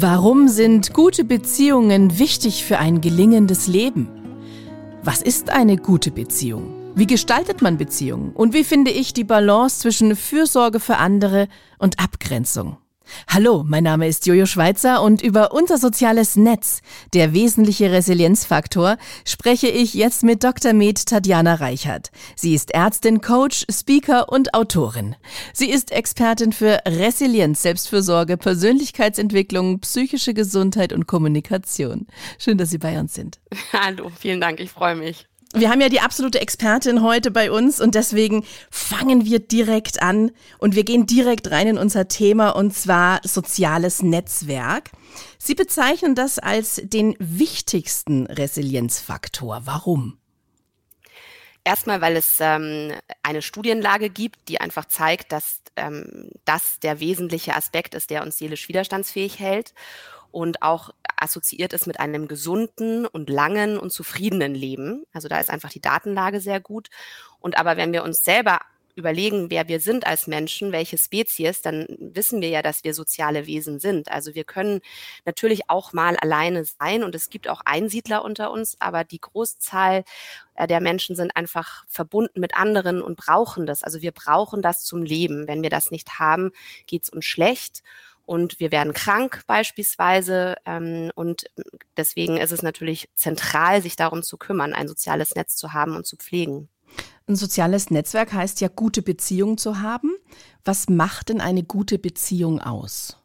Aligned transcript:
Warum 0.00 0.46
sind 0.46 0.94
gute 0.94 1.24
Beziehungen 1.24 2.20
wichtig 2.20 2.64
für 2.64 2.78
ein 2.78 3.00
gelingendes 3.00 3.66
Leben? 3.66 4.08
Was 5.02 5.22
ist 5.22 5.50
eine 5.50 5.76
gute 5.76 6.12
Beziehung? 6.12 6.92
Wie 6.94 7.08
gestaltet 7.08 7.62
man 7.62 7.78
Beziehungen? 7.78 8.30
Und 8.30 8.54
wie 8.54 8.62
finde 8.62 8.92
ich 8.92 9.12
die 9.12 9.24
Balance 9.24 9.80
zwischen 9.80 10.14
Fürsorge 10.14 10.78
für 10.78 10.98
andere 10.98 11.48
und 11.80 11.98
Abgrenzung? 11.98 12.76
Hallo, 13.28 13.64
mein 13.66 13.84
Name 13.84 14.08
ist 14.08 14.26
Jojo 14.26 14.46
Schweizer 14.46 15.02
und 15.02 15.22
über 15.22 15.52
unser 15.52 15.78
soziales 15.78 16.36
Netz, 16.36 16.80
der 17.14 17.32
wesentliche 17.32 17.90
Resilienzfaktor, 17.92 18.96
spreche 19.24 19.68
ich 19.68 19.94
jetzt 19.94 20.22
mit 20.22 20.44
Dr. 20.44 20.72
Med 20.72 21.06
Tatjana 21.06 21.54
Reichert. 21.54 22.10
Sie 22.36 22.54
ist 22.54 22.72
Ärztin, 22.72 23.20
Coach, 23.20 23.64
Speaker 23.70 24.30
und 24.30 24.54
Autorin. 24.54 25.16
Sie 25.52 25.70
ist 25.70 25.92
Expertin 25.92 26.52
für 26.52 26.80
Resilienz, 26.86 27.62
Selbstfürsorge, 27.62 28.36
Persönlichkeitsentwicklung, 28.36 29.80
psychische 29.80 30.34
Gesundheit 30.34 30.92
und 30.92 31.06
Kommunikation. 31.06 32.06
Schön, 32.38 32.58
dass 32.58 32.70
Sie 32.70 32.78
bei 32.78 32.98
uns 32.98 33.14
sind. 33.14 33.40
Hallo, 33.72 34.10
vielen 34.18 34.40
Dank, 34.40 34.60
ich 34.60 34.70
freue 34.70 34.96
mich. 34.96 35.26
Wir 35.54 35.70
haben 35.70 35.80
ja 35.80 35.88
die 35.88 36.00
absolute 36.00 36.40
Expertin 36.40 37.02
heute 37.02 37.30
bei 37.30 37.50
uns 37.50 37.80
und 37.80 37.94
deswegen 37.94 38.44
fangen 38.70 39.24
wir 39.24 39.38
direkt 39.38 40.02
an 40.02 40.30
und 40.58 40.74
wir 40.74 40.84
gehen 40.84 41.06
direkt 41.06 41.50
rein 41.50 41.68
in 41.68 41.78
unser 41.78 42.06
Thema 42.06 42.50
und 42.50 42.74
zwar 42.74 43.20
soziales 43.24 44.02
Netzwerk. 44.02 44.90
Sie 45.38 45.54
bezeichnen 45.54 46.14
das 46.14 46.38
als 46.38 46.82
den 46.84 47.16
wichtigsten 47.18 48.26
Resilienzfaktor. 48.26 49.62
Warum? 49.64 50.18
Erstmal, 51.64 52.02
weil 52.02 52.16
es 52.16 52.38
ähm, 52.40 52.92
eine 53.22 53.40
Studienlage 53.40 54.10
gibt, 54.10 54.48
die 54.48 54.60
einfach 54.60 54.84
zeigt, 54.84 55.32
dass 55.32 55.62
ähm, 55.76 56.30
das 56.44 56.78
der 56.80 57.00
wesentliche 57.00 57.54
Aspekt 57.56 57.94
ist, 57.94 58.10
der 58.10 58.22
uns 58.22 58.36
seelisch 58.36 58.68
widerstandsfähig 58.68 59.38
hält 59.38 59.72
und 60.30 60.62
auch 60.62 60.90
assoziiert 61.16 61.72
ist 61.72 61.86
mit 61.86 62.00
einem 62.00 62.28
gesunden 62.28 63.06
und 63.06 63.28
langen 63.28 63.78
und 63.78 63.90
zufriedenen 63.90 64.54
Leben. 64.54 65.04
Also 65.12 65.28
da 65.28 65.40
ist 65.40 65.50
einfach 65.50 65.70
die 65.70 65.80
Datenlage 65.80 66.40
sehr 66.40 66.60
gut. 66.60 66.88
Und 67.40 67.58
aber 67.58 67.76
wenn 67.76 67.92
wir 67.92 68.04
uns 68.04 68.22
selber 68.22 68.60
überlegen, 68.98 69.48
wer 69.50 69.68
wir 69.68 69.80
sind 69.80 70.06
als 70.06 70.26
Menschen, 70.26 70.72
welche 70.72 70.98
Spezies, 70.98 71.62
dann 71.62 71.86
wissen 71.98 72.42
wir 72.42 72.48
ja, 72.48 72.62
dass 72.62 72.82
wir 72.84 72.94
soziale 72.94 73.46
Wesen 73.46 73.78
sind. 73.78 74.10
Also 74.10 74.34
wir 74.34 74.44
können 74.44 74.80
natürlich 75.24 75.70
auch 75.70 75.92
mal 75.92 76.16
alleine 76.16 76.64
sein 76.64 77.04
und 77.04 77.14
es 77.14 77.30
gibt 77.30 77.48
auch 77.48 77.60
Einsiedler 77.64 78.24
unter 78.24 78.50
uns, 78.50 78.76
aber 78.80 79.04
die 79.04 79.20
Großzahl 79.20 80.04
äh, 80.56 80.66
der 80.66 80.80
Menschen 80.80 81.14
sind 81.14 81.36
einfach 81.36 81.84
verbunden 81.88 82.40
mit 82.40 82.56
anderen 82.56 83.00
und 83.00 83.16
brauchen 83.16 83.66
das. 83.66 83.84
Also 83.84 84.02
wir 84.02 84.12
brauchen 84.12 84.62
das 84.62 84.82
zum 84.82 85.02
Leben. 85.02 85.46
Wenn 85.46 85.62
wir 85.62 85.70
das 85.70 85.90
nicht 85.92 86.18
haben, 86.18 86.50
geht 86.86 87.04
es 87.04 87.10
uns 87.10 87.24
schlecht 87.24 87.82
und 88.28 88.60
wir 88.60 88.70
werden 88.70 88.92
krank 88.92 89.42
beispielsweise. 89.46 90.56
Ähm, 90.66 91.10
und 91.14 91.46
deswegen 91.96 92.36
ist 92.36 92.52
es 92.52 92.62
natürlich 92.62 93.08
zentral, 93.14 93.80
sich 93.80 93.96
darum 93.96 94.22
zu 94.22 94.36
kümmern, 94.36 94.74
ein 94.74 94.86
soziales 94.86 95.34
Netz 95.34 95.56
zu 95.56 95.72
haben 95.72 95.96
und 95.96 96.06
zu 96.06 96.16
pflegen. 96.16 96.68
Ein 97.26 97.36
soziales 97.36 97.90
Netzwerk 97.90 98.34
heißt 98.34 98.60
ja, 98.60 98.68
gute 98.68 99.00
Beziehungen 99.00 99.56
zu 99.56 99.80
haben. 99.80 100.14
Was 100.62 100.90
macht 100.90 101.30
denn 101.30 101.40
eine 101.40 101.62
gute 101.62 101.98
Beziehung 101.98 102.60
aus? 102.60 103.16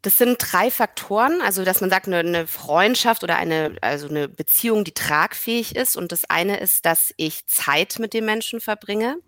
Das 0.00 0.16
sind 0.16 0.38
drei 0.40 0.70
Faktoren, 0.70 1.42
also 1.42 1.62
dass 1.62 1.82
man 1.82 1.90
sagt, 1.90 2.06
eine, 2.06 2.20
eine, 2.20 2.46
Freundschaft 2.46 3.22
oder 3.22 3.36
eine, 3.36 3.76
also 3.82 4.08
eine 4.08 4.28
Beziehung, 4.28 4.82
die 4.84 4.94
tragfähig 4.94 5.76
ist. 5.76 5.94
Und 5.94 6.10
das 6.10 6.24
eine 6.24 6.58
ist, 6.58 6.86
dass 6.86 7.12
ich 7.18 7.46
Zeit 7.46 7.98
mit 7.98 8.14
dem 8.14 8.24
Menschen 8.24 8.62
verbringe. 8.62 9.18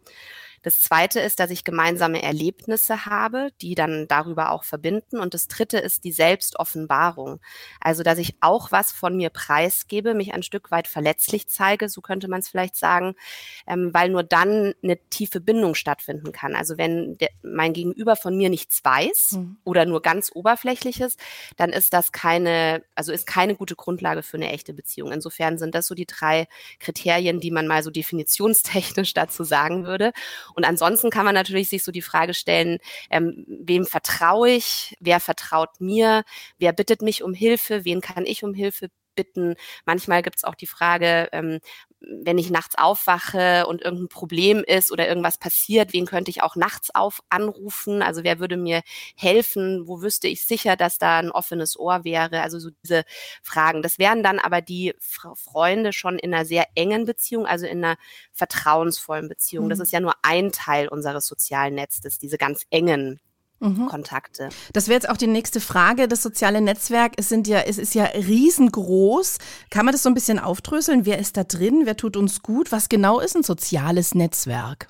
Das 0.63 0.81
zweite 0.81 1.21
ist, 1.21 1.41
dass 1.41 1.51
ich 1.51 1.65
gemeinsame 1.65 2.23
Erlebnisse 2.23 3.05
habe, 3.07 3.51
die 3.61 3.75
dann 3.75 4.07
darüber 4.09 4.53
auch 4.53 4.65
verbinden. 4.65 5.19
Und 5.19 5.35
das 5.35 5.49
dritte 5.49 5.79
ist 5.79 6.05
die 6.05 6.13
Selbstoffenbarung. 6.13 7.41
Also, 7.81 8.03
dass 8.03 8.19
ich 8.19 8.37
auch 8.41 8.73
was 8.73 8.93
von 8.93 9.17
mir 9.17 9.31
preisgebe, 9.31 10.15
mich 10.15 10.33
ein 10.33 10.43
Stück 10.43 10.71
weit 10.71 10.87
verletzlich 10.87 11.49
zeige, 11.49 11.89
so 11.89 12.01
könnte 12.01 12.29
man 12.29 12.41
es 12.41 12.49
vielleicht 12.49 12.77
sagen, 12.77 13.15
ähm, 13.67 13.91
weil 13.93 14.09
nur 14.09 14.23
dann 14.23 14.75
eine 14.83 14.99
tiefe 15.11 15.41
Bindung 15.41 15.75
stattfinden 15.75 16.33
kann. 16.33 16.55
Also, 16.55 16.79
wenn 16.79 17.19
der, 17.19 17.31
mein 17.43 17.73
Gegenüber 17.73 18.17
von 18.17 18.37
mir 18.37 18.49
nichts 18.49 18.85
weiß 18.85 19.33
mhm. 19.33 19.57
oder 19.65 19.85
nur 19.85 20.01
ganz 20.01 20.31
oberflächliches, 20.33 21.17
dann 21.57 21.71
ist 21.71 21.93
das 21.93 22.13
keine, 22.13 22.85
also 22.95 23.13
ist 23.13 23.27
keine 23.27 23.57
gute 23.57 23.75
Grundlage 23.75 24.23
für 24.23 24.37
eine 24.37 24.53
echte 24.53 24.75
Beziehung. 24.75 25.13
Insofern 25.13 25.59
sind 25.59 25.75
das 25.75 25.87
so 25.87 25.95
die 25.95 26.07
drei 26.07 26.47
Kriterien, 26.79 27.41
die 27.41 27.51
man 27.51 27.67
mal 27.67 27.83
so 27.83 27.91
definitionstechnisch 27.91 29.15
dazu 29.15 29.43
sagen 29.43 29.85
würde. 29.85 30.13
Und 30.55 30.65
ansonsten 30.65 31.11
kann 31.11 31.25
man 31.25 31.35
natürlich 31.35 31.69
sich 31.69 31.85
so 31.85 31.93
die 31.93 32.03
Frage 32.03 32.35
stellen, 32.35 32.79
ähm, 33.11 33.45
wem 33.47 33.85
vertraue 33.87 34.51
ich, 34.51 34.97
wer 35.01 35.21
vertraut 35.21 35.81
mir, 35.81 36.25
wer 36.59 36.73
bittet 36.73 37.03
mich 37.03 37.23
um 37.23 37.35
Hilfe, 37.35 37.85
wen 37.85 38.01
kann 38.01 38.27
ich 38.27 38.45
um 38.45 38.55
Hilfe 38.55 38.89
bitten. 39.15 39.55
Manchmal 39.85 40.23
gibt 40.23 40.37
es 40.37 40.45
auch 40.45 40.55
die 40.55 40.67
Frage, 40.67 41.29
ähm, 41.33 41.61
wenn 42.07 42.39
ich 42.39 42.51
nachts 42.51 42.77
aufwache 42.77 43.67
und 43.67 43.83
irgendein 43.83 44.09
Problem 44.09 44.65
ist 44.65 44.93
oder 44.93 45.09
irgendwas 45.09 45.39
passiert, 45.39 45.93
wen 45.93 46.07
könnte 46.07 46.31
ich 46.31 46.43
auch 46.43 46.57
nachts 46.57 46.95
auf 46.95 47.23
anrufen? 47.29 48.03
Also 48.03 48.25
wer 48.25 48.39
würde 48.39 48.57
mir 48.57 48.83
helfen? 49.17 49.87
Wo 49.87 50.03
wüsste 50.03 50.29
ich 50.29 50.45
sicher, 50.45 50.77
dass 50.77 50.99
da 50.99 51.19
ein 51.19 51.31
offenes 51.31 51.79
Ohr 51.79 52.05
wäre? 52.05 52.43
Also 52.43 52.59
so 52.59 52.71
diese 52.83 53.05
Fragen. 53.43 53.83
Das 53.83 53.99
wären 53.99 54.23
dann 54.23 54.39
aber 54.39 54.61
die 54.61 54.95
Freunde 55.01 55.93
schon 55.93 56.19
in 56.19 56.35
einer 56.35 56.45
sehr 56.45 56.67
engen 56.75 57.05
Beziehung, 57.05 57.47
also 57.47 57.67
in 57.67 57.85
einer 57.85 57.97
vertrauensvollen 58.33 59.29
Beziehung. 59.29 59.67
Mhm. 59.67 59.71
Das 59.71 59.81
ist 59.81 59.93
ja 59.93 60.01
nur 60.01 60.15
ein 60.23 60.53
Teil 60.53 60.89
unseres 60.89 61.27
sozialen 61.27 61.75
Netzes, 61.75 62.19
diese 62.19 62.39
ganz 62.39 62.67
engen 62.71 63.21
mhm. 63.63 63.87
Kontakte. 63.87 64.49
Das 64.73 64.89
wäre 64.89 64.95
jetzt 64.95 65.09
auch 65.09 65.17
die 65.17 65.27
nächste 65.27 65.61
Frage. 65.61 66.09
Das 66.09 66.23
soziale 66.23 66.61
Netzwerk, 66.61 67.13
es 67.17 67.29
sind 67.29 67.47
ja, 67.49 67.61
es 67.61 67.79
ist 67.79 67.95
ja 67.95 68.05
riesengroß. 68.05 69.39
Kann 69.71 69.87
man 69.87 69.93
das 69.93 70.03
so 70.03 70.11
ein 70.11 70.15
bisschen 70.15 70.39
aufdröseln? 70.39 71.07
Wer 71.07 71.19
ist 71.19 71.37
da 71.37 71.45
drin? 71.45 71.83
Wer 71.85 71.97
tut 71.97 72.17
uns 72.17 72.43
gut? 72.43 72.73
Was 72.73 72.89
genau 72.89 73.21
ist 73.21 73.37
ein 73.37 73.43
soziales 73.43 74.15
Netzwerk? 74.15 74.89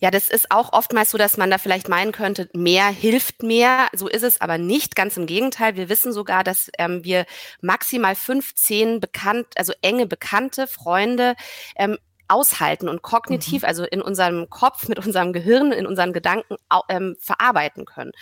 Ja, 0.00 0.10
das 0.10 0.28
ist 0.28 0.50
auch 0.50 0.72
oftmals 0.72 1.12
so, 1.12 1.18
dass 1.18 1.36
man 1.36 1.50
da 1.50 1.56
vielleicht 1.56 1.88
meinen 1.88 2.12
könnte, 2.12 2.50
mehr 2.52 2.88
hilft 2.88 3.42
mehr. 3.42 3.88
So 3.94 4.06
ist 4.08 4.22
es 4.22 4.40
aber 4.40 4.58
nicht. 4.58 4.96
Ganz 4.96 5.16
im 5.16 5.26
Gegenteil. 5.26 5.76
Wir 5.76 5.88
wissen 5.88 6.12
sogar, 6.12 6.44
dass 6.44 6.70
ähm, 6.78 7.04
wir 7.04 7.24
maximal 7.62 8.14
15 8.14 9.00
bekannt, 9.00 9.46
also 9.56 9.72
enge 9.82 10.06
bekannte 10.06 10.66
Freunde 10.66 11.36
ähm, 11.76 11.96
aushalten 12.34 12.88
und 12.88 13.02
kognitiv, 13.02 13.62
mhm. 13.62 13.68
also 13.68 13.84
in 13.84 14.02
unserem 14.02 14.50
Kopf, 14.50 14.88
mit 14.88 15.04
unserem 15.04 15.32
Gehirn, 15.32 15.72
in 15.72 15.86
unseren 15.86 16.12
Gedanken 16.12 16.56
ähm, 16.88 17.16
verarbeiten 17.20 17.84
können. 17.84 18.12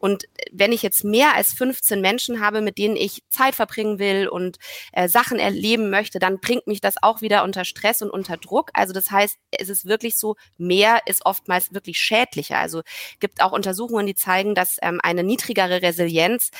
Und 0.00 0.24
wenn 0.50 0.72
ich 0.72 0.82
jetzt 0.82 1.04
mehr 1.04 1.34
als 1.36 1.52
15 1.52 2.00
Menschen 2.00 2.40
habe, 2.40 2.62
mit 2.62 2.78
denen 2.78 2.96
ich 2.96 3.22
Zeit 3.28 3.54
verbringen 3.54 3.98
will 3.98 4.28
und 4.28 4.58
äh, 4.92 5.08
Sachen 5.08 5.38
erleben 5.38 5.90
möchte, 5.90 6.18
dann 6.18 6.40
bringt 6.40 6.66
mich 6.66 6.80
das 6.80 7.02
auch 7.02 7.20
wieder 7.20 7.44
unter 7.44 7.64
Stress 7.64 8.00
und 8.00 8.10
unter 8.10 8.38
Druck. 8.38 8.70
Also 8.72 8.92
das 8.94 9.10
heißt, 9.10 9.36
es 9.50 9.68
ist 9.68 9.84
wirklich 9.84 10.16
so, 10.16 10.36
mehr 10.56 11.00
ist 11.06 11.26
oftmals 11.26 11.74
wirklich 11.74 11.98
schädlicher. 11.98 12.58
Also 12.58 12.82
gibt 13.20 13.42
auch 13.42 13.52
Untersuchungen, 13.52 14.06
die 14.06 14.14
zeigen, 14.14 14.54
dass 14.54 14.78
ähm, 14.80 15.00
eine 15.02 15.22
niedrigere 15.22 15.82
Resilienz 15.82 16.50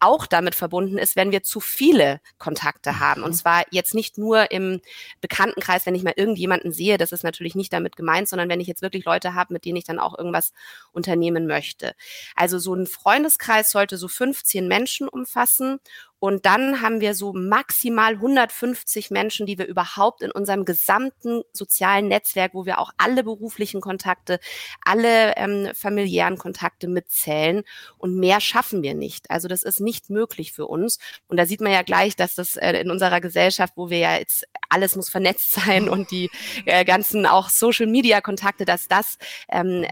auch 0.00 0.26
damit 0.26 0.54
verbunden 0.54 0.98
ist, 0.98 1.16
wenn 1.16 1.32
wir 1.32 1.42
zu 1.42 1.60
viele 1.60 2.20
Kontakte 2.38 3.00
haben. 3.00 3.22
Und 3.22 3.30
mhm. 3.32 3.36
zwar 3.36 3.64
jetzt 3.70 3.94
nicht 3.94 4.18
nur 4.18 4.50
im 4.50 4.80
Bekanntenkreis, 5.20 5.86
wenn 5.86 5.94
ich 5.94 6.02
mal 6.02 6.14
irgendjemanden 6.16 6.72
sehe, 6.72 6.98
das 6.98 7.12
ist 7.12 7.24
natürlich 7.24 7.54
nicht 7.54 7.72
damit 7.72 7.96
gemeint, 7.96 8.28
sondern 8.28 8.48
wenn 8.48 8.60
ich 8.60 8.68
jetzt 8.68 8.82
wirklich 8.82 9.04
Leute 9.04 9.34
habe, 9.34 9.52
mit 9.52 9.64
denen 9.64 9.76
ich 9.76 9.84
dann 9.84 9.98
auch 9.98 10.16
irgendwas 10.16 10.52
unternehmen 10.92 11.46
möchte. 11.46 11.94
Also 12.36 12.58
so 12.58 12.74
ein 12.74 12.86
Freundeskreis 12.88 13.70
sollte 13.70 13.96
so 13.96 14.08
15 14.08 14.66
Menschen 14.66 15.08
umfassen 15.08 15.80
und 16.20 16.46
dann 16.46 16.82
haben 16.82 17.00
wir 17.00 17.14
so 17.14 17.32
maximal 17.32 18.14
150 18.14 19.10
Menschen, 19.10 19.46
die 19.46 19.56
wir 19.56 19.66
überhaupt 19.66 20.22
in 20.22 20.32
unserem 20.32 20.64
gesamten 20.64 21.42
sozialen 21.52 22.08
Netzwerk, 22.08 22.54
wo 22.54 22.66
wir 22.66 22.78
auch 22.78 22.90
alle 22.96 23.22
beruflichen 23.22 23.80
Kontakte, 23.80 24.40
alle 24.84 25.36
ähm, 25.36 25.68
familiären 25.74 26.36
Kontakte 26.36 26.88
mitzählen. 26.88 27.62
Und 27.98 28.16
mehr 28.16 28.40
schaffen 28.40 28.82
wir 28.82 28.94
nicht. 28.94 29.30
Also 29.30 29.46
das 29.46 29.62
ist 29.62 29.80
nicht 29.80 30.10
möglich 30.10 30.52
für 30.52 30.66
uns. 30.66 30.98
Und 31.28 31.36
da 31.36 31.46
sieht 31.46 31.60
man 31.60 31.72
ja 31.72 31.82
gleich, 31.82 32.16
dass 32.16 32.34
das 32.34 32.56
äh, 32.56 32.72
in 32.80 32.90
unserer 32.90 33.20
Gesellschaft, 33.20 33.74
wo 33.76 33.88
wir 33.88 33.98
ja 33.98 34.16
jetzt 34.16 34.44
alles 34.68 34.96
muss 34.96 35.08
vernetzt 35.08 35.52
sein 35.52 35.88
und 35.88 36.10
die 36.10 36.30
äh, 36.66 36.84
ganzen 36.84 37.26
auch 37.26 37.48
Social-Media-Kontakte, 37.48 38.64
dass 38.64 38.88
das 38.88 39.18
ähm, 39.50 39.84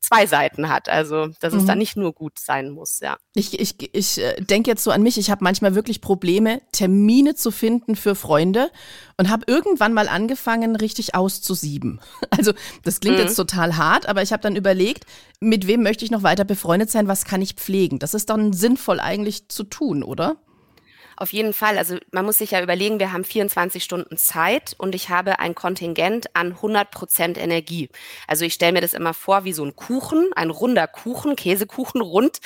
zwei 0.00 0.26
Seiten 0.26 0.68
hat. 0.68 0.88
Also, 0.88 1.28
dass 1.40 1.52
mhm. 1.52 1.60
es 1.60 1.66
da 1.66 1.74
nicht 1.74 1.96
nur 1.96 2.12
gut 2.12 2.38
sein 2.38 2.70
muss, 2.70 3.00
ja. 3.00 3.16
Ich, 3.34 3.58
ich, 3.58 3.94
ich 3.94 4.18
äh, 4.18 4.40
denke 4.40 4.70
jetzt 4.70 4.84
so 4.84 4.90
an 4.90 5.02
mich, 5.02 5.18
ich 5.18 5.30
habe 5.30 5.44
manchmal 5.44 5.74
wirklich 5.74 6.00
Probleme, 6.00 6.60
Termine 6.72 7.34
zu 7.34 7.50
finden 7.50 7.96
für 7.96 8.14
Freunde 8.14 8.70
und 9.16 9.30
habe 9.30 9.44
irgendwann 9.46 9.92
mal 9.92 10.08
angefangen, 10.08 10.76
richtig 10.76 11.14
auszusieben. 11.14 12.00
Also, 12.34 12.52
das 12.82 13.00
klingt 13.00 13.18
mhm. 13.18 13.24
jetzt 13.24 13.36
total 13.36 13.76
hart, 13.76 14.06
aber 14.06 14.22
ich 14.22 14.32
habe 14.32 14.42
dann 14.42 14.56
überlegt, 14.56 15.04
mit 15.38 15.66
wem 15.66 15.82
möchte 15.82 16.04
ich 16.04 16.10
noch 16.10 16.22
weiter 16.22 16.44
befreundet 16.44 16.90
sein, 16.90 17.06
was 17.06 17.24
kann 17.24 17.42
ich 17.42 17.54
pflegen? 17.54 17.98
Das 17.98 18.14
ist 18.14 18.30
dann 18.30 18.52
sinnvoll 18.54 19.00
eigentlich 19.00 19.48
zu 19.48 19.64
tun, 19.64 20.02
oder? 20.02 20.36
Auf 21.22 21.32
jeden 21.32 21.52
Fall. 21.52 21.78
Also 21.78 21.98
man 22.10 22.24
muss 22.24 22.38
sich 22.38 22.50
ja 22.50 22.60
überlegen, 22.60 22.98
wir 22.98 23.12
haben 23.12 23.22
24 23.22 23.84
Stunden 23.84 24.16
Zeit 24.16 24.74
und 24.76 24.92
ich 24.92 25.08
habe 25.08 25.38
ein 25.38 25.54
Kontingent 25.54 26.34
an 26.34 26.48
100 26.48 26.90
Prozent 26.90 27.38
Energie. 27.38 27.90
Also 28.26 28.44
ich 28.44 28.54
stelle 28.54 28.72
mir 28.72 28.80
das 28.80 28.92
immer 28.92 29.14
vor 29.14 29.44
wie 29.44 29.52
so 29.52 29.64
ein 29.64 29.76
Kuchen, 29.76 30.30
ein 30.34 30.50
runder 30.50 30.88
Kuchen, 30.88 31.36
Käsekuchen 31.36 32.00
rund. 32.00 32.40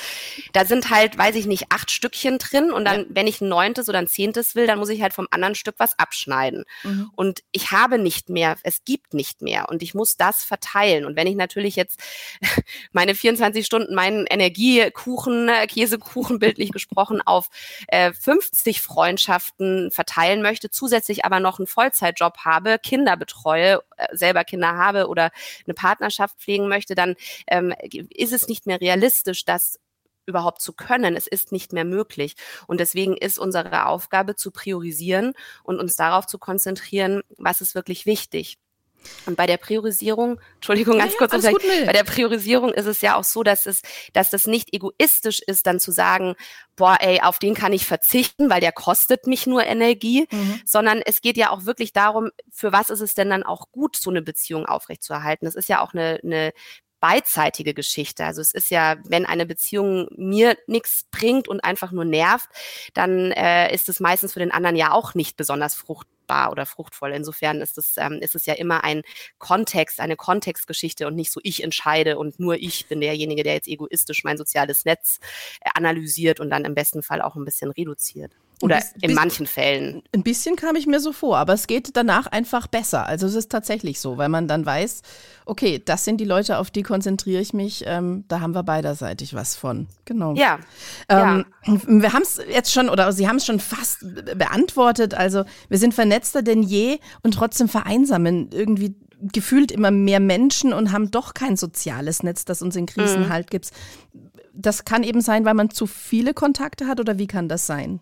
Da 0.52 0.66
sind 0.66 0.90
halt, 0.90 1.16
weiß 1.16 1.36
ich 1.36 1.46
nicht, 1.46 1.72
acht 1.72 1.90
Stückchen 1.90 2.36
drin 2.36 2.70
und 2.70 2.84
dann, 2.84 3.00
ja. 3.00 3.06
wenn 3.08 3.26
ich 3.26 3.40
ein 3.40 3.48
neuntes 3.48 3.88
oder 3.88 3.98
ein 3.98 4.08
zehntes 4.08 4.54
will, 4.54 4.66
dann 4.66 4.78
muss 4.78 4.90
ich 4.90 5.00
halt 5.00 5.14
vom 5.14 5.26
anderen 5.30 5.54
Stück 5.54 5.76
was 5.78 5.98
abschneiden. 5.98 6.64
Mhm. 6.82 7.10
Und 7.16 7.44
ich 7.52 7.70
habe 7.70 7.98
nicht 7.98 8.28
mehr, 8.28 8.58
es 8.62 8.84
gibt 8.84 9.14
nicht 9.14 9.40
mehr 9.40 9.70
und 9.70 9.82
ich 9.82 9.94
muss 9.94 10.18
das 10.18 10.44
verteilen. 10.44 11.06
Und 11.06 11.16
wenn 11.16 11.26
ich 11.26 11.36
natürlich 11.36 11.76
jetzt 11.76 11.98
meine 12.92 13.14
24 13.14 13.64
Stunden 13.64 13.94
meinen 13.94 14.26
Energiekuchen, 14.26 15.48
Käsekuchen 15.66 16.38
bildlich 16.40 16.72
gesprochen 16.72 17.22
auf 17.24 17.48
äh, 17.88 18.12
50 18.12 18.65
50 18.66 18.80
Freundschaften 18.80 19.90
verteilen 19.92 20.42
möchte, 20.42 20.70
zusätzlich 20.70 21.24
aber 21.24 21.38
noch 21.40 21.58
einen 21.58 21.68
Vollzeitjob 21.68 22.38
habe, 22.38 22.78
Kinder 22.78 23.16
betreue, 23.16 23.80
äh, 23.96 24.08
selber 24.12 24.42
Kinder 24.44 24.76
habe 24.76 25.06
oder 25.06 25.30
eine 25.64 25.74
Partnerschaft 25.74 26.40
pflegen 26.40 26.68
möchte, 26.68 26.94
dann 26.96 27.14
ähm, 27.46 27.72
ist 28.10 28.32
es 28.32 28.48
nicht 28.48 28.66
mehr 28.66 28.80
realistisch, 28.80 29.44
das 29.44 29.78
überhaupt 30.26 30.60
zu 30.60 30.72
können. 30.72 31.14
Es 31.14 31.28
ist 31.28 31.52
nicht 31.52 31.72
mehr 31.72 31.84
möglich. 31.84 32.34
Und 32.66 32.80
deswegen 32.80 33.16
ist 33.16 33.38
unsere 33.38 33.86
Aufgabe 33.86 34.34
zu 34.34 34.50
priorisieren 34.50 35.34
und 35.62 35.78
uns 35.78 35.94
darauf 35.94 36.26
zu 36.26 36.38
konzentrieren, 36.38 37.22
was 37.38 37.60
ist 37.60 37.76
wirklich 37.76 38.06
wichtig. 38.06 38.58
Und 39.26 39.36
bei 39.36 39.46
der 39.46 39.56
Priorisierung, 39.56 40.40
Entschuldigung, 40.54 40.98
ganz 40.98 41.12
ja, 41.12 41.18
kurz, 41.18 41.44
ja, 41.44 41.50
gut, 41.50 41.62
bei 41.84 41.92
der 41.92 42.04
Priorisierung 42.04 42.72
ist 42.72 42.86
es 42.86 43.00
ja 43.00 43.16
auch 43.16 43.24
so, 43.24 43.42
dass 43.42 43.66
es, 43.66 43.82
dass 44.12 44.30
das 44.30 44.46
nicht 44.46 44.72
egoistisch 44.72 45.40
ist, 45.40 45.66
dann 45.66 45.80
zu 45.80 45.90
sagen, 45.90 46.34
boah, 46.76 46.98
ey, 47.00 47.20
auf 47.22 47.38
den 47.38 47.54
kann 47.54 47.72
ich 47.72 47.86
verzichten, 47.86 48.50
weil 48.50 48.60
der 48.60 48.72
kostet 48.72 49.26
mich 49.26 49.46
nur 49.46 49.64
Energie, 49.64 50.26
mhm. 50.30 50.60
sondern 50.64 51.02
es 51.04 51.20
geht 51.20 51.36
ja 51.36 51.50
auch 51.50 51.64
wirklich 51.64 51.92
darum, 51.92 52.30
für 52.50 52.72
was 52.72 52.90
ist 52.90 53.00
es 53.00 53.14
denn 53.14 53.30
dann 53.30 53.42
auch 53.42 53.70
gut, 53.72 53.96
so 53.96 54.10
eine 54.10 54.22
Beziehung 54.22 54.66
aufrechtzuerhalten. 54.66 55.46
Das 55.46 55.54
ist 55.54 55.68
ja 55.68 55.80
auch 55.80 55.94
eine, 55.94 56.20
eine 56.22 56.52
beidseitige 57.00 57.74
Geschichte. 57.74 58.24
Also 58.24 58.40
es 58.40 58.52
ist 58.52 58.70
ja, 58.70 58.96
wenn 59.04 59.26
eine 59.26 59.46
Beziehung 59.46 60.08
mir 60.16 60.56
nichts 60.66 61.04
bringt 61.10 61.46
und 61.46 61.62
einfach 61.62 61.92
nur 61.92 62.04
nervt, 62.04 62.48
dann 62.94 63.32
äh, 63.32 63.72
ist 63.72 63.88
es 63.88 64.00
meistens 64.00 64.32
für 64.32 64.40
den 64.40 64.50
anderen 64.50 64.76
ja 64.76 64.92
auch 64.92 65.14
nicht 65.14 65.36
besonders 65.36 65.74
fruchtbar 65.74 66.15
fruchtbar 66.26 66.50
oder 66.50 66.66
fruchtvoll. 66.66 67.12
Insofern 67.12 67.60
ist 67.60 67.78
es, 67.78 67.96
ähm, 67.96 68.18
ist 68.20 68.34
es 68.34 68.46
ja 68.46 68.54
immer 68.54 68.84
ein 68.84 69.02
Kontext, 69.38 70.00
eine 70.00 70.16
Kontextgeschichte 70.16 71.06
und 71.06 71.14
nicht 71.14 71.32
so 71.32 71.40
ich 71.42 71.62
entscheide 71.62 72.18
und 72.18 72.38
nur 72.40 72.56
ich 72.56 72.86
bin 72.86 73.00
derjenige, 73.00 73.42
der 73.42 73.54
jetzt 73.54 73.68
egoistisch 73.68 74.24
mein 74.24 74.36
soziales 74.36 74.84
Netz 74.84 75.18
äh, 75.60 75.70
analysiert 75.74 76.40
und 76.40 76.50
dann 76.50 76.64
im 76.64 76.74
besten 76.74 77.02
Fall 77.02 77.22
auch 77.22 77.36
ein 77.36 77.44
bisschen 77.44 77.70
reduziert. 77.70 78.32
Oder 78.62 78.82
in 79.02 79.12
manchen 79.12 79.46
Fällen. 79.46 80.02
Ein 80.14 80.22
bisschen 80.22 80.56
kam 80.56 80.76
ich 80.76 80.86
mir 80.86 80.98
so 80.98 81.12
vor, 81.12 81.36
aber 81.36 81.52
es 81.52 81.66
geht 81.66 81.94
danach 81.94 82.26
einfach 82.26 82.66
besser. 82.66 83.06
Also 83.06 83.26
es 83.26 83.34
ist 83.34 83.50
tatsächlich 83.50 84.00
so, 84.00 84.16
weil 84.16 84.30
man 84.30 84.48
dann 84.48 84.64
weiß, 84.64 85.02
okay, 85.44 85.82
das 85.84 86.06
sind 86.06 86.18
die 86.18 86.24
Leute, 86.24 86.56
auf 86.56 86.70
die 86.70 86.82
konzentriere 86.82 87.42
ich 87.42 87.52
mich. 87.52 87.84
Ähm, 87.86 88.24
da 88.28 88.40
haben 88.40 88.54
wir 88.54 88.62
beiderseitig 88.62 89.34
was 89.34 89.56
von. 89.56 89.88
Genau. 90.06 90.34
Ja. 90.34 90.58
Ähm, 91.10 91.44
ja. 91.66 91.78
Wir 91.86 92.12
haben 92.14 92.22
es 92.22 92.40
jetzt 92.48 92.72
schon, 92.72 92.88
oder 92.88 93.12
Sie 93.12 93.28
haben 93.28 93.36
es 93.36 93.44
schon 93.44 93.60
fast 93.60 93.98
beantwortet. 94.36 95.12
Also 95.12 95.44
wir 95.68 95.78
sind 95.78 95.92
vernetzter 95.92 96.40
denn 96.40 96.62
je 96.62 96.98
und 97.22 97.34
trotzdem 97.34 97.68
vereinsamen 97.68 98.48
irgendwie 98.52 98.94
gefühlt 99.20 99.70
immer 99.70 99.90
mehr 99.90 100.20
Menschen 100.20 100.72
und 100.72 100.92
haben 100.92 101.10
doch 101.10 101.34
kein 101.34 101.56
soziales 101.56 102.22
Netz, 102.22 102.46
das 102.46 102.62
uns 102.62 102.74
in 102.76 102.86
Krisen 102.86 103.24
mhm. 103.24 103.28
halt 103.28 103.50
gibt. 103.50 103.70
Das 104.54 104.86
kann 104.86 105.02
eben 105.02 105.20
sein, 105.20 105.44
weil 105.44 105.54
man 105.54 105.68
zu 105.68 105.86
viele 105.86 106.32
Kontakte 106.32 106.86
hat 106.86 107.00
oder 107.00 107.18
wie 107.18 107.26
kann 107.26 107.48
das 107.48 107.66
sein? 107.66 108.00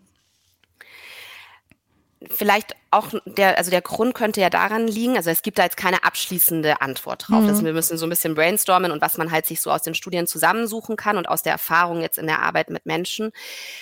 Vielleicht 2.29 2.75
auch 2.91 3.09
der, 3.25 3.57
also 3.57 3.71
der 3.71 3.81
Grund 3.81 4.15
könnte 4.15 4.39
ja 4.39 4.49
daran 4.49 4.87
liegen, 4.87 5.17
also 5.17 5.29
es 5.29 5.41
gibt 5.41 5.57
da 5.57 5.63
jetzt 5.63 5.77
keine 5.77 6.03
abschließende 6.03 6.81
Antwort 6.81 7.27
drauf. 7.27 7.41
Mhm. 7.41 7.49
Also 7.49 7.65
wir 7.65 7.73
müssen 7.73 7.97
so 7.97 8.05
ein 8.05 8.09
bisschen 8.09 8.35
brainstormen 8.35 8.91
und 8.91 9.01
was 9.01 9.17
man 9.17 9.31
halt 9.31 9.45
sich 9.45 9.59
so 9.61 9.71
aus 9.71 9.81
den 9.81 9.95
Studien 9.95 10.27
zusammensuchen 10.27 10.95
kann 10.95 11.17
und 11.17 11.27
aus 11.27 11.43
der 11.43 11.51
Erfahrung 11.51 12.01
jetzt 12.01 12.17
in 12.17 12.27
der 12.27 12.41
Arbeit 12.41 12.69
mit 12.69 12.85
Menschen. 12.85 13.31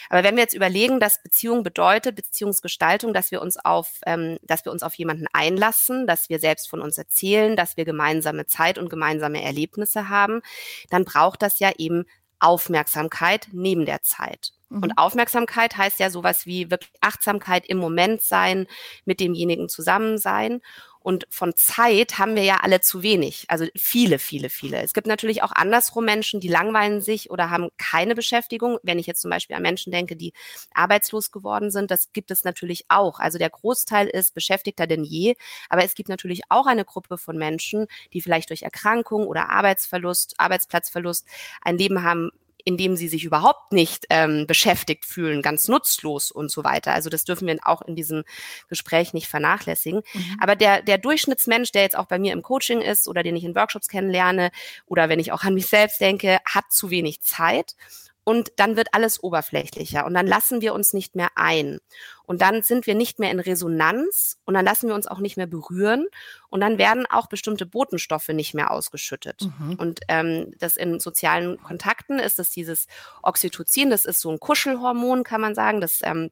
Aber 0.10 0.24
wenn 0.24 0.36
wir 0.36 0.42
jetzt 0.42 0.56
überlegen, 0.56 1.00
dass 1.00 1.22
Beziehung 1.22 1.64
bedeutet, 1.64 2.16
Beziehungsgestaltung, 2.16 3.14
dass 3.14 3.32
wir 3.32 3.42
uns 3.42 3.58
auf, 3.58 3.90
ähm, 4.06 4.38
dass 4.42 4.66
wir 4.66 4.72
uns 4.72 4.84
auf 4.84 4.96
jemanden 4.96 5.28
einlassen, 5.34 6.08
dass 6.08 6.30
wir 6.30 6.40
selbst 6.40 6.70
von 6.70 6.82
uns 6.82 6.98
erzählen, 6.98 7.56
dass 7.56 7.78
wir 7.78 7.86
gemeinsame 7.86 8.48
Zeit 8.48 8.78
und 8.78 8.90
gemeinsame 8.90 9.44
Erlebnisse 9.44 10.10
haben, 10.10 10.42
dann 10.90 11.06
braucht 11.06 11.42
das 11.42 11.60
ja 11.60 11.72
eben 11.78 12.06
Aufmerksamkeit 12.40 13.48
neben 13.52 13.86
der 13.86 14.02
Zeit. 14.02 14.54
Und 14.82 14.88
mhm. 14.88 14.98
Aufmerksamkeit 14.98 15.78
heißt 15.78 16.00
ja 16.00 16.10
sowas 16.10 16.46
wie 16.46 16.72
wirklich 16.72 16.92
Achtsamkeit 17.02 17.66
im 17.68 17.78
Moment 17.78 18.22
sein, 18.22 18.68
mit 19.06 19.20
demjenigen 19.20 19.70
zusammen 19.70 20.18
sein. 20.18 20.62
Und 21.04 21.28
von 21.30 21.54
Zeit 21.58 22.18
haben 22.18 22.36
wir 22.36 22.44
ja 22.44 22.60
alle 22.62 22.80
zu 22.80 23.04
wenig. 23.04 23.44
Also 23.50 23.66
viele, 23.76 24.20
viele, 24.20 24.50
viele. 24.50 24.82
Es 24.82 24.94
gibt 24.94 25.06
natürlich 25.06 25.44
auch 25.44 25.52
andersrum 25.52 26.06
Menschen, 26.06 26.40
die 26.40 26.48
langweilen 26.48 27.02
sich 27.02 27.30
oder 27.30 27.50
haben 27.50 27.70
keine 27.78 28.16
Beschäftigung. 28.16 28.78
Wenn 28.84 29.00
ich 29.00 29.06
jetzt 29.06 29.22
zum 29.22 29.30
Beispiel 29.30 29.58
an 29.58 29.62
Menschen 29.62 29.92
denke, 29.92 30.16
die 30.16 30.32
arbeitslos 30.74 31.32
geworden 31.32 31.72
sind, 31.72 31.92
das 31.92 32.14
gibt 32.14 32.32
es 32.32 32.46
natürlich 32.46 32.86
auch. 32.88 33.20
Also 33.20 33.38
der 33.38 33.50
Großteil 33.50 34.08
ist 34.08 34.34
beschäftigter 34.34 34.88
denn 34.88 35.04
je. 35.04 35.36
Aber 35.70 35.84
es 35.84 35.94
gibt 35.94 36.08
natürlich 36.08 36.44
auch 36.48 36.68
eine 36.68 36.86
Gruppe 36.86 37.18
von 37.18 37.38
Menschen, 37.38 37.88
die 38.14 38.22
vielleicht 38.22 38.50
durch 38.50 38.64
Erkrankung 38.64 39.28
oder 39.28 39.50
Arbeitsverlust, 39.50 40.36
Arbeitsplatzverlust 40.38 41.28
ein 41.62 41.78
Leben 41.78 42.04
haben, 42.04 42.32
in 42.64 42.78
dem 42.78 42.96
sie 42.96 43.08
sich 43.08 43.24
überhaupt 43.24 43.72
nicht 43.72 44.06
ähm, 44.10 44.48
beschäftigt 44.48 45.06
fühlen, 45.06 45.42
ganz 45.42 45.68
nutzlos 45.68 46.32
und 46.32 46.50
so 46.50 46.64
weiter. 46.64 46.94
Also 46.94 47.10
das 47.10 47.26
dürfen 47.26 47.48
wir 47.48 47.58
auch 47.64 47.82
in 47.82 47.96
diesem 47.96 48.24
Gespräch 48.70 49.14
nicht 49.14 49.28
vernachlässigen. 49.28 50.02
Mhm. 50.14 50.38
Aber 50.40 50.56
der, 50.56 50.82
der 50.82 50.98
Durchschnittsmensch, 50.98 51.72
der 51.72 51.84
jetzt 51.84 51.98
auch 51.98 52.06
bei 52.06 52.20
mir 52.20 52.34
im 52.34 52.42
Coaching 52.42 52.82
ist 52.82 53.08
oder 53.08 53.24
den 53.24 53.36
ich 53.36 53.44
in 53.44 53.56
Workshops 53.56 53.88
kennenlerne 53.88 54.52
oder 54.86 55.10
wenn 55.10 55.20
ich 55.20 55.32
auch 55.32 55.44
an 55.44 55.54
mich 55.54 55.68
selbst 55.68 56.00
denke, 56.00 56.40
hat 56.46 56.72
zu 56.72 56.90
wenig 56.90 57.22
Zeit 57.22 57.76
und 58.24 58.52
dann 58.58 58.76
wird 58.76 58.90
alles 58.94 59.22
oberflächlicher 59.22 60.06
und 60.06 60.14
dann 60.14 60.28
lassen 60.28 60.62
wir 60.62 60.74
uns 60.74 60.94
nicht 60.94 61.16
mehr 61.16 61.30
ein 61.36 61.80
und 62.24 62.42
dann 62.42 62.62
sind 62.64 62.88
wir 62.88 62.96
nicht 62.96 63.20
mehr 63.20 63.32
in 63.32 63.40
Resonanz 63.40 64.38
und 64.46 64.54
dann 64.54 64.66
lassen 64.66 64.88
wir 64.88 64.96
uns 64.96 65.08
auch 65.08 65.20
nicht 65.20 65.38
mehr 65.38 65.48
berühren 65.48 66.08
und 66.50 66.62
dann 66.62 66.78
werden 66.78 67.06
auch 67.06 67.28
bestimmte 67.28 67.66
Botenstoffe 67.66 68.30
nicht 68.30 68.54
mehr 68.54 68.72
ausgeschüttet. 68.72 69.42
Mhm. 69.60 69.76
Und 69.76 70.00
ähm, 70.08 70.54
das 70.58 70.78
in 70.78 71.00
sozialen 71.00 71.62
Kontakten 71.62 72.20
ist 72.20 72.40
das 72.40 72.50
dieses 72.50 72.88
Oxytocin, 73.22 73.90
das 73.90 74.06
ist 74.06 74.22
so 74.22 74.32
ein 74.32 74.40
Kuschelhormon, 74.40 75.24
kann 75.24 75.42
man 75.42 75.56
sagen, 75.56 75.82
das 75.82 76.00
ähm, 76.04 76.32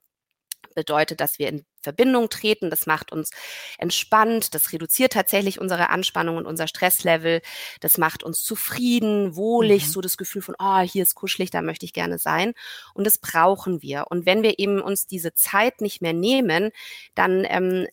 bedeutet, 0.76 1.20
dass 1.20 1.40
wir 1.40 1.50
in 1.50 1.66
Verbindung 1.82 2.30
treten. 2.30 2.70
Das 2.70 2.86
macht 2.86 3.12
uns 3.12 3.32
entspannt. 3.78 4.54
Das 4.54 4.72
reduziert 4.72 5.14
tatsächlich 5.14 5.60
unsere 5.60 5.90
Anspannung 5.90 6.38
und 6.38 6.46
unser 6.46 6.68
Stresslevel. 6.68 7.42
Das 7.80 7.98
macht 7.98 8.24
uns 8.24 8.44
zufrieden, 8.44 9.36
wohlig, 9.36 9.86
mhm. 9.86 9.90
so 9.90 10.02
das 10.02 10.18
Gefühl 10.18 10.42
von, 10.42 10.56
oh, 10.60 10.80
hier 10.80 11.04
ist 11.04 11.16
kuschelig, 11.16 11.50
da 11.50 11.62
möchte 11.62 11.86
ich 11.86 11.94
gerne 11.94 12.18
sein. 12.18 12.54
Und 12.94 13.06
das 13.06 13.18
brauchen 13.18 13.82
wir. 13.82 14.06
Und 14.10 14.26
wenn 14.26 14.44
wir 14.44 14.60
eben 14.60 14.82
uns 14.82 15.08
diese 15.08 15.34
Zeit 15.34 15.82
nicht 15.82 16.02
mehr 16.02 16.14
nehmen, 16.14 16.72
dann 17.16 17.46
ähm, 17.48 17.88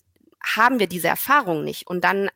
haben 0.45 0.79
wir 0.79 0.87
diese 0.87 1.09
Erfahrung 1.09 1.65
nicht. 1.65 1.87
Und 1.87 2.05
dann 2.05 2.31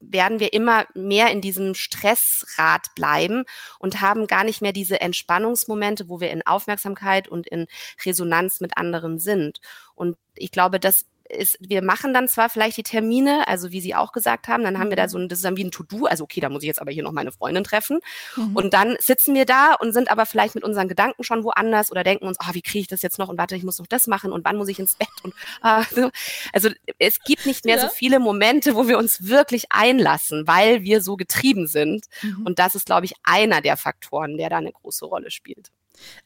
werden 0.00 0.40
wir 0.40 0.52
immer 0.52 0.86
mehr 0.94 1.30
in 1.30 1.40
diesem 1.40 1.74
Stressrad 1.74 2.94
bleiben 2.94 3.44
und 3.78 4.00
haben 4.00 4.26
gar 4.26 4.44
nicht 4.44 4.62
mehr 4.62 4.72
diese 4.72 5.00
Entspannungsmomente, 5.00 6.08
wo 6.08 6.20
wir 6.20 6.30
in 6.30 6.46
Aufmerksamkeit 6.46 7.28
und 7.28 7.46
in 7.46 7.66
Resonanz 8.04 8.60
mit 8.60 8.76
anderen 8.76 9.18
sind. 9.18 9.60
Und 9.94 10.16
ich 10.34 10.50
glaube, 10.50 10.78
das 10.78 11.06
ist, 11.28 11.56
wir 11.60 11.82
machen 11.82 12.12
dann 12.12 12.28
zwar 12.28 12.50
vielleicht 12.50 12.76
die 12.76 12.82
Termine, 12.82 13.48
also 13.48 13.70
wie 13.70 13.80
Sie 13.80 13.94
auch 13.94 14.12
gesagt 14.12 14.48
haben, 14.48 14.62
dann 14.62 14.78
haben 14.78 14.90
wir 14.90 14.96
da 14.96 15.04
mhm. 15.04 15.08
so 15.08 15.18
ein, 15.18 15.28
das 15.28 15.38
ist 15.38 15.44
dann 15.44 15.56
wie 15.56 15.64
ein 15.64 15.70
To-Do, 15.70 16.06
also 16.06 16.24
okay, 16.24 16.40
da 16.40 16.48
muss 16.48 16.62
ich 16.62 16.66
jetzt 16.66 16.80
aber 16.80 16.92
hier 16.92 17.02
noch 17.02 17.12
meine 17.12 17.32
Freundin 17.32 17.64
treffen. 17.64 18.00
Mhm. 18.36 18.56
Und 18.56 18.74
dann 18.74 18.96
sitzen 19.00 19.34
wir 19.34 19.46
da 19.46 19.74
und 19.74 19.92
sind 19.92 20.10
aber 20.10 20.26
vielleicht 20.26 20.54
mit 20.54 20.64
unseren 20.64 20.88
Gedanken 20.88 21.24
schon 21.24 21.44
woanders 21.44 21.90
oder 21.90 22.04
denken 22.04 22.26
uns, 22.26 22.38
oh, 22.40 22.52
wie 22.52 22.62
kriege 22.62 22.80
ich 22.80 22.88
das 22.88 23.02
jetzt 23.02 23.18
noch 23.18 23.28
und 23.28 23.38
warte, 23.38 23.56
ich 23.56 23.64
muss 23.64 23.78
noch 23.78 23.86
das 23.86 24.06
machen 24.06 24.32
und 24.32 24.44
wann 24.44 24.56
muss 24.56 24.68
ich 24.68 24.78
ins 24.78 24.96
Bett 24.96 25.08
und 25.22 25.34
ah, 25.62 25.84
so. 25.90 26.10
also 26.52 26.68
es 26.98 27.20
gibt 27.20 27.46
nicht 27.46 27.64
mehr 27.64 27.76
ja. 27.76 27.82
so 27.82 27.88
viele 27.88 28.18
Momente, 28.18 28.74
wo 28.74 28.88
wir 28.88 28.98
uns 28.98 29.26
wirklich 29.26 29.66
einlassen, 29.70 30.46
weil 30.46 30.82
wir 30.82 31.00
so 31.00 31.16
getrieben 31.16 31.66
sind. 31.66 32.06
Mhm. 32.22 32.42
Und 32.44 32.58
das 32.58 32.74
ist, 32.74 32.86
glaube 32.86 33.06
ich, 33.06 33.14
einer 33.22 33.60
der 33.60 33.76
Faktoren, 33.76 34.36
der 34.36 34.50
da 34.50 34.58
eine 34.58 34.72
große 34.72 35.06
Rolle 35.06 35.30
spielt. 35.30 35.70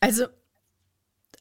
Also 0.00 0.26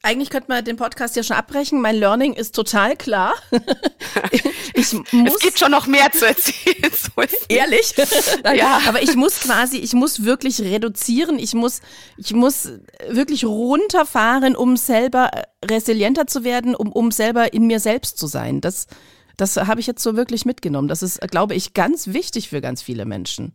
eigentlich 0.02 0.30
könnte 0.30 0.48
man 0.48 0.64
den 0.64 0.76
Podcast 0.76 1.16
ja 1.16 1.22
schon 1.22 1.36
abbrechen. 1.36 1.80
Mein 1.80 1.96
Learning 1.96 2.32
ist 2.34 2.54
total 2.54 2.96
klar. 2.96 3.34
ich 4.74 4.92
muss, 5.12 5.34
es 5.34 5.38
gibt 5.40 5.58
schon 5.58 5.72
noch 5.72 5.86
mehr 5.86 6.10
zu 6.12 6.26
erzählen. 6.26 6.92
So 6.92 7.22
Ehrlich? 7.48 7.94
ja. 8.54 8.80
Aber 8.86 9.02
ich 9.02 9.16
muss 9.16 9.40
quasi, 9.40 9.78
ich 9.78 9.94
muss 9.94 10.24
wirklich 10.24 10.60
reduzieren. 10.60 11.38
Ich 11.38 11.54
muss, 11.54 11.80
ich 12.16 12.32
muss 12.32 12.70
wirklich 13.08 13.44
runterfahren, 13.44 14.54
um 14.54 14.76
selber 14.76 15.30
resilienter 15.64 16.26
zu 16.26 16.44
werden, 16.44 16.74
um, 16.74 16.92
um 16.92 17.10
selber 17.10 17.52
in 17.52 17.66
mir 17.66 17.80
selbst 17.80 18.18
zu 18.18 18.28
sein. 18.28 18.60
Das, 18.60 18.86
das 19.36 19.56
habe 19.56 19.80
ich 19.80 19.86
jetzt 19.88 20.02
so 20.02 20.16
wirklich 20.16 20.44
mitgenommen. 20.44 20.88
Das 20.88 21.02
ist, 21.02 21.20
glaube 21.22 21.54
ich, 21.54 21.74
ganz 21.74 22.08
wichtig 22.08 22.48
für 22.48 22.60
ganz 22.60 22.82
viele 22.82 23.04
Menschen. 23.04 23.52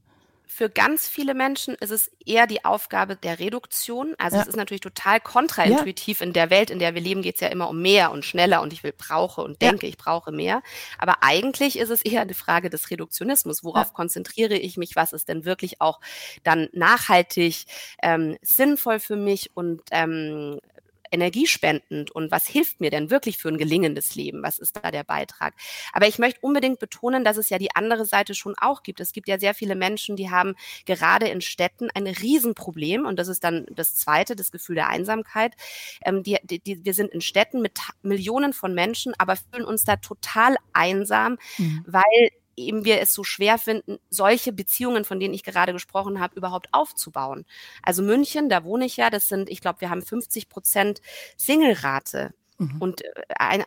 Für 0.54 0.70
ganz 0.70 1.08
viele 1.08 1.34
Menschen 1.34 1.76
ist 1.76 1.90
es 1.90 2.12
eher 2.26 2.48
die 2.48 2.64
Aufgabe 2.64 3.16
der 3.16 3.40
Reduktion. 3.40 4.14
Also 4.18 4.38
ja. 4.38 4.44
es 4.44 4.48
ist 4.48 4.56
natürlich 4.56 4.82
total 4.82 5.20
kontraintuitiv. 5.20 6.20
Ja. 6.20 6.28
In 6.28 6.34
der 6.34 6.50
Welt, 6.50 6.70
in 6.70 6.80
der 6.80 6.94
wir 6.94 7.02
leben, 7.02 7.24
geht 7.24 7.36
es 7.36 7.42
ja 7.42 7.48
immer 7.48 7.70
um 7.70 7.82
mehr 7.82 8.12
und 8.12 8.24
schneller 8.24 8.62
und 8.62 8.72
ich 8.72 8.84
will 8.84 8.94
brauche 8.96 9.42
und 9.42 9.62
denke, 9.62 9.86
ja. 9.86 9.90
ich 9.90 9.98
brauche 9.98 10.32
mehr. 10.32 10.62
Aber 11.00 11.18
eigentlich 11.22 11.80
ist 11.80 11.90
es 11.90 12.04
eher 12.04 12.22
eine 12.22 12.36
Frage 12.36 12.70
des 12.70 12.92
Reduktionismus. 12.92 13.64
Worauf 13.64 13.94
konzentriere 13.94 14.56
ich 14.56 14.78
mich? 14.78 14.96
Was 14.96 15.12
ist 15.12 15.28
denn 15.28 15.44
wirklich 15.44 15.82
auch 15.82 16.00
dann 16.44 16.70
nachhaltig 16.72 17.66
ähm, 18.02 18.38
sinnvoll 18.42 19.00
für 19.00 19.16
mich 19.16 19.52
und 19.56 19.82
ähm, 19.92 20.60
energiespendend 21.14 22.12
und 22.12 22.32
was 22.32 22.48
hilft 22.48 22.82
mir 22.82 22.90
denn 22.90 23.10
wirklich 23.10 23.38
für 23.38 23.50
ein 23.50 23.58
gelingendes 23.58 24.16
Leben? 24.16 24.42
Was 24.44 24.58
ist 24.58 24.76
da 24.76 24.92
der 24.92 25.04
Beitrag? 25.04 25.54
Aber 25.94 26.08
ich 26.08 26.18
möchte 26.18 26.40
unbedingt 26.42 26.80
betonen, 26.80 27.24
dass 27.24 27.38
es 27.38 27.50
ja 27.50 27.60
die 27.60 27.76
andere 27.76 28.06
Seite 28.06 28.34
schon 28.34 28.56
auch 28.58 28.84
gibt. 28.84 29.00
Es 29.00 29.14
gibt 29.14 29.28
ja 29.28 29.40
sehr 29.40 29.54
viele 29.54 29.76
Menschen, 29.76 30.16
die 30.16 30.32
haben 30.32 30.56
gerade 30.86 31.28
in 31.28 31.42
Städten 31.42 31.90
ein 31.94 32.08
Riesenproblem 32.08 33.06
und 33.06 33.18
das 33.18 33.28
ist 33.28 33.44
dann 33.44 33.66
das 33.72 33.96
zweite, 33.96 34.36
das 34.36 34.52
Gefühl 34.52 34.76
der 34.76 34.90
Einsamkeit. 34.90 35.54
Ähm, 36.04 36.24
die, 36.24 36.38
die, 36.44 36.84
wir 36.84 36.94
sind 36.94 37.12
in 37.12 37.22
Städten 37.22 37.62
mit 37.62 37.80
Millionen 38.02 38.54
von 38.54 38.74
Menschen, 38.74 39.14
aber 39.18 39.36
fühlen 39.36 39.66
uns 39.66 39.84
da 39.86 39.98
total 39.98 40.58
einsam, 40.74 41.38
mhm. 41.58 41.84
weil 41.86 42.32
eben 42.56 42.86
wir 42.86 43.02
es 43.02 43.14
so 43.14 43.24
schwer 43.24 43.58
finden, 43.58 43.98
solche 44.10 44.54
Beziehungen, 44.54 45.06
von 45.06 45.20
denen 45.20 45.34
ich 45.34 45.44
gerade 45.44 45.74
gesprochen 45.74 46.20
habe, 46.20 46.36
überhaupt 46.36 46.68
aufzubauen. 46.72 47.46
Also 47.82 48.04
München, 48.04 48.50
da 48.50 48.64
wohne 48.64 48.86
ich 48.86 48.98
ja, 48.98 49.10
das 49.10 49.28
sind, 49.28 49.50
ich 49.50 49.62
glaube, 49.62 49.82
wir 49.82 49.90
haben 49.90 50.02
50 50.02 50.50
Prozent 50.50 51.02
Single-Rate 51.38 52.34
mhm. 52.64 52.82
und 52.82 53.02
äh, 53.04 53.10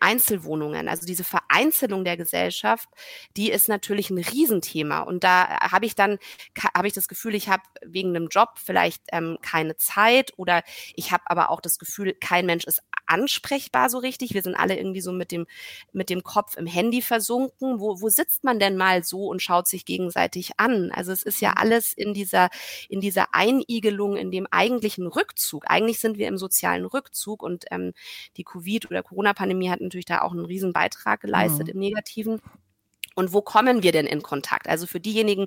Einzelwohnungen. 0.00 0.88
Also 0.88 1.07
diese 1.07 1.25
Vereinzelung 1.25 2.05
der 2.05 2.17
Gesellschaft, 2.17 2.88
die 3.37 3.50
ist 3.50 3.69
natürlich 3.69 4.11
ein 4.11 4.19
Riesenthema. 4.19 5.00
Und 5.00 5.25
da 5.25 5.61
habe 5.61 5.87
ich 5.87 5.95
dann, 5.95 6.19
habe 6.75 6.87
ich 6.88 6.95
das 6.95 7.09
Gefühl, 7.09 7.35
ich 7.35 7.49
habe 7.49 7.62
wegen 7.85 8.15
einem 8.15 8.29
Job 8.29 8.50
vielleicht 8.57 9.03
ähm, 9.12 9.38
keine 9.43 9.76
Zeit 9.76 10.33
oder 10.37 10.62
ich 10.95 11.12
habe 11.12 11.25
aber 11.26 11.50
auch 11.50 11.61
das 11.61 11.79
Gefühl, 11.79 12.15
kein 12.15 12.47
Mensch 12.47 12.65
ist 12.65 12.83
ansprechbar 13.07 13.88
so 13.88 13.99
richtig. 13.99 14.35
Wir 14.35 14.43
sind 14.43 14.57
alle 14.57 14.76
irgendwie 14.76 15.00
so 15.00 15.12
mit 15.12 15.33
dem, 15.33 15.47
mit 15.93 16.11
dem 16.11 16.23
Kopf 16.23 16.57
im 16.57 16.67
Handy 16.67 17.03
versunken. 17.03 17.81
Wo, 17.81 18.00
wo 18.00 18.09
sitzt 18.09 18.45
man 18.45 18.59
denn 18.59 18.76
mal 18.76 19.05
so 19.05 19.29
und 19.29 19.43
schaut 19.43 19.69
sich 19.69 19.85
gegenseitig 19.85 20.59
an? 20.59 20.91
Also 20.93 21.12
es 21.12 21.23
ist 21.23 21.41
ja 21.41 21.50
mhm. 21.50 21.57
alles 21.59 21.93
in 21.95 22.15
dieser, 22.15 22.50
in 22.88 23.00
dieser 23.00 23.35
Einigelung, 23.35 24.17
in 24.17 24.31
dem 24.31 24.47
eigentlichen 24.50 25.07
Rückzug. 25.07 25.65
Eigentlich 25.69 26.00
sind 26.00 26.19
wir 26.19 26.29
im 26.29 26.38
sozialen 26.38 26.85
Rückzug 26.85 27.43
und 27.43 27.65
ähm, 27.71 27.93
die 28.37 28.45
Covid- 28.45 28.86
oder 28.90 29.02
Corona-Pandemie 29.02 29.71
hat 29.71 29.81
natürlich 29.81 30.07
da 30.07 30.23
auch 30.23 30.33
einen 30.33 30.45
riesen 30.45 30.73
Beitrag 30.73 31.21
geleistet 31.21 31.69
mhm. 31.69 31.75
im 31.75 31.78
Negativen. 31.78 32.40
Und 33.14 33.33
wo 33.33 33.40
kommen 33.40 33.83
wir 33.83 33.93
denn 33.93 34.07
in 34.07 34.23
Kontakt? 34.23 34.69
Also 34.69 34.87
für 34.87 35.00
diejenigen, 35.00 35.47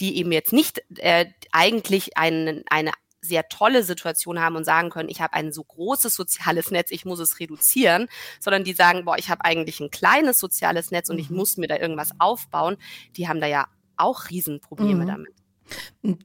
die 0.00 0.16
eben 0.16 0.32
jetzt 0.32 0.52
nicht 0.52 0.82
äh, 0.96 1.26
eigentlich 1.52 2.16
einen, 2.16 2.64
eine 2.70 2.92
sehr 3.20 3.48
tolle 3.48 3.82
Situation 3.82 4.40
haben 4.40 4.56
und 4.56 4.64
sagen 4.64 4.90
können, 4.90 5.10
ich 5.10 5.20
habe 5.20 5.34
ein 5.34 5.52
so 5.52 5.62
großes 5.62 6.14
soziales 6.14 6.70
Netz, 6.70 6.90
ich 6.90 7.04
muss 7.04 7.20
es 7.20 7.38
reduzieren, 7.38 8.08
sondern 8.40 8.64
die 8.64 8.72
sagen, 8.72 9.04
boah, 9.04 9.18
ich 9.18 9.28
habe 9.28 9.44
eigentlich 9.44 9.80
ein 9.80 9.90
kleines 9.90 10.38
soziales 10.38 10.90
Netz 10.90 11.10
und 11.10 11.18
ich 11.18 11.30
mhm. 11.30 11.36
muss 11.36 11.58
mir 11.58 11.68
da 11.68 11.76
irgendwas 11.76 12.12
aufbauen, 12.18 12.76
die 13.16 13.28
haben 13.28 13.40
da 13.40 13.46
ja 13.46 13.66
auch 13.96 14.30
Riesenprobleme 14.30 15.04
mhm. 15.04 15.08
damit. 15.08 15.39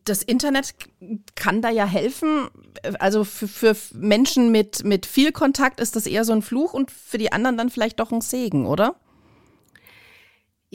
Das 0.03 0.23
Internet 0.23 0.75
kann 1.35 1.61
da 1.61 1.69
ja 1.69 1.85
helfen. 1.85 2.49
Also 2.99 3.23
für, 3.23 3.47
für 3.47 3.75
Menschen 3.93 4.51
mit, 4.51 4.83
mit 4.83 5.05
viel 5.05 5.31
Kontakt 5.31 5.79
ist 5.79 5.95
das 5.95 6.07
eher 6.07 6.25
so 6.25 6.33
ein 6.33 6.41
Fluch 6.41 6.73
und 6.73 6.91
für 6.91 7.17
die 7.17 7.31
anderen 7.31 7.57
dann 7.57 7.69
vielleicht 7.69 7.99
doch 7.99 8.11
ein 8.11 8.21
Segen, 8.21 8.65
oder? 8.65 8.95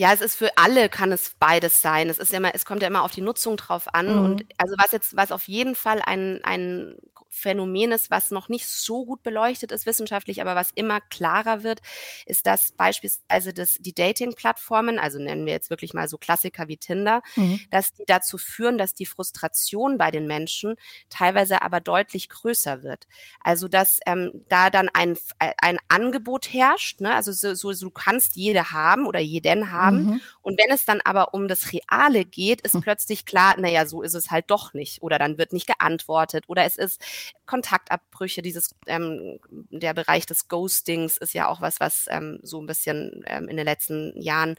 Ja, 0.00 0.14
es 0.14 0.22
ist 0.22 0.34
für 0.34 0.56
alle 0.56 0.88
kann 0.88 1.12
es 1.12 1.32
beides 1.38 1.82
sein. 1.82 2.08
Es 2.08 2.16
ist 2.16 2.32
ja 2.32 2.38
immer, 2.38 2.54
es 2.54 2.64
kommt 2.64 2.80
ja 2.80 2.88
immer 2.88 3.02
auf 3.02 3.12
die 3.12 3.20
Nutzung 3.20 3.58
drauf 3.58 3.94
an. 3.94 4.10
Mhm. 4.10 4.24
Und 4.24 4.46
also 4.56 4.74
was 4.78 4.92
jetzt, 4.92 5.14
was 5.14 5.30
auf 5.30 5.46
jeden 5.46 5.74
Fall 5.74 6.00
ein, 6.02 6.40
ein 6.42 6.96
Phänomen 7.28 7.92
ist, 7.92 8.10
was 8.10 8.30
noch 8.30 8.48
nicht 8.48 8.66
so 8.66 9.04
gut 9.04 9.22
beleuchtet 9.22 9.70
ist 9.70 9.86
wissenschaftlich, 9.86 10.40
aber 10.40 10.56
was 10.56 10.72
immer 10.74 11.00
klarer 11.00 11.62
wird, 11.62 11.80
ist, 12.26 12.46
dass 12.46 12.72
beispielsweise 12.72 13.54
das, 13.54 13.74
die 13.78 13.94
Dating-Plattformen, 13.94 14.98
also 14.98 15.18
nennen 15.18 15.46
wir 15.46 15.52
jetzt 15.52 15.70
wirklich 15.70 15.94
mal 15.94 16.08
so 16.08 16.18
Klassiker 16.18 16.66
wie 16.66 16.76
Tinder, 16.76 17.22
mhm. 17.36 17.60
dass 17.70 17.92
die 17.92 18.04
dazu 18.06 18.36
führen, 18.36 18.78
dass 18.78 18.94
die 18.94 19.06
Frustration 19.06 19.96
bei 19.96 20.10
den 20.10 20.26
Menschen 20.26 20.74
teilweise 21.08 21.62
aber 21.62 21.80
deutlich 21.80 22.28
größer 22.28 22.82
wird. 22.82 23.06
Also 23.44 23.68
dass 23.68 24.00
ähm, 24.06 24.44
da 24.48 24.70
dann 24.70 24.88
ein, 24.92 25.16
ein 25.38 25.78
Angebot 25.88 26.52
herrscht, 26.52 27.00
ne? 27.00 27.14
also 27.14 27.32
so, 27.32 27.54
so, 27.54 27.72
du 27.72 27.90
kannst 27.90 28.34
jede 28.34 28.72
haben 28.72 29.06
oder 29.06 29.20
jeden 29.20 29.70
haben. 29.70 29.89
Mhm. 29.90 30.20
Und 30.42 30.58
wenn 30.58 30.70
es 30.70 30.84
dann 30.84 31.00
aber 31.02 31.34
um 31.34 31.48
das 31.48 31.72
Reale 31.72 32.24
geht, 32.24 32.60
ist 32.62 32.74
mhm. 32.74 32.80
plötzlich 32.80 33.26
klar, 33.26 33.58
naja, 33.58 33.86
so 33.86 34.02
ist 34.02 34.14
es 34.14 34.30
halt 34.30 34.50
doch 34.50 34.74
nicht. 34.74 35.02
Oder 35.02 35.18
dann 35.18 35.38
wird 35.38 35.52
nicht 35.52 35.66
geantwortet 35.66 36.44
oder 36.48 36.64
es 36.64 36.76
ist 36.76 37.02
Kontaktabbrüche, 37.46 38.42
dieses, 38.42 38.74
ähm, 38.86 39.38
der 39.70 39.94
Bereich 39.94 40.26
des 40.26 40.48
Ghostings 40.48 41.16
ist 41.16 41.34
ja 41.34 41.48
auch 41.48 41.60
was, 41.60 41.80
was 41.80 42.06
ähm, 42.08 42.38
so 42.42 42.60
ein 42.60 42.66
bisschen 42.66 43.22
ähm, 43.26 43.48
in 43.48 43.56
den 43.56 43.66
letzten 43.66 44.20
Jahren 44.20 44.56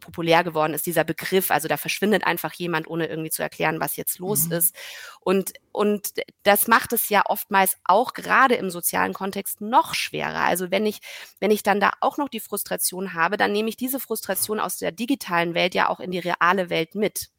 populär 0.00 0.42
geworden 0.44 0.74
ist, 0.74 0.86
dieser 0.86 1.04
Begriff. 1.04 1.50
Also 1.50 1.68
da 1.68 1.76
verschwindet 1.76 2.26
einfach 2.26 2.52
jemand, 2.54 2.88
ohne 2.88 3.06
irgendwie 3.06 3.30
zu 3.30 3.42
erklären, 3.42 3.80
was 3.80 3.96
jetzt 3.96 4.18
los 4.18 4.46
mhm. 4.46 4.52
ist. 4.52 4.76
Und, 5.20 5.52
und 5.72 6.12
das 6.42 6.66
macht 6.66 6.92
es 6.92 7.08
ja 7.08 7.22
oftmals 7.26 7.76
auch 7.84 8.14
gerade 8.14 8.54
im 8.56 8.70
sozialen 8.70 9.12
Kontext 9.12 9.60
noch 9.60 9.94
schwerer. 9.94 10.44
Also 10.44 10.70
wenn 10.70 10.86
ich, 10.86 11.00
wenn 11.38 11.50
ich 11.50 11.62
dann 11.62 11.80
da 11.80 11.92
auch 12.00 12.18
noch 12.18 12.28
die 12.28 12.40
Frustration 12.40 13.14
habe, 13.14 13.36
dann 13.36 13.52
nehme 13.52 13.68
ich 13.68 13.76
diese 13.76 14.00
Frustration 14.00 14.58
aus 14.58 14.78
der 14.78 14.92
digitalen 14.92 15.54
Welt 15.54 15.74
ja 15.74 15.88
auch 15.88 16.00
in 16.00 16.10
die 16.10 16.18
reale 16.18 16.70
Welt 16.70 16.94
mit. 16.94 17.30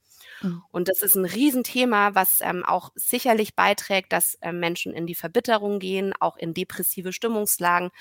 Mhm. 0.42 0.64
Und 0.72 0.88
das 0.90 1.02
ist 1.02 1.16
ein 1.16 1.26
Riesenthema, 1.26 2.16
was 2.16 2.40
ähm, 2.42 2.64
auch 2.66 2.92
sicherlich 2.96 3.56
beiträgt, 3.56 4.12
dass 4.12 4.36
äh, 4.42 4.52
Menschen 4.52 4.94
in 4.94 5.06
die 5.08 5.16
Verbitterung 5.16 5.80
gehen, 5.80 6.14
auch 6.20 6.38
in 6.38 6.54
depressive 6.54 7.14
Stimmungslagen 7.14 7.92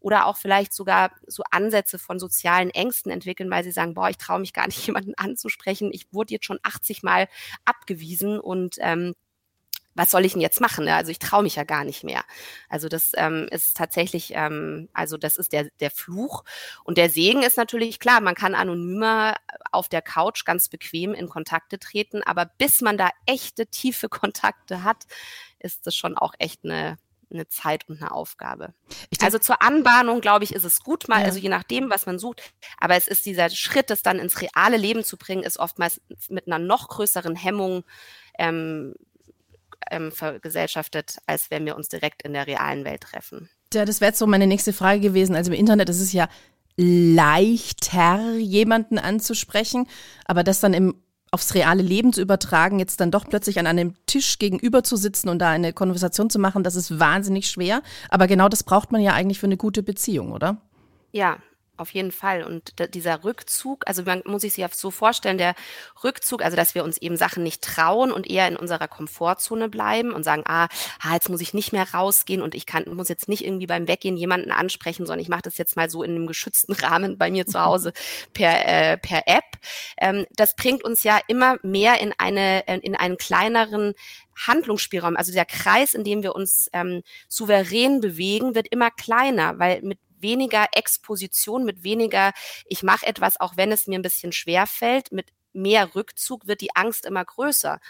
oder 0.00 0.26
auch 0.26 0.36
vielleicht 0.36 0.72
sogar 0.72 1.12
so 1.26 1.42
Ansätze 1.50 1.98
von 1.98 2.18
sozialen 2.18 2.70
Ängsten 2.70 3.12
entwickeln, 3.12 3.50
weil 3.50 3.64
sie 3.64 3.72
sagen, 3.72 3.94
boah, 3.94 4.08
ich 4.08 4.16
traue 4.18 4.40
mich 4.40 4.52
gar 4.52 4.66
nicht, 4.66 4.84
jemanden 4.86 5.14
anzusprechen. 5.16 5.90
Ich 5.92 6.12
wurde 6.12 6.34
jetzt 6.34 6.46
schon 6.46 6.58
80 6.62 7.02
Mal 7.02 7.28
abgewiesen 7.64 8.40
und 8.40 8.76
ähm, 8.80 9.14
was 9.94 10.10
soll 10.10 10.24
ich 10.24 10.32
denn 10.32 10.40
jetzt 10.40 10.60
machen? 10.60 10.84
Ne? 10.84 10.94
Also 10.94 11.10
ich 11.10 11.18
traue 11.18 11.42
mich 11.42 11.56
ja 11.56 11.64
gar 11.64 11.84
nicht 11.84 12.04
mehr. 12.04 12.22
Also 12.68 12.88
das 12.88 13.12
ähm, 13.16 13.48
ist 13.50 13.76
tatsächlich, 13.76 14.32
ähm, 14.34 14.88
also 14.92 15.16
das 15.16 15.36
ist 15.36 15.52
der, 15.52 15.68
der 15.80 15.90
Fluch. 15.90 16.44
Und 16.84 16.96
der 16.96 17.10
Segen 17.10 17.42
ist 17.42 17.56
natürlich 17.56 17.98
klar, 17.98 18.20
man 18.20 18.34
kann 18.34 18.54
anonymer 18.54 19.34
auf 19.72 19.88
der 19.88 20.02
Couch 20.02 20.44
ganz 20.44 20.68
bequem 20.68 21.12
in 21.12 21.28
Kontakte 21.28 21.78
treten, 21.78 22.22
aber 22.22 22.46
bis 22.46 22.80
man 22.80 22.96
da 22.96 23.10
echte, 23.26 23.66
tiefe 23.66 24.08
Kontakte 24.20 24.84
hat, 24.84 25.06
ist 25.58 25.86
das 25.86 25.94
schon 25.96 26.16
auch 26.16 26.34
echt 26.38 26.64
eine, 26.64 26.96
eine 27.30 27.48
Zeit 27.48 27.88
und 27.88 28.00
eine 28.00 28.12
Aufgabe. 28.12 28.74
Denke, 29.10 29.24
also 29.24 29.38
zur 29.38 29.60
Anbahnung, 29.60 30.20
glaube 30.20 30.44
ich, 30.44 30.54
ist 30.54 30.64
es 30.64 30.80
gut 30.80 31.08
mal, 31.08 31.20
ja. 31.20 31.26
also 31.26 31.38
je 31.38 31.48
nachdem, 31.48 31.90
was 31.90 32.06
man 32.06 32.18
sucht. 32.18 32.52
Aber 32.78 32.96
es 32.96 33.08
ist 33.08 33.26
dieser 33.26 33.50
Schritt, 33.50 33.90
das 33.90 34.02
dann 34.02 34.18
ins 34.18 34.40
reale 34.40 34.76
Leben 34.76 35.04
zu 35.04 35.16
bringen, 35.16 35.42
ist 35.42 35.58
oftmals 35.58 36.00
mit 36.28 36.46
einer 36.46 36.58
noch 36.58 36.88
größeren 36.88 37.36
Hemmung 37.36 37.84
ähm, 38.38 38.94
ähm, 39.90 40.12
vergesellschaftet, 40.12 41.18
als 41.26 41.50
wenn 41.50 41.66
wir 41.66 41.76
uns 41.76 41.88
direkt 41.88 42.22
in 42.22 42.32
der 42.32 42.46
realen 42.46 42.84
Welt 42.84 43.02
treffen. 43.02 43.48
Ja, 43.72 43.84
das 43.84 44.00
wäre 44.00 44.10
jetzt 44.10 44.18
so 44.18 44.26
meine 44.26 44.46
nächste 44.46 44.72
Frage 44.72 45.00
gewesen. 45.00 45.36
Also 45.36 45.52
im 45.52 45.58
Internet 45.58 45.88
ist 45.88 46.00
es 46.00 46.12
ja 46.12 46.28
leichter, 46.76 48.36
jemanden 48.36 48.98
anzusprechen, 48.98 49.86
aber 50.24 50.44
das 50.44 50.60
dann 50.60 50.74
im 50.74 50.94
aufs 51.32 51.54
reale 51.54 51.82
Leben 51.82 52.12
zu 52.12 52.20
übertragen, 52.20 52.80
jetzt 52.80 53.00
dann 53.00 53.12
doch 53.12 53.24
plötzlich 53.24 53.60
an 53.60 53.66
einem 53.66 53.94
Tisch 54.06 54.38
gegenüber 54.38 54.82
zu 54.82 54.96
sitzen 54.96 55.28
und 55.28 55.38
da 55.38 55.50
eine 55.50 55.72
Konversation 55.72 56.28
zu 56.28 56.40
machen, 56.40 56.64
das 56.64 56.74
ist 56.74 56.98
wahnsinnig 56.98 57.48
schwer. 57.48 57.82
Aber 58.08 58.26
genau 58.26 58.48
das 58.48 58.64
braucht 58.64 58.90
man 58.90 59.00
ja 59.00 59.12
eigentlich 59.12 59.38
für 59.38 59.46
eine 59.46 59.56
gute 59.56 59.84
Beziehung, 59.84 60.32
oder? 60.32 60.60
Ja, 61.12 61.38
auf 61.80 61.90
jeden 61.92 62.12
Fall. 62.12 62.42
Und 62.42 62.74
dieser 62.94 63.24
Rückzug, 63.24 63.84
also 63.86 64.02
man 64.02 64.22
muss 64.26 64.42
sich 64.42 64.52
sich 64.52 64.66
so 64.74 64.90
vorstellen, 64.90 65.38
der 65.38 65.54
Rückzug, 66.04 66.42
also 66.42 66.56
dass 66.56 66.74
wir 66.74 66.84
uns 66.84 66.98
eben 66.98 67.16
Sachen 67.16 67.42
nicht 67.42 67.62
trauen 67.62 68.12
und 68.12 68.28
eher 68.28 68.46
in 68.48 68.56
unserer 68.56 68.88
Komfortzone 68.88 69.68
bleiben 69.68 70.12
und 70.12 70.22
sagen, 70.22 70.42
ah, 70.46 70.68
ah 71.02 71.14
jetzt 71.14 71.28
muss 71.28 71.40
ich 71.40 71.54
nicht 71.54 71.72
mehr 71.72 71.92
rausgehen 71.92 72.42
und 72.42 72.54
ich 72.54 72.66
kann, 72.66 72.84
muss 72.92 73.08
jetzt 73.08 73.28
nicht 73.28 73.44
irgendwie 73.44 73.66
beim 73.66 73.88
Weggehen 73.88 74.16
jemanden 74.16 74.50
ansprechen, 74.50 75.06
sondern 75.06 75.22
ich 75.22 75.28
mache 75.28 75.42
das 75.42 75.58
jetzt 75.58 75.76
mal 75.76 75.90
so 75.90 76.02
in 76.02 76.10
einem 76.10 76.26
geschützten 76.26 76.72
Rahmen 76.84 77.18
bei 77.18 77.30
mir 77.30 77.46
zu 77.46 77.60
Hause 77.60 77.92
per, 78.32 78.66
äh, 78.66 78.98
per 78.98 79.22
App. 79.26 79.44
Ähm, 79.98 80.26
das 80.36 80.54
bringt 80.56 80.84
uns 80.84 81.02
ja 81.02 81.18
immer 81.28 81.56
mehr 81.62 82.00
in 82.00 82.12
eine, 82.18 82.60
in 82.60 82.94
einen 82.94 83.16
kleineren 83.16 83.94
Handlungsspielraum, 84.46 85.16
also 85.16 85.32
der 85.32 85.44
Kreis, 85.44 85.94
in 85.94 86.04
dem 86.04 86.22
wir 86.22 86.34
uns 86.34 86.70
ähm, 86.72 87.02
souverän 87.28 88.00
bewegen, 88.00 88.54
wird 88.54 88.68
immer 88.70 88.90
kleiner, 88.90 89.58
weil 89.58 89.82
mit 89.82 89.98
weniger 90.22 90.66
Exposition, 90.72 91.64
mit 91.64 91.82
weniger, 91.82 92.32
ich 92.66 92.82
mache 92.82 93.06
etwas, 93.06 93.40
auch 93.40 93.56
wenn 93.56 93.72
es 93.72 93.86
mir 93.86 93.98
ein 93.98 94.02
bisschen 94.02 94.32
schwer 94.32 94.66
fällt, 94.66 95.12
mit 95.12 95.32
mehr 95.52 95.94
Rückzug 95.94 96.46
wird 96.46 96.60
die 96.60 96.74
Angst 96.76 97.04
immer 97.04 97.24
größer. 97.24 97.80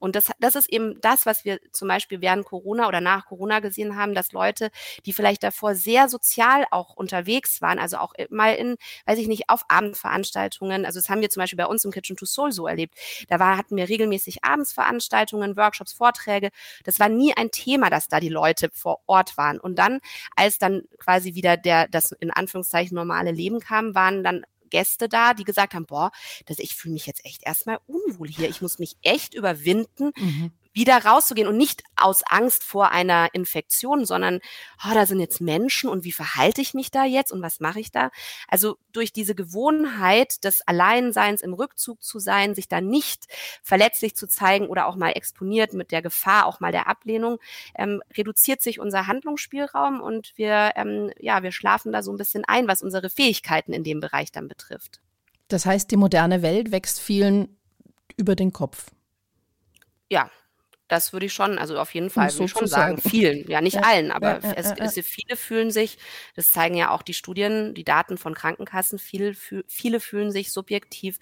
Und 0.00 0.16
das, 0.16 0.30
das 0.40 0.56
ist 0.56 0.68
eben 0.68 1.00
das, 1.00 1.26
was 1.26 1.44
wir 1.44 1.60
zum 1.72 1.86
Beispiel 1.88 2.20
während 2.20 2.44
Corona 2.44 2.88
oder 2.88 3.00
nach 3.00 3.26
Corona 3.26 3.60
gesehen 3.60 3.96
haben, 3.96 4.14
dass 4.14 4.32
Leute, 4.32 4.70
die 5.06 5.12
vielleicht 5.12 5.42
davor 5.42 5.74
sehr 5.74 6.08
sozial 6.08 6.66
auch 6.70 6.96
unterwegs 6.96 7.62
waren, 7.62 7.78
also 7.78 7.98
auch 7.98 8.14
mal 8.30 8.54
in, 8.54 8.76
weiß 9.06 9.18
ich 9.18 9.28
nicht, 9.28 9.48
auf 9.48 9.62
Abendveranstaltungen, 9.68 10.84
also 10.86 10.98
das 10.98 11.08
haben 11.08 11.20
wir 11.20 11.30
zum 11.30 11.42
Beispiel 11.42 11.58
bei 11.58 11.66
uns 11.66 11.84
im 11.84 11.92
Kitchen 11.92 12.16
to 12.16 12.26
Soul 12.26 12.50
so 12.50 12.66
erlebt. 12.66 12.94
Da 13.28 13.38
war, 13.38 13.56
hatten 13.56 13.76
wir 13.76 13.88
regelmäßig 13.88 14.42
Abendsveranstaltungen, 14.42 15.56
Workshops, 15.56 15.92
Vorträge. 15.92 16.50
Das 16.84 16.98
war 16.98 17.08
nie 17.08 17.36
ein 17.36 17.50
Thema, 17.50 17.90
dass 17.90 18.08
da 18.08 18.20
die 18.20 18.28
Leute 18.28 18.70
vor 18.72 19.00
Ort 19.06 19.36
waren. 19.36 19.60
Und 19.60 19.78
dann, 19.78 20.00
als 20.34 20.58
dann 20.58 20.82
quasi 20.98 21.34
wieder 21.34 21.56
der, 21.56 21.88
das 21.88 22.12
in 22.12 22.30
Anführungszeichen 22.30 22.94
normale 22.94 23.32
Leben 23.32 23.60
kam, 23.60 23.94
waren 23.94 24.24
dann 24.24 24.44
Gäste 24.70 25.08
da, 25.08 25.34
die 25.34 25.44
gesagt 25.44 25.74
haben, 25.74 25.86
boah, 25.86 26.10
das, 26.46 26.58
ich 26.58 26.74
fühle 26.74 26.94
mich 26.94 27.06
jetzt 27.06 27.24
echt 27.24 27.42
erstmal 27.44 27.78
unwohl 27.86 28.28
hier. 28.28 28.48
Ich 28.48 28.62
muss 28.62 28.78
mich 28.78 28.96
echt 29.02 29.34
überwinden, 29.34 30.12
mhm 30.16 30.52
wieder 30.72 31.04
rauszugehen 31.04 31.48
und 31.48 31.56
nicht 31.56 31.82
aus 31.96 32.22
Angst 32.22 32.62
vor 32.62 32.92
einer 32.92 33.28
Infektion, 33.32 34.04
sondern, 34.04 34.40
oh, 34.84 34.94
da 34.94 35.06
sind 35.06 35.20
jetzt 35.20 35.40
Menschen 35.40 35.90
und 35.90 36.04
wie 36.04 36.12
verhalte 36.12 36.60
ich 36.60 36.74
mich 36.74 36.90
da 36.90 37.04
jetzt 37.04 37.32
und 37.32 37.42
was 37.42 37.60
mache 37.60 37.80
ich 37.80 37.90
da? 37.90 38.10
Also 38.46 38.76
durch 38.92 39.12
diese 39.12 39.34
Gewohnheit 39.34 40.44
des 40.44 40.66
Alleinseins 40.66 41.42
im 41.42 41.54
Rückzug 41.54 42.02
zu 42.02 42.18
sein, 42.18 42.54
sich 42.54 42.68
da 42.68 42.80
nicht 42.80 43.26
verletzlich 43.62 44.14
zu 44.14 44.28
zeigen 44.28 44.68
oder 44.68 44.86
auch 44.86 44.96
mal 44.96 45.10
exponiert 45.10 45.72
mit 45.72 45.90
der 45.90 46.02
Gefahr 46.02 46.46
auch 46.46 46.60
mal 46.60 46.72
der 46.72 46.86
Ablehnung, 46.86 47.38
ähm, 47.76 48.02
reduziert 48.16 48.62
sich 48.62 48.78
unser 48.78 49.06
Handlungsspielraum 49.06 50.00
und 50.00 50.32
wir, 50.36 50.72
ähm, 50.76 51.12
ja, 51.18 51.42
wir 51.42 51.52
schlafen 51.52 51.92
da 51.92 52.02
so 52.02 52.12
ein 52.12 52.18
bisschen 52.18 52.44
ein, 52.44 52.68
was 52.68 52.82
unsere 52.82 53.10
Fähigkeiten 53.10 53.72
in 53.72 53.84
dem 53.84 54.00
Bereich 54.00 54.30
dann 54.30 54.46
betrifft. 54.46 55.00
Das 55.48 55.66
heißt, 55.66 55.90
die 55.90 55.96
moderne 55.96 56.42
Welt 56.42 56.70
wächst 56.70 57.00
vielen 57.00 57.56
über 58.16 58.36
den 58.36 58.52
Kopf. 58.52 58.86
Ja, 60.08 60.30
das 60.90 61.12
würde 61.12 61.26
ich 61.26 61.32
schon, 61.32 61.56
also 61.56 61.78
auf 61.78 61.94
jeden 61.94 62.10
Fall, 62.10 62.32
würde 62.32 62.44
ich 62.46 62.50
schon 62.50 62.66
sagen, 62.66 62.98
vielen, 62.98 63.48
ja 63.48 63.60
nicht 63.60 63.76
ja, 63.76 63.82
allen, 63.82 64.10
aber 64.10 64.40
ja, 64.42 64.54
ja, 64.54 64.54
es, 64.56 64.96
es, 64.96 65.06
viele 65.06 65.36
fühlen 65.36 65.70
sich, 65.70 65.98
das 66.34 66.50
zeigen 66.50 66.74
ja 66.74 66.90
auch 66.90 67.02
die 67.02 67.14
Studien, 67.14 67.74
die 67.74 67.84
Daten 67.84 68.18
von 68.18 68.34
Krankenkassen, 68.34 68.98
viele, 68.98 69.34
viele 69.34 70.00
fühlen 70.00 70.32
sich 70.32 70.50
subjektiv 70.50 71.18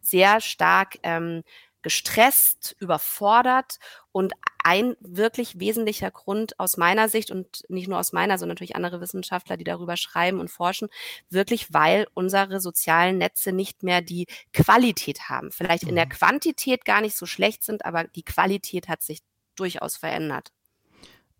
sehr 0.00 0.40
stark 0.40 0.98
ähm, 1.04 1.44
gestresst, 1.82 2.76
überfordert 2.78 3.78
und 4.12 4.32
ein 4.64 4.96
wirklich 5.00 5.58
wesentlicher 5.58 6.10
Grund 6.10 6.58
aus 6.60 6.76
meiner 6.76 7.08
Sicht 7.08 7.30
und 7.30 7.64
nicht 7.68 7.88
nur 7.88 7.98
aus 7.98 8.12
meiner, 8.12 8.38
sondern 8.38 8.54
natürlich 8.54 8.76
andere 8.76 9.00
Wissenschaftler, 9.00 9.56
die 9.56 9.64
darüber 9.64 9.96
schreiben 9.96 10.38
und 10.38 10.50
forschen, 10.50 10.88
wirklich 11.30 11.72
weil 11.72 12.06
unsere 12.14 12.60
sozialen 12.60 13.18
Netze 13.18 13.52
nicht 13.52 13.82
mehr 13.82 14.02
die 14.02 14.26
Qualität 14.52 15.28
haben. 15.28 15.50
Vielleicht 15.50 15.84
in 15.84 15.96
der 15.96 16.06
mhm. 16.06 16.10
Quantität 16.10 16.84
gar 16.84 17.00
nicht 17.00 17.16
so 17.16 17.26
schlecht 17.26 17.64
sind, 17.64 17.84
aber 17.84 18.04
die 18.04 18.22
Qualität 18.22 18.88
hat 18.88 19.02
sich 19.02 19.20
durchaus 19.56 19.96
verändert. 19.96 20.52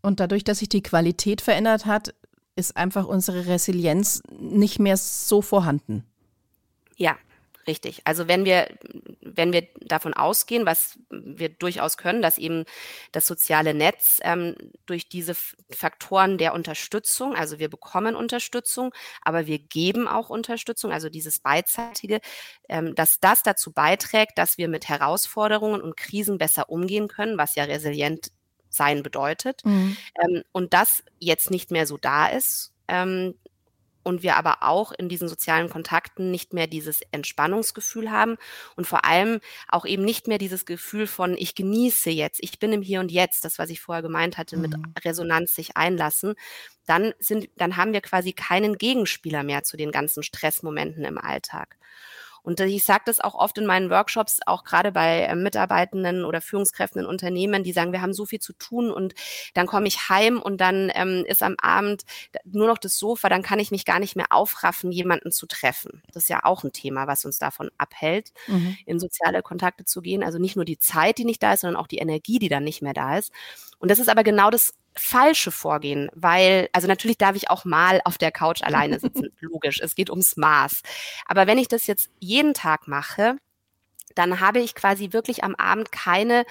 Und 0.00 0.18
dadurch, 0.18 0.42
dass 0.42 0.58
sich 0.58 0.68
die 0.68 0.82
Qualität 0.82 1.40
verändert 1.40 1.86
hat, 1.86 2.14
ist 2.56 2.76
einfach 2.76 3.06
unsere 3.06 3.46
Resilienz 3.46 4.22
nicht 4.30 4.78
mehr 4.78 4.96
so 4.96 5.40
vorhanden. 5.42 6.04
Ja, 6.96 7.16
Richtig. 7.66 8.02
Also 8.04 8.26
wenn 8.26 8.44
wir, 8.44 8.66
wenn 9.20 9.52
wir 9.52 9.68
davon 9.80 10.14
ausgehen, 10.14 10.66
was 10.66 10.98
wir 11.10 11.48
durchaus 11.48 11.96
können, 11.96 12.20
dass 12.20 12.36
eben 12.36 12.64
das 13.12 13.26
soziale 13.26 13.72
Netz 13.72 14.18
ähm, 14.22 14.56
durch 14.86 15.08
diese 15.08 15.34
Faktoren 15.70 16.38
der 16.38 16.54
Unterstützung, 16.54 17.36
also 17.36 17.60
wir 17.60 17.70
bekommen 17.70 18.16
Unterstützung, 18.16 18.92
aber 19.22 19.46
wir 19.46 19.60
geben 19.60 20.08
auch 20.08 20.28
Unterstützung, 20.28 20.90
also 20.92 21.08
dieses 21.08 21.38
beidseitige, 21.38 22.20
ähm, 22.68 22.96
dass 22.96 23.20
das 23.20 23.44
dazu 23.44 23.72
beiträgt, 23.72 24.38
dass 24.38 24.58
wir 24.58 24.66
mit 24.66 24.88
Herausforderungen 24.88 25.80
und 25.80 25.96
Krisen 25.96 26.38
besser 26.38 26.68
umgehen 26.68 27.06
können, 27.06 27.38
was 27.38 27.54
ja 27.54 27.64
resilient 27.64 28.32
sein 28.70 29.04
bedeutet. 29.04 29.64
Mhm. 29.64 29.96
Ähm, 30.20 30.42
und 30.50 30.74
das 30.74 31.04
jetzt 31.20 31.50
nicht 31.50 31.70
mehr 31.70 31.86
so 31.86 31.96
da 31.96 32.26
ist, 32.26 32.72
ähm, 32.88 33.34
und 34.02 34.22
wir 34.22 34.36
aber 34.36 34.58
auch 34.62 34.92
in 34.92 35.08
diesen 35.08 35.28
sozialen 35.28 35.68
Kontakten 35.68 36.30
nicht 36.30 36.52
mehr 36.52 36.66
dieses 36.66 37.00
Entspannungsgefühl 37.10 38.10
haben 38.10 38.36
und 38.76 38.86
vor 38.86 39.04
allem 39.04 39.40
auch 39.68 39.84
eben 39.84 40.04
nicht 40.04 40.28
mehr 40.28 40.38
dieses 40.38 40.66
Gefühl 40.66 41.06
von, 41.06 41.36
ich 41.36 41.54
genieße 41.54 42.10
jetzt, 42.10 42.42
ich 42.42 42.58
bin 42.58 42.72
im 42.72 42.82
Hier 42.82 43.00
und 43.00 43.10
Jetzt, 43.10 43.44
das, 43.44 43.58
was 43.58 43.70
ich 43.70 43.80
vorher 43.80 44.02
gemeint 44.02 44.38
hatte, 44.38 44.56
mhm. 44.56 44.62
mit 44.62 45.04
Resonanz 45.04 45.54
sich 45.54 45.76
einlassen, 45.76 46.34
dann 46.86 47.14
sind, 47.18 47.48
dann 47.56 47.76
haben 47.76 47.92
wir 47.92 48.00
quasi 48.00 48.32
keinen 48.32 48.76
Gegenspieler 48.76 49.42
mehr 49.42 49.62
zu 49.62 49.76
den 49.76 49.92
ganzen 49.92 50.22
Stressmomenten 50.22 51.04
im 51.04 51.18
Alltag. 51.18 51.76
Und 52.42 52.60
ich 52.60 52.84
sage 52.84 53.02
das 53.06 53.20
auch 53.20 53.34
oft 53.34 53.56
in 53.58 53.66
meinen 53.66 53.90
Workshops, 53.90 54.40
auch 54.46 54.64
gerade 54.64 54.92
bei 54.92 55.20
äh, 55.22 55.36
Mitarbeitenden 55.36 56.24
oder 56.24 56.40
Führungskräften 56.40 57.02
in 57.02 57.06
Unternehmen, 57.06 57.62
die 57.62 57.72
sagen, 57.72 57.92
wir 57.92 58.02
haben 58.02 58.12
so 58.12 58.26
viel 58.26 58.40
zu 58.40 58.52
tun 58.52 58.90
und 58.90 59.14
dann 59.54 59.66
komme 59.66 59.86
ich 59.86 60.08
heim 60.08 60.40
und 60.40 60.60
dann 60.60 60.90
ähm, 60.94 61.24
ist 61.26 61.42
am 61.42 61.56
Abend 61.60 62.02
nur 62.44 62.66
noch 62.66 62.78
das 62.78 62.98
Sofa, 62.98 63.28
dann 63.28 63.42
kann 63.42 63.58
ich 63.58 63.70
mich 63.70 63.84
gar 63.84 64.00
nicht 64.00 64.16
mehr 64.16 64.26
aufraffen, 64.30 64.90
jemanden 64.92 65.30
zu 65.30 65.46
treffen. 65.46 66.02
Das 66.12 66.24
ist 66.24 66.28
ja 66.28 66.40
auch 66.44 66.64
ein 66.64 66.72
Thema, 66.72 67.06
was 67.06 67.24
uns 67.24 67.38
davon 67.38 67.70
abhält, 67.78 68.32
mhm. 68.48 68.76
in 68.86 68.98
soziale 68.98 69.42
Kontakte 69.42 69.84
zu 69.84 70.02
gehen. 70.02 70.22
Also 70.22 70.38
nicht 70.38 70.56
nur 70.56 70.64
die 70.64 70.78
Zeit, 70.78 71.18
die 71.18 71.24
nicht 71.24 71.42
da 71.42 71.52
ist, 71.54 71.60
sondern 71.60 71.80
auch 71.80 71.86
die 71.86 71.98
Energie, 71.98 72.38
die 72.38 72.48
dann 72.48 72.64
nicht 72.64 72.82
mehr 72.82 72.94
da 72.94 73.18
ist. 73.18 73.32
Und 73.78 73.90
das 73.90 73.98
ist 73.98 74.08
aber 74.08 74.24
genau 74.24 74.50
das 74.50 74.74
falsche 74.94 75.50
Vorgehen, 75.50 76.10
weil, 76.14 76.68
also 76.72 76.88
natürlich 76.88 77.18
darf 77.18 77.36
ich 77.36 77.50
auch 77.50 77.64
mal 77.64 78.00
auf 78.04 78.18
der 78.18 78.32
Couch 78.32 78.62
alleine 78.62 78.98
sitzen, 78.98 79.28
logisch, 79.40 79.80
es 79.80 79.94
geht 79.94 80.10
ums 80.10 80.36
Maß. 80.36 80.82
Aber 81.26 81.46
wenn 81.46 81.58
ich 81.58 81.68
das 81.68 81.86
jetzt 81.86 82.10
jeden 82.18 82.54
Tag 82.54 82.88
mache, 82.88 83.36
dann 84.14 84.40
habe 84.40 84.60
ich 84.60 84.74
quasi 84.74 85.12
wirklich 85.12 85.44
am 85.44 85.54
Abend 85.54 85.92
keine 85.92 86.44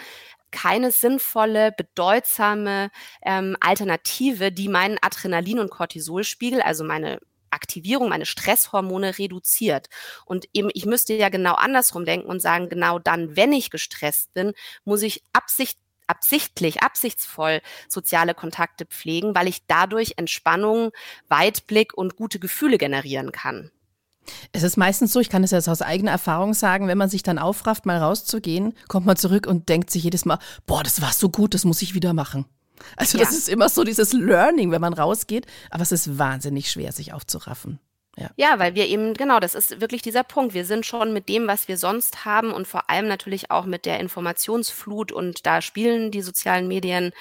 keine 0.51 0.91
sinnvolle, 0.91 1.71
bedeutsame 1.71 2.91
ähm, 3.23 3.55
Alternative, 3.61 4.51
die 4.51 4.67
meinen 4.67 4.97
Adrenalin- 4.97 5.59
und 5.59 5.71
Cortisolspiegel, 5.71 6.61
also 6.61 6.83
meine 6.83 7.19
Aktivierung, 7.51 8.09
meine 8.09 8.25
Stresshormone 8.25 9.17
reduziert. 9.17 9.87
Und 10.25 10.45
eben, 10.53 10.69
ich 10.73 10.85
müsste 10.85 11.13
ja 11.13 11.29
genau 11.29 11.53
andersrum 11.53 12.05
denken 12.05 12.27
und 12.27 12.41
sagen, 12.41 12.69
genau 12.69 12.99
dann, 12.99 13.35
wenn 13.35 13.53
ich 13.53 13.69
gestresst 13.69 14.33
bin, 14.33 14.53
muss 14.83 15.01
ich 15.01 15.23
Absicht 15.33 15.77
absichtlich, 16.11 16.83
absichtsvoll 16.83 17.61
soziale 17.87 18.35
Kontakte 18.35 18.85
pflegen, 18.85 19.33
weil 19.33 19.47
ich 19.47 19.65
dadurch 19.65 20.13
Entspannung, 20.17 20.91
Weitblick 21.29 21.93
und 21.97 22.15
gute 22.15 22.37
Gefühle 22.37 22.77
generieren 22.77 23.31
kann. 23.31 23.71
Es 24.51 24.61
ist 24.61 24.77
meistens 24.77 25.13
so, 25.13 25.19
ich 25.19 25.29
kann 25.29 25.43
es 25.43 25.51
jetzt 25.51 25.69
aus 25.69 25.81
eigener 25.81 26.11
Erfahrung 26.11 26.53
sagen, 26.53 26.87
wenn 26.87 26.97
man 26.97 27.09
sich 27.09 27.23
dann 27.23 27.39
aufrafft, 27.39 27.85
mal 27.85 27.97
rauszugehen, 27.97 28.73
kommt 28.87 29.05
man 29.05 29.17
zurück 29.17 29.47
und 29.47 29.69
denkt 29.69 29.89
sich 29.89 30.03
jedes 30.03 30.25
Mal, 30.25 30.37
boah, 30.67 30.83
das 30.83 31.01
war 31.01 31.11
so 31.11 31.29
gut, 31.29 31.53
das 31.53 31.65
muss 31.65 31.81
ich 31.81 31.95
wieder 31.95 32.13
machen. 32.13 32.45
Also 32.97 33.17
ja. 33.17 33.23
das 33.23 33.33
ist 33.33 33.49
immer 33.49 33.69
so 33.69 33.83
dieses 33.83 34.13
Learning, 34.13 34.71
wenn 34.71 34.81
man 34.81 34.93
rausgeht, 34.93 35.47
aber 35.69 35.83
es 35.83 35.91
ist 35.91 36.17
wahnsinnig 36.17 36.69
schwer, 36.69 36.91
sich 36.91 37.13
aufzuraffen. 37.13 37.79
Ja. 38.21 38.29
ja, 38.35 38.59
weil 38.59 38.75
wir 38.75 38.87
eben, 38.87 39.13
genau, 39.13 39.39
das 39.39 39.55
ist 39.55 39.81
wirklich 39.81 40.01
dieser 40.01 40.23
Punkt. 40.23 40.53
Wir 40.53 40.65
sind 40.65 40.85
schon 40.85 41.13
mit 41.13 41.29
dem, 41.29 41.47
was 41.47 41.67
wir 41.67 41.77
sonst 41.77 42.25
haben 42.25 42.51
und 42.51 42.67
vor 42.67 42.89
allem 42.89 43.07
natürlich 43.07 43.51
auch 43.51 43.65
mit 43.65 43.85
der 43.85 43.99
Informationsflut 43.99 45.11
und 45.11 45.45
da 45.45 45.61
spielen 45.61 46.11
die 46.11 46.21
sozialen 46.21 46.67
Medien 46.67 47.11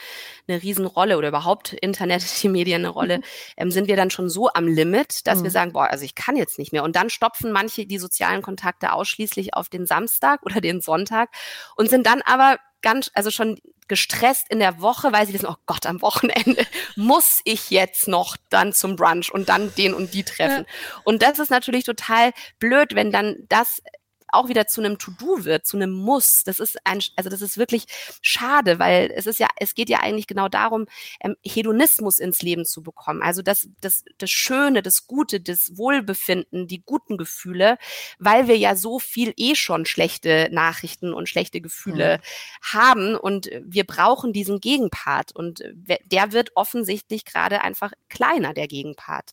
eine 0.46 0.62
Riesenrolle 0.62 1.16
oder 1.16 1.28
überhaupt 1.28 1.72
Internet, 1.72 2.22
die 2.42 2.48
Medien 2.48 2.82
eine 2.82 2.90
Rolle, 2.90 3.20
ähm, 3.56 3.70
sind 3.70 3.88
wir 3.88 3.96
dann 3.96 4.10
schon 4.10 4.28
so 4.28 4.50
am 4.52 4.66
Limit, 4.66 5.26
dass 5.26 5.38
mhm. 5.38 5.44
wir 5.44 5.50
sagen, 5.50 5.72
boah, 5.72 5.88
also 5.90 6.04
ich 6.04 6.14
kann 6.14 6.36
jetzt 6.36 6.58
nicht 6.58 6.72
mehr. 6.72 6.84
Und 6.84 6.96
dann 6.96 7.10
stopfen 7.10 7.52
manche 7.52 7.86
die 7.86 7.98
sozialen 7.98 8.42
Kontakte 8.42 8.92
ausschließlich 8.92 9.54
auf 9.54 9.68
den 9.68 9.86
Samstag 9.86 10.42
oder 10.44 10.60
den 10.60 10.80
Sonntag 10.80 11.30
und 11.76 11.88
sind 11.88 12.06
dann 12.06 12.22
aber 12.22 12.58
ganz, 12.82 13.10
also 13.14 13.30
schon 13.30 13.58
gestresst 13.90 14.46
in 14.48 14.60
der 14.60 14.80
Woche, 14.80 15.12
weil 15.12 15.26
sie 15.26 15.34
wissen, 15.34 15.48
oh 15.48 15.56
Gott, 15.66 15.84
am 15.84 16.00
Wochenende 16.00 16.64
muss 16.96 17.40
ich 17.44 17.70
jetzt 17.70 18.06
noch 18.08 18.36
dann 18.48 18.72
zum 18.72 18.96
Brunch 18.96 19.34
und 19.34 19.48
dann 19.48 19.74
den 19.74 19.92
und 19.92 20.14
die 20.14 20.22
treffen. 20.22 20.64
Ja. 20.66 21.00
Und 21.04 21.22
das 21.22 21.40
ist 21.40 21.50
natürlich 21.50 21.84
total 21.84 22.30
blöd, 22.60 22.94
wenn 22.94 23.10
dann 23.10 23.36
das 23.48 23.82
auch 24.32 24.48
wieder 24.48 24.66
zu 24.66 24.80
einem 24.80 24.98
To-Do 24.98 25.44
wird, 25.44 25.66
zu 25.66 25.76
einem 25.76 25.92
Muss. 25.92 26.42
Das 26.44 26.60
ist 26.60 26.78
ein, 26.84 27.00
also 27.16 27.30
das 27.30 27.42
ist 27.42 27.58
wirklich 27.58 27.86
schade, 28.22 28.78
weil 28.78 29.12
es 29.14 29.26
ist 29.26 29.38
ja, 29.38 29.48
es 29.56 29.74
geht 29.74 29.88
ja 29.88 30.00
eigentlich 30.00 30.26
genau 30.26 30.48
darum, 30.48 30.86
ähm, 31.20 31.36
Hedonismus 31.44 32.18
ins 32.18 32.42
Leben 32.42 32.64
zu 32.64 32.82
bekommen. 32.82 33.22
Also 33.22 33.42
das, 33.42 33.68
das, 33.80 34.04
das 34.18 34.30
Schöne, 34.30 34.82
das 34.82 35.06
Gute, 35.06 35.40
das 35.40 35.76
Wohlbefinden, 35.76 36.66
die 36.66 36.82
guten 36.82 37.16
Gefühle, 37.16 37.78
weil 38.18 38.48
wir 38.48 38.56
ja 38.56 38.76
so 38.76 38.98
viel 38.98 39.32
eh 39.36 39.54
schon 39.54 39.86
schlechte 39.86 40.48
Nachrichten 40.52 41.12
und 41.12 41.28
schlechte 41.28 41.60
Gefühle 41.60 42.18
mhm. 42.18 42.72
haben 42.72 43.16
und 43.16 43.50
wir 43.62 43.84
brauchen 43.84 44.32
diesen 44.32 44.60
Gegenpart 44.60 45.34
und 45.34 45.62
der 45.74 46.32
wird 46.32 46.52
offensichtlich 46.54 47.24
gerade 47.24 47.62
einfach 47.62 47.92
kleiner, 48.08 48.54
der 48.54 48.68
Gegenpart. 48.68 49.32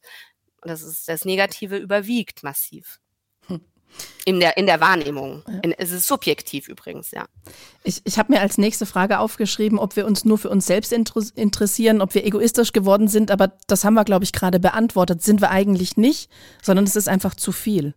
Das 0.61 0.81
ist, 0.81 1.07
das 1.07 1.25
Negative 1.25 1.77
überwiegt 1.77 2.43
massiv. 2.43 2.99
In 4.25 4.39
der, 4.39 4.57
in 4.57 4.65
der 4.65 4.81
Wahrnehmung. 4.81 5.43
Ja. 5.47 5.59
In, 5.61 5.71
es 5.71 5.91
ist 5.91 6.07
subjektiv 6.07 6.67
übrigens, 6.67 7.11
ja. 7.11 7.25
Ich, 7.83 8.01
ich 8.03 8.19
habe 8.19 8.33
mir 8.33 8.41
als 8.41 8.57
nächste 8.57 8.85
Frage 8.85 9.19
aufgeschrieben, 9.19 9.79
ob 9.79 9.95
wir 9.95 10.05
uns 10.05 10.25
nur 10.25 10.37
für 10.37 10.49
uns 10.49 10.65
selbst 10.65 10.91
interessieren, 10.91 12.01
ob 12.01 12.13
wir 12.13 12.25
egoistisch 12.25 12.73
geworden 12.73 13.07
sind, 13.07 13.31
aber 13.31 13.53
das 13.67 13.83
haben 13.83 13.93
wir, 13.93 14.05
glaube 14.05 14.25
ich, 14.25 14.33
gerade 14.33 14.59
beantwortet. 14.59 15.23
Sind 15.23 15.41
wir 15.41 15.51
eigentlich 15.51 15.97
nicht, 15.97 16.29
sondern 16.61 16.85
es 16.85 16.95
ist 16.95 17.07
einfach 17.07 17.35
zu 17.35 17.51
viel. 17.51 17.93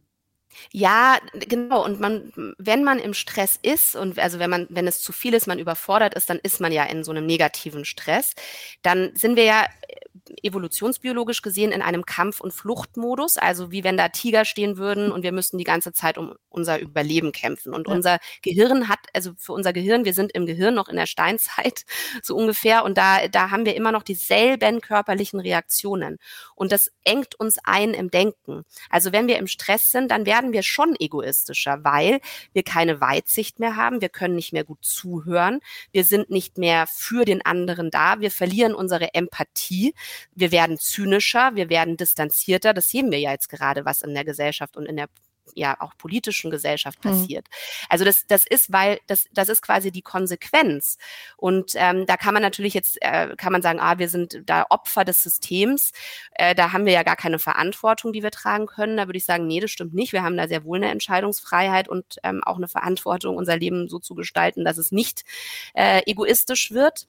Ja, 0.72 1.18
genau. 1.32 1.84
Und 1.84 2.00
man, 2.00 2.32
wenn 2.58 2.84
man 2.84 2.98
im 2.98 3.14
Stress 3.14 3.58
ist 3.62 3.96
und 3.96 4.18
also 4.18 4.38
wenn 4.38 4.50
man, 4.50 4.66
wenn 4.70 4.86
es 4.86 5.00
zu 5.00 5.12
viel 5.12 5.34
ist, 5.34 5.46
man 5.46 5.58
überfordert 5.58 6.14
ist, 6.14 6.30
dann 6.30 6.38
ist 6.38 6.60
man 6.60 6.72
ja 6.72 6.84
in 6.84 7.04
so 7.04 7.10
einem 7.10 7.26
negativen 7.26 7.84
Stress. 7.84 8.34
Dann 8.82 9.12
sind 9.14 9.36
wir 9.36 9.44
ja 9.44 9.66
evolutionsbiologisch 10.42 11.42
gesehen 11.42 11.72
in 11.72 11.82
einem 11.82 12.04
Kampf- 12.04 12.40
und 12.40 12.52
Fluchtmodus, 12.52 13.36
also 13.36 13.70
wie 13.70 13.84
wenn 13.84 13.96
da 13.96 14.08
Tiger 14.08 14.44
stehen 14.44 14.76
würden 14.76 15.12
und 15.12 15.22
wir 15.22 15.32
müssten 15.32 15.58
die 15.58 15.64
ganze 15.64 15.92
Zeit 15.92 16.18
um 16.18 16.34
unser 16.48 16.80
Überleben 16.80 17.32
kämpfen. 17.32 17.74
Und 17.74 17.88
ja. 17.88 17.94
unser 17.94 18.18
Gehirn 18.42 18.88
hat, 18.88 18.98
also 19.14 19.32
für 19.36 19.52
unser 19.52 19.72
Gehirn, 19.72 20.04
wir 20.04 20.14
sind 20.14 20.32
im 20.32 20.46
Gehirn 20.46 20.74
noch 20.74 20.88
in 20.88 20.96
der 20.96 21.06
Steinzeit 21.06 21.84
so 22.22 22.36
ungefähr 22.36 22.84
und 22.84 22.96
da, 22.98 23.28
da 23.28 23.50
haben 23.50 23.66
wir 23.66 23.74
immer 23.74 23.92
noch 23.92 24.02
dieselben 24.02 24.80
körperlichen 24.80 25.40
Reaktionen. 25.40 26.18
Und 26.54 26.72
das 26.72 26.90
engt 27.04 27.38
uns 27.38 27.58
ein 27.64 27.94
im 27.94 28.10
Denken. 28.10 28.64
Also 28.88 29.12
wenn 29.12 29.28
wir 29.28 29.38
im 29.38 29.46
Stress 29.46 29.90
sind, 29.90 30.10
dann 30.10 30.26
werden 30.26 30.39
wir 30.53 30.62
schon 30.62 30.96
egoistischer, 30.98 31.85
weil 31.85 32.20
wir 32.53 32.62
keine 32.62 33.00
Weitsicht 33.00 33.61
mehr 33.61 33.76
haben, 33.76 34.00
wir 34.00 34.09
können 34.09 34.35
nicht 34.35 34.53
mehr 34.53 34.64
gut 34.64 34.85
zuhören, 34.85 35.61
wir 35.92 36.05
sind 36.05 36.31
nicht 36.31 36.59
mehr 36.59 36.87
für 36.87 37.24
den 37.24 37.44
anderen 37.44 37.90
da, 37.90 38.20
wir 38.20 38.31
verlieren 38.31 38.74
unsere 38.74 39.14
Empathie, 39.14 39.94
wir 40.35 40.53
werden 40.53 40.79
zynischer, 40.79 41.55
wir 41.55 41.68
werden 41.68 41.96
distanzierter. 41.96 42.74
Das 42.74 42.88
sehen 42.90 43.11
wir 43.11 43.18
ja 43.18 43.33
jetzt 43.33 43.48
gerade, 43.48 43.85
was 43.85 44.03
in 44.03 44.14
der 44.14 44.24
Gesellschaft 44.24 44.76
und 44.76 44.87
in 44.87 44.96
der 44.96 45.09
ja 45.54 45.76
auch 45.80 45.96
politischen 45.96 46.50
Gesellschaft 46.50 47.04
mhm. 47.04 47.10
passiert. 47.10 47.46
Mhm. 47.48 47.86
Also 47.88 48.04
das, 48.04 48.26
das 48.26 48.44
ist, 48.44 48.72
weil 48.72 48.98
das, 49.06 49.26
das 49.32 49.48
ist 49.48 49.62
quasi 49.62 49.90
die 49.90 50.02
Konsequenz. 50.02 50.98
Und 51.36 51.72
ähm, 51.74 52.06
da 52.06 52.16
kann 52.16 52.34
man 52.34 52.42
natürlich 52.42 52.74
jetzt, 52.74 52.98
äh, 53.00 53.34
kann 53.36 53.52
man 53.52 53.62
sagen, 53.62 53.80
ah, 53.80 53.98
wir 53.98 54.08
sind 54.08 54.42
da 54.46 54.66
Opfer 54.70 55.04
des 55.04 55.22
Systems. 55.22 55.92
Äh, 56.32 56.54
da 56.54 56.72
haben 56.72 56.86
wir 56.86 56.92
ja 56.92 57.02
gar 57.02 57.16
keine 57.16 57.38
Verantwortung, 57.38 58.12
die 58.12 58.22
wir 58.22 58.30
tragen 58.30 58.66
können. 58.66 58.96
Da 58.96 59.06
würde 59.06 59.18
ich 59.18 59.24
sagen, 59.24 59.46
nee, 59.46 59.60
das 59.60 59.70
stimmt 59.70 59.94
nicht. 59.94 60.12
Wir 60.12 60.22
haben 60.22 60.36
da 60.36 60.48
sehr 60.48 60.64
wohl 60.64 60.78
eine 60.78 60.90
Entscheidungsfreiheit 60.90 61.88
und 61.88 62.18
ähm, 62.22 62.42
auch 62.44 62.56
eine 62.56 62.68
Verantwortung, 62.68 63.36
unser 63.36 63.56
Leben 63.56 63.88
so 63.88 63.98
zu 63.98 64.14
gestalten, 64.14 64.64
dass 64.64 64.78
es 64.78 64.92
nicht 64.92 65.22
äh, 65.74 66.02
egoistisch 66.06 66.72
wird. 66.72 67.06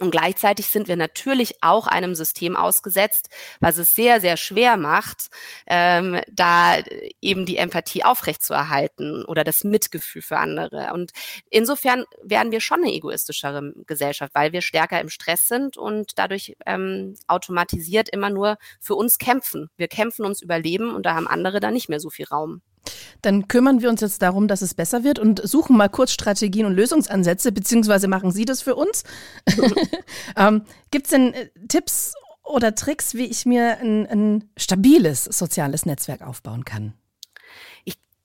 Und 0.00 0.10
gleichzeitig 0.10 0.66
sind 0.66 0.88
wir 0.88 0.96
natürlich 0.96 1.56
auch 1.62 1.86
einem 1.86 2.14
System 2.14 2.56
ausgesetzt, 2.56 3.28
was 3.60 3.78
es 3.78 3.94
sehr, 3.94 4.20
sehr 4.20 4.36
schwer 4.36 4.76
macht, 4.76 5.28
ähm, 5.66 6.20
da 6.30 6.76
eben 7.20 7.46
die 7.46 7.56
Empathie 7.56 8.04
aufrechtzuerhalten 8.04 9.24
oder 9.24 9.44
das 9.44 9.64
Mitgefühl 9.64 10.22
für 10.22 10.38
andere. 10.38 10.92
Und 10.92 11.12
insofern 11.50 12.04
werden 12.22 12.52
wir 12.52 12.60
schon 12.60 12.82
eine 12.82 12.92
egoistischere 12.92 13.72
Gesellschaft, 13.86 14.34
weil 14.34 14.52
wir 14.52 14.60
stärker 14.60 15.00
im 15.00 15.08
Stress 15.08 15.48
sind 15.48 15.76
und 15.76 16.12
dadurch 16.16 16.56
ähm, 16.66 17.14
automatisiert 17.26 18.08
immer 18.08 18.30
nur 18.30 18.56
für 18.80 18.94
uns 18.94 19.18
kämpfen. 19.18 19.68
Wir 19.76 19.88
kämpfen 19.88 20.24
uns 20.24 20.42
überleben 20.42 20.94
und 20.94 21.06
da 21.06 21.14
haben 21.14 21.26
andere 21.26 21.60
dann 21.60 21.74
nicht 21.74 21.88
mehr 21.88 22.00
so 22.00 22.10
viel 22.10 22.26
Raum. 22.26 22.62
Dann 23.22 23.48
kümmern 23.48 23.82
wir 23.82 23.88
uns 23.88 24.00
jetzt 24.00 24.22
darum, 24.22 24.48
dass 24.48 24.62
es 24.62 24.74
besser 24.74 25.04
wird 25.04 25.18
und 25.18 25.46
suchen 25.46 25.76
mal 25.76 25.88
kurz 25.88 26.12
Strategien 26.12 26.66
und 26.66 26.74
Lösungsansätze, 26.74 27.52
beziehungsweise 27.52 28.08
machen 28.08 28.30
Sie 28.30 28.44
das 28.44 28.62
für 28.62 28.74
uns. 28.74 29.04
ähm, 30.36 30.62
Gibt 30.90 31.06
es 31.06 31.10
denn 31.10 31.34
äh, 31.34 31.48
Tipps 31.68 32.14
oder 32.44 32.74
Tricks, 32.74 33.14
wie 33.14 33.26
ich 33.26 33.46
mir 33.46 33.78
ein, 33.78 34.06
ein 34.06 34.50
stabiles 34.56 35.24
soziales 35.24 35.86
Netzwerk 35.86 36.22
aufbauen 36.22 36.64
kann? 36.64 36.94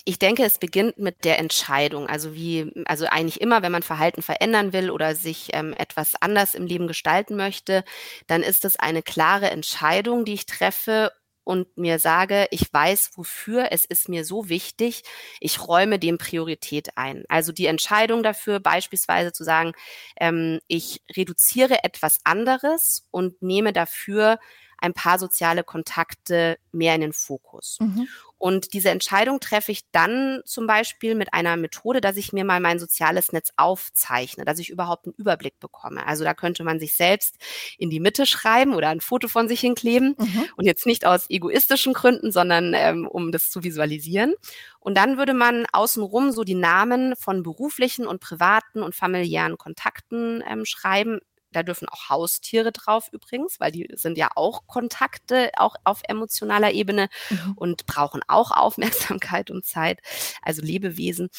Ich 0.06 0.20
denke, 0.20 0.44
es 0.44 0.58
beginnt 0.58 0.98
mit 0.98 1.24
der 1.24 1.40
Entscheidung. 1.40 2.08
Also 2.08 2.34
wie, 2.36 2.72
also 2.86 3.06
eigentlich 3.06 3.40
immer, 3.40 3.62
wenn 3.62 3.72
man 3.72 3.84
Verhalten 3.84 4.22
verändern 4.22 4.74
will 4.74 4.90
oder 4.90 5.16
sich 5.16 5.50
ähm, 5.54 5.74
etwas 5.78 6.16
anders 6.20 6.56
im 6.56 6.66
Leben 6.66 6.88
gestalten 6.88 7.38
möchte, 7.38 7.86
dann 8.28 8.44
ist 8.44 8.66
es 8.66 8.76
eine 8.76 9.02
klare 9.02 9.50
Entscheidung, 9.50 10.26
die 10.26 10.34
ich 10.34 10.46
treffe 10.46 11.12
und 11.44 11.78
mir 11.78 12.00
sage, 12.00 12.48
ich 12.52 12.72
weiß 12.72 13.12
wofür, 13.16 13.68
es 13.72 13.86
ist 13.86 14.10
mir 14.10 14.26
so 14.26 14.50
wichtig, 14.50 15.04
ich 15.40 15.68
räume 15.68 16.00
dem 16.00 16.18
Priorität 16.18 16.98
ein. 16.98 17.24
Also 17.30 17.52
die 17.52 17.66
Entscheidung 17.66 18.24
dafür 18.24 18.60
beispielsweise 18.60 19.32
zu 19.32 19.44
sagen, 19.44 19.74
ähm, 20.20 20.60
ich 20.68 21.02
reduziere 21.16 21.84
etwas 21.84 22.20
anderes 22.24 23.08
und 23.12 23.42
nehme 23.42 23.74
dafür 23.74 24.40
ein 24.78 24.94
paar 24.94 25.18
soziale 25.18 25.64
Kontakte 25.64 26.58
mehr 26.74 26.96
in 26.96 27.02
den 27.02 27.14
Fokus. 27.14 27.78
Mhm. 27.80 28.08
Und 28.44 28.74
diese 28.74 28.90
Entscheidung 28.90 29.40
treffe 29.40 29.72
ich 29.72 29.90
dann 29.94 30.42
zum 30.44 30.68
Beispiel 30.68 31.16
mit 31.16 31.34
einer 31.34 31.56
Methode, 31.56 32.02
dass 32.02 32.18
ich 32.18 32.34
mir 32.34 32.44
mal 32.44 32.60
mein 32.60 32.78
soziales 32.78 33.32
Netz 33.32 33.54
aufzeichne, 33.56 34.44
dass 34.44 34.60
ich 34.60 34.70
überhaupt 34.70 35.06
einen 35.06 35.16
Überblick 35.16 35.62
bekomme. 35.62 36.06
Also 36.06 36.26
da 36.26 36.34
könnte 36.34 36.66
man 36.66 36.78
sich 36.78 36.98
selbst 36.98 37.38
in 37.78 37.90
die 37.90 38.02
Mitte 38.02 38.26
schreiben 38.26 38.76
oder 38.76 38.90
ein 38.90 39.00
Foto 39.00 39.30
von 39.30 39.48
sich 39.48 39.62
hinkleben 39.62 40.18
mhm. 40.20 40.44
und 40.58 40.66
jetzt 40.66 40.86
nicht 40.86 41.06
aus 41.06 41.30
egoistischen 41.30 41.94
Gründen, 41.94 42.34
sondern 42.34 42.74
ähm, 42.74 43.08
um 43.08 43.32
das 43.32 43.50
zu 43.50 43.64
visualisieren. 43.64 44.34
Und 44.82 44.98
dann 44.98 45.18
würde 45.18 45.34
man 45.34 45.66
außenrum 45.72 46.34
so 46.34 46.44
die 46.44 46.54
Namen 46.54 47.16
von 47.16 47.44
beruflichen 47.44 48.06
und 48.06 48.20
privaten 48.20 48.84
und 48.84 48.94
familiären 48.94 49.58
Kontakten 49.58 50.44
ähm, 50.46 50.66
schreiben, 50.66 51.22
da 51.56 51.64
dürfen 51.64 51.88
auch 51.90 52.10
Haustiere 52.10 52.72
drauf 52.72 53.10
übrigens, 53.12 53.60
weil 53.60 53.72
die 53.72 53.88
sind 53.94 54.18
ja 54.18 54.30
auch 54.36 54.68
Kontakte, 54.68 55.52
auch 55.58 55.76
auf 55.84 56.02
emotionaler 56.08 56.72
Ebene 56.72 57.10
mhm. 57.30 57.54
und 57.56 57.86
brauchen 57.86 58.22
auch 58.28 58.52
Aufmerksamkeit 58.58 59.52
und 59.52 59.66
Zeit, 59.66 60.00
also 60.42 60.62
Lebewesen. 60.62 61.30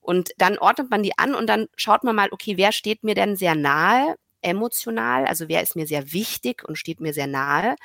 Und 0.00 0.30
dann 0.38 0.58
ordnet 0.58 0.90
man 0.90 1.02
die 1.02 1.18
an 1.18 1.34
und 1.34 1.46
dann 1.46 1.66
schaut 1.76 2.04
man 2.04 2.14
mal, 2.14 2.28
okay, 2.30 2.56
wer 2.56 2.72
steht 2.72 3.04
mir 3.04 3.14
denn 3.14 3.36
sehr 3.36 3.54
nahe? 3.54 4.16
emotional, 4.44 5.24
also 5.24 5.48
wer 5.48 5.62
ist 5.62 5.74
mir 5.74 5.86
sehr 5.86 6.12
wichtig 6.12 6.64
und 6.68 6.76
steht 6.76 7.00
mir 7.00 7.14
sehr 7.14 7.26
nahe 7.26 7.76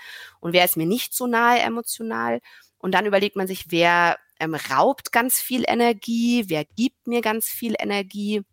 und 0.42 0.52
wer 0.54 0.66
ist 0.66 0.76
mir 0.76 0.86
nicht 0.86 1.14
so 1.14 1.26
nahe 1.26 1.60
emotional. 1.60 2.42
Und 2.78 2.94
dann 2.94 3.06
überlegt 3.06 3.36
man 3.36 3.48
sich, 3.48 3.72
wer 3.72 4.18
ähm, 4.40 4.56
raubt 4.56 5.12
ganz 5.12 5.40
viel 5.40 5.64
Energie, 5.68 6.46
wer 6.48 6.66
gibt 6.66 7.08
mir 7.08 7.22
ganz 7.22 7.48
viel 7.48 7.76
Energie 7.80 8.44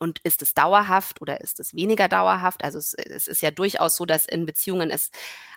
und 0.00 0.18
ist 0.24 0.42
es 0.42 0.54
dauerhaft 0.54 1.20
oder 1.20 1.40
ist 1.40 1.60
es 1.60 1.74
weniger 1.74 2.08
dauerhaft? 2.08 2.64
Also 2.64 2.78
es, 2.78 2.94
es 2.94 3.28
ist 3.28 3.42
ja 3.42 3.50
durchaus 3.50 3.96
so, 3.96 4.06
dass 4.06 4.26
in 4.26 4.46
Beziehungen 4.46 4.90
es 4.90 5.10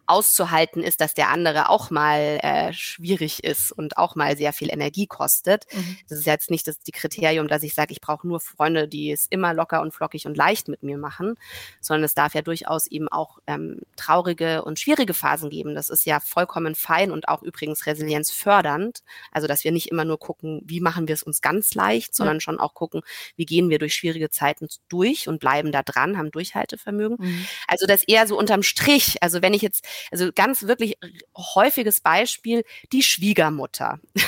auszuhalten 0.05 0.83
ist, 0.83 0.99
dass 1.01 1.13
der 1.13 1.29
andere 1.29 1.69
auch 1.69 1.89
mal 1.89 2.39
äh, 2.41 2.73
schwierig 2.73 3.43
ist 3.43 3.71
und 3.71 3.97
auch 3.97 4.15
mal 4.15 4.35
sehr 4.35 4.51
viel 4.51 4.69
Energie 4.69 5.07
kostet. 5.07 5.65
Mhm. 5.71 5.97
Das 6.09 6.19
ist 6.19 6.25
jetzt 6.25 6.51
nicht 6.51 6.67
das 6.67 6.79
die 6.79 6.91
Kriterium, 6.91 7.47
dass 7.47 7.63
ich 7.63 7.73
sage, 7.73 7.93
ich 7.93 8.01
brauche 8.01 8.27
nur 8.27 8.39
Freunde, 8.41 8.87
die 8.87 9.11
es 9.11 9.27
immer 9.29 9.53
locker 9.53 9.81
und 9.81 9.93
flockig 9.93 10.25
und 10.25 10.35
leicht 10.35 10.67
mit 10.67 10.83
mir 10.83 10.97
machen, 10.97 11.35
sondern 11.79 12.03
es 12.03 12.13
darf 12.13 12.35
ja 12.35 12.41
durchaus 12.41 12.87
eben 12.87 13.07
auch 13.07 13.39
ähm, 13.47 13.79
traurige 13.95 14.63
und 14.63 14.79
schwierige 14.79 15.13
Phasen 15.13 15.49
geben. 15.49 15.73
Das 15.73 15.89
ist 15.89 16.05
ja 16.05 16.19
vollkommen 16.19 16.75
fein 16.75 17.11
und 17.11 17.29
auch 17.29 17.41
übrigens 17.41 17.85
resilienzfördernd. 17.85 19.03
Also 19.31 19.47
dass 19.47 19.63
wir 19.63 19.71
nicht 19.71 19.89
immer 19.89 20.05
nur 20.05 20.19
gucken, 20.19 20.61
wie 20.65 20.81
machen 20.81 21.07
wir 21.07 21.13
es 21.13 21.23
uns 21.23 21.41
ganz 21.41 21.73
leicht, 21.75 22.13
sondern 22.13 22.37
mhm. 22.37 22.41
schon 22.41 22.59
auch 22.59 22.73
gucken, 22.73 23.01
wie 23.37 23.45
gehen 23.45 23.69
wir 23.69 23.79
durch 23.79 23.95
schwierige 23.95 24.29
Zeiten 24.33 24.67
durch 24.89 25.27
und 25.27 25.39
bleiben 25.39 25.71
da 25.71 25.83
dran, 25.83 26.17
haben 26.17 26.31
Durchhaltevermögen. 26.31 27.17
Mhm. 27.19 27.47
Also 27.67 27.85
das 27.85 28.03
eher 28.03 28.27
so 28.27 28.37
unterm 28.37 28.63
Strich. 28.63 29.21
Also 29.21 29.41
wenn 29.41 29.53
ich 29.53 29.61
jetzt 29.61 29.85
also 30.11 30.31
ganz 30.33 30.63
wirklich 30.63 30.97
häufiges 31.37 32.01
Beispiel, 32.01 32.63
die 32.91 33.03
Schwiegermutter. 33.03 33.99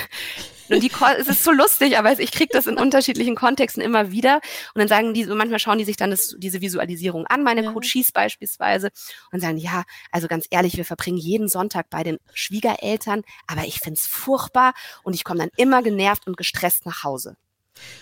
Und 0.69 0.81
die, 0.81 0.91
es 1.19 1.27
ist 1.27 1.43
so 1.43 1.51
lustig, 1.51 1.97
aber 1.97 2.19
ich 2.19 2.31
kriege 2.31 2.49
das 2.51 2.67
in 2.67 2.77
unterschiedlichen 2.77 3.35
Kontexten 3.35 3.81
immer 3.83 4.11
wieder. 4.11 4.35
Und 4.73 4.79
dann 4.79 4.87
sagen 4.87 5.13
die, 5.13 5.23
so 5.23 5.35
manchmal 5.35 5.59
schauen 5.59 5.77
die 5.77 5.85
sich 5.85 5.97
dann 5.97 6.09
das, 6.09 6.35
diese 6.37 6.61
Visualisierung 6.61 7.27
an, 7.27 7.43
meine 7.43 7.63
ja. 7.63 7.71
Coaches 7.71 8.11
beispielsweise, 8.11 8.89
und 9.31 9.41
sagen, 9.41 9.57
ja, 9.57 9.83
also 10.11 10.27
ganz 10.27 10.47
ehrlich, 10.49 10.77
wir 10.77 10.85
verbringen 10.85 11.17
jeden 11.17 11.49
Sonntag 11.49 11.89
bei 11.89 12.03
den 12.03 12.17
Schwiegereltern, 12.33 13.23
aber 13.47 13.65
ich 13.65 13.79
find's 13.79 14.07
furchtbar 14.07 14.73
und 15.03 15.13
ich 15.13 15.23
komme 15.23 15.39
dann 15.39 15.51
immer 15.57 15.83
genervt 15.83 16.27
und 16.27 16.37
gestresst 16.37 16.85
nach 16.85 17.03
Hause. 17.03 17.37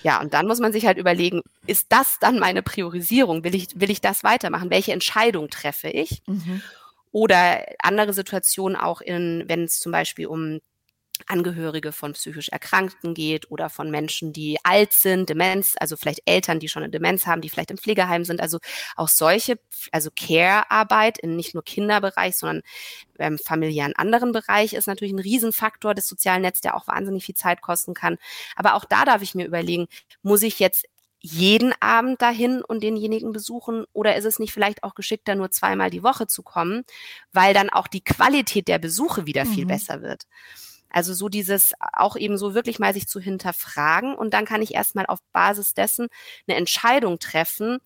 Ja, 0.04 0.22
und 0.22 0.34
dann 0.34 0.48
muss 0.48 0.60
man 0.60 0.74
sich 0.74 0.86
halt 0.86 0.98
überlegen, 0.98 1.42
ist 1.68 1.88
das 1.90 2.18
dann 2.20 2.40
meine 2.40 2.62
Priorisierung? 2.62 3.44
Will 3.44 3.56
ich, 3.56 3.68
will 3.80 3.90
ich 3.90 4.02
das 4.02 4.24
weitermachen? 4.24 4.70
Welche 4.70 4.94
Entscheidung 4.94 5.50
treffe 5.50 5.90
ich? 5.90 6.22
Mhm. 6.28 6.62
Oder 7.12 7.66
andere 7.80 8.14
Situationen 8.14 8.76
auch 8.76 9.02
in, 9.02 9.44
wenn 9.48 9.64
es 9.64 9.80
zum 9.80 9.92
Beispiel 9.92 10.28
um 10.28 10.60
Angehörige 11.28 11.92
von 11.92 12.14
psychisch 12.14 12.50
Erkrankten 12.50 13.14
geht 13.14 13.50
oder 13.52 13.70
von 13.70 13.92
Menschen, 13.92 14.34
die 14.34 14.58
alt 14.64 14.94
sind, 14.94 15.30
Demenz, 15.30 15.76
also 15.80 15.98
vielleicht 15.98 16.22
Eltern, 16.26 16.60
die 16.60 16.70
schon 16.70 16.84
eine 16.84 16.92
Demenz 16.92 17.26
haben, 17.26 17.42
die 17.42 17.50
vielleicht 17.50 17.72
im 17.72 17.78
Pflegeheim 17.78 18.26
sind. 18.26 18.42
Also 18.42 18.60
auch 18.96 19.08
solche, 19.08 19.60
also 19.92 20.10
Care-Arbeit 20.16 21.18
in 21.20 21.36
nicht 21.36 21.54
nur 21.54 21.64
Kinderbereich, 21.64 22.36
sondern 22.38 22.62
im 23.18 23.38
familiären 23.38 23.96
anderen 23.96 24.32
Bereich 24.32 24.74
ist 24.74 24.88
natürlich 24.88 25.14
ein 25.14 25.20
Riesenfaktor 25.20 25.94
des 25.94 26.08
sozialen 26.08 26.42
Netzes, 26.42 26.62
der 26.62 26.76
auch 26.76 26.88
wahnsinnig 26.88 27.26
viel 27.26 27.36
Zeit 27.36 27.62
kosten 27.62 27.94
kann. 27.94 28.18
Aber 28.56 28.76
auch 28.76 28.86
da 28.86 29.06
darf 29.06 29.22
ich 29.22 29.36
mir 29.36 29.46
überlegen, 29.46 29.88
muss 30.22 30.44
ich 30.44 30.60
jetzt 30.60 30.86
jeden 31.26 31.74
Abend 31.80 32.22
dahin 32.22 32.62
und 32.62 32.84
denjenigen 32.84 33.32
besuchen 33.32 33.86
oder 33.94 34.18
ist 34.18 34.26
es 34.26 34.40
nicht 34.40 34.52
vielleicht 34.52 34.84
auch 34.84 34.94
geschickter, 34.94 35.36
nur 35.36 35.52
zweimal 35.52 35.90
die 35.90 36.04
Woche 36.04 36.28
zu 36.28 36.44
kommen, 36.44 36.84
weil 37.32 37.54
dann 37.54 37.70
auch 37.70 37.88
die 37.88 38.04
Qualität 38.04 38.68
der 38.68 38.78
Besuche 38.78 39.26
wieder 39.26 39.46
viel 39.46 39.64
mhm. 39.64 39.70
besser 39.70 40.02
wird. 40.02 40.24
Also 40.94 41.14
so 41.14 41.28
dieses 41.28 41.74
auch 41.94 42.16
eben 42.16 42.38
so 42.38 42.54
wirklich 42.54 42.80
mal 42.80 42.94
sich 42.94 43.08
zu 43.08 43.20
hinterfragen 43.20 44.16
und 44.16 44.34
dann 44.34 44.46
kann 44.46 44.62
ich 44.62 44.74
erstmal 44.74 45.06
auf 45.08 45.20
Basis 45.34 45.74
dessen 45.74 46.08
eine 46.48 46.58
Entscheidung 46.58 47.20
treffen, 47.20 47.80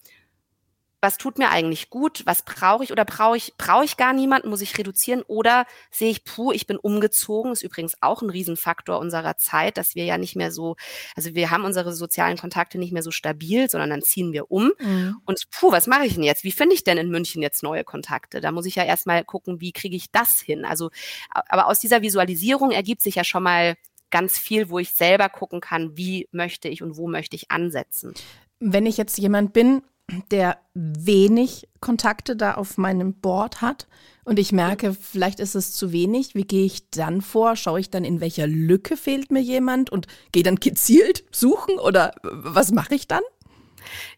was 1.08 1.18
tut 1.18 1.38
mir 1.38 1.50
eigentlich 1.52 1.90
gut, 1.90 2.24
was 2.26 2.42
brauche 2.42 2.84
ich 2.84 2.92
oder 2.92 3.06
brauche 3.06 3.38
ich, 3.38 3.54
brauche 3.58 3.86
ich 3.86 3.96
gar 3.96 4.12
niemanden, 4.12 4.50
muss 4.50 4.60
ich 4.60 4.78
reduzieren 4.78 5.22
oder 5.22 5.66
sehe 5.90 6.10
ich, 6.10 6.26
puh, 6.26 6.52
ich 6.52 6.68
bin 6.68 6.76
umgezogen, 6.76 7.54
ist 7.54 7.64
übrigens 7.64 7.96
auch 8.02 8.22
ein 8.22 8.30
Riesenfaktor 8.30 9.00
unserer 9.00 9.38
Zeit, 9.38 9.78
dass 9.78 9.96
wir 9.96 10.04
ja 10.04 10.18
nicht 10.18 10.36
mehr 10.36 10.52
so, 10.52 10.76
also 11.16 11.34
wir 11.34 11.50
haben 11.50 11.64
unsere 11.64 11.94
sozialen 11.94 12.38
Kontakte 12.38 12.78
nicht 12.78 12.92
mehr 12.92 13.04
so 13.04 13.12
stabil, 13.12 13.70
sondern 13.70 13.90
dann 13.90 14.02
ziehen 14.02 14.34
wir 14.34 14.52
um 14.52 14.74
mhm. 14.80 15.16
und 15.24 15.50
puh, 15.50 15.72
was 15.72 15.88
mache 15.88 16.06
ich 16.06 16.16
denn 16.16 16.24
jetzt? 16.24 16.44
Wie 16.44 16.52
finde 16.52 16.76
ich 16.76 16.84
denn 16.84 16.98
in 16.98 17.10
München 17.10 17.42
jetzt 17.42 17.64
neue 17.64 17.86
Kontakte? 17.86 18.42
Da 18.42 18.52
muss 18.52 18.66
ich 18.66 18.76
ja 18.76 18.84
erstmal 18.84 19.24
gucken, 19.24 19.62
wie 19.62 19.72
kriege 19.72 19.96
ich 19.96 20.12
das 20.12 20.42
hin? 20.42 20.66
Also, 20.66 20.90
aber 21.30 21.68
aus 21.68 21.80
dieser 21.80 22.02
Visualisierung 22.02 22.72
ergibt 22.72 23.02
sich 23.02 23.16
ja 23.16 23.24
schon 23.24 23.44
mal 23.44 23.78
ganz 24.10 24.38
viel, 24.38 24.70
wo 24.70 24.78
ich 24.78 24.92
selber 24.92 25.30
gucken 25.30 25.62
kann, 25.62 25.96
wie 25.96 26.28
möchte 26.34 26.68
ich 26.68 26.84
und 26.84 26.98
wo 26.98 27.08
möchte 27.08 27.38
ich 27.38 27.50
ansetzen. 27.50 28.14
Wenn 28.60 28.86
ich 28.86 28.98
jetzt 28.98 29.18
jemand 29.18 29.54
bin, 29.54 29.84
der 30.32 30.58
wenig 30.74 31.68
Kontakte 31.82 32.36
da 32.36 32.54
auf 32.56 32.78
meinem 32.78 33.14
Board 33.14 33.62
hat 33.62 33.88
und 34.24 34.40
ich 34.40 34.52
merke, 34.52 34.94
vielleicht 34.94 35.40
ist 35.40 35.56
es 35.56 35.72
zu 35.72 35.92
wenig, 35.92 36.36
wie 36.36 36.44
gehe 36.44 36.66
ich 36.66 36.90
dann 36.90 37.22
vor? 37.22 37.56
Schaue 37.56 37.80
ich 37.80 37.90
dann, 37.90 38.04
in 38.04 38.20
welcher 38.20 38.46
Lücke 38.46 38.98
fehlt 38.98 39.32
mir 39.32 39.42
jemand 39.42 39.90
und 39.90 40.08
gehe 40.34 40.44
dann 40.44 40.58
gezielt 40.58 41.24
suchen 41.32 41.80
oder 41.80 42.14
was 42.24 42.72
mache 42.72 42.96
ich 42.96 43.08
dann? 43.08 43.24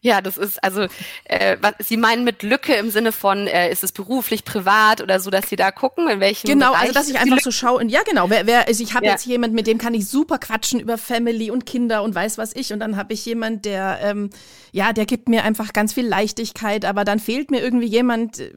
Ja, 0.00 0.20
das 0.20 0.38
ist 0.38 0.62
also, 0.62 0.86
äh, 1.24 1.56
was, 1.60 1.74
Sie 1.80 1.96
meinen 1.96 2.24
mit 2.24 2.42
Lücke 2.42 2.74
im 2.74 2.90
Sinne 2.90 3.12
von, 3.12 3.46
äh, 3.46 3.70
ist 3.70 3.84
es 3.84 3.92
beruflich, 3.92 4.44
privat 4.44 5.00
oder 5.00 5.20
so, 5.20 5.30
dass 5.30 5.48
Sie 5.48 5.56
da 5.56 5.70
gucken, 5.70 6.08
in 6.08 6.20
welchem 6.20 6.46
Genau, 6.46 6.72
Bereich 6.72 6.82
also 6.82 6.94
dass 6.94 7.08
ich 7.08 7.18
einfach 7.18 7.40
so 7.40 7.50
schaue, 7.50 7.84
ja 7.86 8.02
genau, 8.02 8.30
wer, 8.30 8.46
wer 8.46 8.68
also 8.68 8.82
ich 8.82 8.94
habe 8.94 9.06
ja. 9.06 9.12
jetzt 9.12 9.26
jemand, 9.26 9.54
mit 9.54 9.66
dem 9.66 9.78
kann 9.78 9.94
ich 9.94 10.06
super 10.06 10.38
quatschen 10.38 10.80
über 10.80 10.98
Family 10.98 11.50
und 11.50 11.66
Kinder 11.66 12.02
und 12.02 12.14
weiß 12.14 12.38
was 12.38 12.54
ich 12.54 12.72
und 12.72 12.80
dann 12.80 12.96
habe 12.96 13.12
ich 13.12 13.24
jemand, 13.26 13.64
der, 13.64 13.98
ähm, 14.02 14.30
ja, 14.72 14.92
der 14.92 15.06
gibt 15.06 15.28
mir 15.28 15.44
einfach 15.44 15.72
ganz 15.72 15.92
viel 15.92 16.06
Leichtigkeit, 16.06 16.84
aber 16.84 17.04
dann 17.04 17.18
fehlt 17.18 17.50
mir 17.50 17.60
irgendwie 17.60 17.86
jemand, 17.86 18.38
äh, 18.38 18.50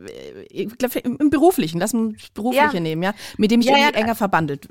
ich 0.50 0.78
glaube 0.78 1.00
im, 1.00 1.18
im, 1.18 1.30
Beruflichen, 1.30 1.80
lass 1.80 1.94
uns 1.94 2.30
Berufliche 2.34 2.76
ja. 2.76 2.80
nehmen, 2.80 3.04
ja, 3.04 3.14
mit 3.38 3.52
dem 3.52 3.62
ich 3.62 3.68
ja, 3.68 3.78
irgendwie 3.78 4.00
enger 4.00 4.16
verbandelt 4.16 4.68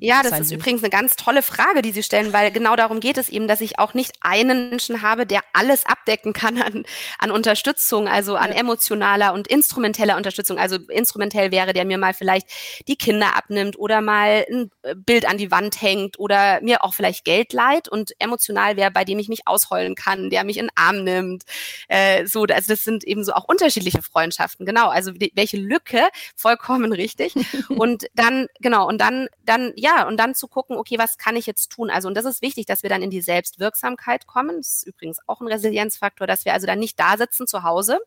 Ja, 0.00 0.22
das 0.22 0.38
ist 0.40 0.50
will. 0.50 0.58
übrigens 0.58 0.82
eine 0.82 0.90
ganz 0.90 1.16
tolle 1.16 1.42
Frage, 1.42 1.82
die 1.82 1.92
Sie 1.92 2.02
stellen, 2.02 2.32
weil 2.32 2.50
genau 2.50 2.76
darum 2.76 3.00
geht 3.00 3.18
es 3.18 3.28
eben, 3.28 3.48
dass 3.48 3.60
ich 3.60 3.78
auch 3.78 3.94
nicht 3.94 4.12
einen 4.20 4.70
Menschen 4.70 5.02
habe, 5.02 5.26
der 5.26 5.40
alles 5.52 5.83
abdecken 5.86 6.32
kann 6.32 6.60
an, 6.60 6.84
an 7.18 7.30
Unterstützung, 7.30 8.08
also 8.08 8.36
an 8.36 8.50
ja. 8.52 8.58
emotionaler 8.58 9.32
und 9.32 9.48
instrumenteller 9.48 10.16
Unterstützung. 10.16 10.58
Also 10.58 10.76
instrumentell 10.88 11.50
wäre, 11.50 11.72
der 11.72 11.84
mir 11.84 11.98
mal 11.98 12.14
vielleicht 12.14 12.48
die 12.88 12.96
Kinder 12.96 13.36
abnimmt 13.36 13.78
oder 13.78 14.00
mal 14.00 14.44
ein 14.50 14.70
Bild 14.96 15.26
an 15.26 15.38
die 15.38 15.50
Wand 15.50 15.80
hängt 15.80 16.18
oder 16.18 16.60
mir 16.62 16.84
auch 16.84 16.94
vielleicht 16.94 17.24
Geld 17.24 17.52
leiht 17.52 17.88
und 17.88 18.12
emotional 18.18 18.76
wäre, 18.76 18.90
bei 18.90 19.04
dem 19.04 19.18
ich 19.18 19.28
mich 19.28 19.46
ausheulen 19.46 19.94
kann, 19.94 20.30
der 20.30 20.44
mich 20.44 20.58
in 20.58 20.66
den 20.66 20.76
Arm 20.76 21.04
nimmt. 21.04 21.44
Äh, 21.88 22.26
so, 22.26 22.42
also 22.42 22.68
das 22.68 22.84
sind 22.84 23.04
eben 23.04 23.24
so 23.24 23.32
auch 23.32 23.44
unterschiedliche 23.44 24.02
Freundschaften. 24.02 24.66
Genau, 24.66 24.88
also 24.88 25.12
die, 25.12 25.32
welche 25.34 25.56
Lücke, 25.56 26.02
vollkommen 26.36 26.92
richtig. 26.92 27.34
und 27.68 28.06
dann, 28.14 28.46
genau, 28.60 28.86
und 28.86 29.00
dann, 29.00 29.28
dann, 29.44 29.72
ja, 29.76 30.06
und 30.06 30.16
dann 30.18 30.34
zu 30.34 30.48
gucken, 30.48 30.76
okay, 30.76 30.98
was 30.98 31.18
kann 31.18 31.36
ich 31.36 31.46
jetzt 31.46 31.70
tun? 31.70 31.90
Also, 31.90 32.08
und 32.08 32.14
das 32.14 32.24
ist 32.24 32.42
wichtig, 32.42 32.66
dass 32.66 32.82
wir 32.82 32.90
dann 32.90 33.02
in 33.02 33.10
die 33.10 33.20
Selbstwirksamkeit 33.20 34.26
kommen. 34.26 34.58
Das 34.58 34.74
ist 34.74 34.86
übrigens 34.86 35.18
auch 35.26 35.40
ein 35.40 35.46
Resilienzfaktor, 35.74 36.26
dass 36.26 36.44
wir 36.44 36.52
also 36.52 36.66
dann 36.66 36.78
nicht 36.78 36.98
da 36.98 37.16
sitzen 37.16 37.46
zu 37.46 37.62
Hause 37.62 37.98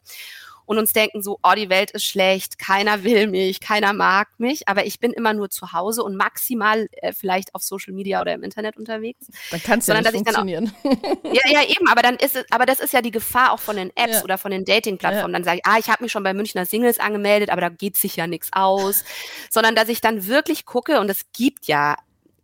und 0.66 0.78
uns 0.78 0.92
denken 0.92 1.24
so, 1.24 1.40
oh, 1.44 1.54
die 1.56 1.70
Welt 1.70 1.92
ist 1.92 2.04
schlecht, 2.04 2.60
keiner 2.60 3.04
will 3.04 3.28
mich, 3.28 3.62
keiner 3.62 3.94
mag 3.94 4.28
mich, 4.38 4.68
aber 4.68 4.86
ich 4.86 5.00
bin 5.00 5.14
immer 5.14 5.34
nur 5.34 5.50
zu 5.50 5.72
Hause 5.72 6.04
und 6.04 6.18
maximal 6.18 6.90
äh, 6.92 7.14
vielleicht 7.14 7.56
auf 7.56 7.64
Social 7.64 7.94
Media 7.94 8.20
oder 8.20 8.34
im 8.34 8.44
Internet 8.44 8.76
unterwegs. 8.76 9.28
Dann 9.50 9.64
kann 9.64 9.80
es 9.80 9.88
ja 9.88 10.00
nicht 10.00 10.12
funktionieren. 10.12 10.74
Auch, 10.84 10.94
ja, 11.24 11.42
ja, 11.46 11.64
eben, 11.64 11.88
aber 11.88 12.02
dann 12.02 12.18
ist 12.18 12.36
es, 12.36 12.44
aber 12.52 12.66
das 12.66 12.82
ist 12.82 12.92
ja 12.92 13.02
die 13.02 13.12
Gefahr 13.12 13.54
auch 13.54 13.60
von 13.60 13.78
den 13.78 13.92
Apps 13.96 14.16
ja. 14.16 14.24
oder 14.24 14.38
von 14.38 14.52
den 14.52 14.66
Dating-Plattformen. 14.66 15.32
Ja. 15.32 15.40
Dann 15.40 15.46
sage 15.46 15.62
ich, 15.64 15.66
ah, 15.66 15.78
ich 15.80 15.88
habe 15.88 16.04
mich 16.04 16.12
schon 16.12 16.24
bei 16.24 16.34
Münchner 16.34 16.66
Singles 16.66 17.00
angemeldet, 17.00 17.50
aber 17.50 17.62
da 17.62 17.70
geht 17.70 17.96
sich 17.96 18.18
ja 18.18 18.28
nichts 18.28 18.50
aus. 18.52 19.06
Sondern 19.50 19.74
dass 19.74 19.88
ich 19.88 20.02
dann 20.02 20.28
wirklich 20.28 20.66
gucke 20.66 21.00
und 21.00 21.10
es 21.10 21.22
gibt 21.32 21.68
ja 21.68 21.96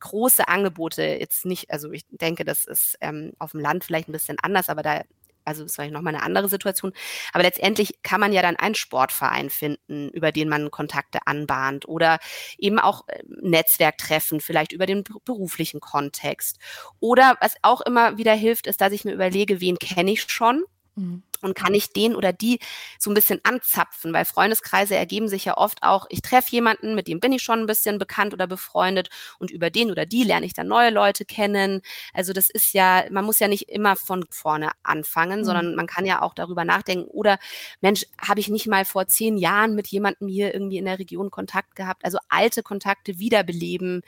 große 0.04 0.48
Angebote 0.48 1.04
jetzt 1.04 1.46
nicht, 1.46 1.72
also 1.72 1.92
ich 1.92 2.06
denke, 2.10 2.44
das 2.44 2.66
ist 2.66 2.98
ähm, 3.02 3.34
auf 3.40 3.52
dem 3.52 3.62
Land 3.62 3.84
vielleicht 3.84 4.10
ein 4.10 4.14
bisschen 4.14 4.38
anders, 4.42 4.70
aber 4.70 4.84
da 4.84 5.02
also 5.46 5.64
das 5.64 5.78
war 5.78 5.86
nochmal 5.88 6.16
eine 6.16 6.24
andere 6.24 6.48
Situation. 6.48 6.94
Aber 7.34 7.44
letztendlich 7.44 8.02
kann 8.02 8.22
man 8.22 8.32
ja 8.32 8.42
dann 8.42 8.56
einen 8.56 8.76
Sportverein 8.76 9.50
finden, 9.50 10.08
über 10.12 10.32
den 10.32 10.48
man 10.48 10.72
Kontakte 10.72 11.20
anbahnt 11.26 11.86
oder 11.86 12.20
eben 12.58 12.80
auch 12.80 13.06
äh, 13.10 13.22
Netzwerktreffen, 13.42 14.40
vielleicht 14.40 14.72
über 14.72 14.86
den 14.86 15.04
beruflichen 15.26 15.82
Kontext. 15.82 16.60
Oder 17.02 17.36
was 17.42 17.56
auch 17.62 17.82
immer 17.82 18.18
wieder 18.18 18.34
hilft, 18.34 18.68
ist, 18.68 18.80
dass 18.80 18.94
ich 18.94 19.04
mir 19.04 19.12
überlege, 19.12 19.60
wen 19.60 19.78
kenne 19.80 20.14
ich 20.14 20.32
schon 20.32 20.64
Mhm. 20.96 21.24
Und 21.44 21.56
kann 21.56 21.74
ich 21.74 21.92
den 21.94 22.16
oder 22.16 22.34
die 22.34 22.60
so 22.98 23.12
ein 23.12 23.14
bisschen 23.14 23.40
anzapfen, 23.44 24.14
weil 24.14 24.26
Freundeskreise 24.26 24.96
ergeben 24.96 25.28
sich 25.28 25.46
ja 25.46 25.58
oft 25.58 25.84
auch, 25.84 26.06
ich 26.10 26.22
treffe 26.22 26.52
jemanden, 26.52 26.96
mit 26.96 27.08
dem 27.08 27.20
bin 27.20 27.32
ich 27.32 27.44
schon 27.44 27.60
ein 27.60 27.66
bisschen 27.68 28.00
bekannt 28.00 28.34
oder 28.34 28.48
befreundet 28.48 29.10
und 29.40 29.52
über 29.52 29.70
den 29.70 29.92
oder 29.92 30.06
die 30.06 30.24
lerne 30.24 30.46
ich 30.46 30.54
dann 30.54 30.68
neue 30.68 30.90
Leute 30.90 31.26
kennen. 31.26 31.82
Also 32.14 32.34
das 32.34 32.50
ist 32.50 32.74
ja, 32.74 33.04
man 33.12 33.26
muss 33.26 33.40
ja 33.40 33.48
nicht 33.48 33.70
immer 33.70 33.96
von 33.96 34.26
vorne 34.30 34.72
anfangen, 34.84 35.42
mhm. 35.42 35.46
sondern 35.46 35.76
man 35.76 35.88
kann 35.88 36.06
ja 36.06 36.22
auch 36.22 36.34
darüber 36.34 36.66
nachdenken, 36.66 37.10
oder 37.10 37.38
Mensch, 37.82 38.06
habe 38.20 38.40
ich 38.40 38.50
nicht 38.50 38.68
mal 38.68 38.86
vor 38.86 39.08
zehn 39.08 39.38
Jahren 39.38 39.76
mit 39.76 39.88
jemandem 39.88 40.28
hier 40.28 40.54
irgendwie 40.54 40.78
in 40.78 40.86
der 40.86 41.00
Region 41.00 41.32
Kontakt 41.32 41.76
gehabt? 41.76 42.06
Also 42.06 42.18
alte 42.30 42.64
Kontakte 42.64 43.20
wiederbeleben. 43.20 44.02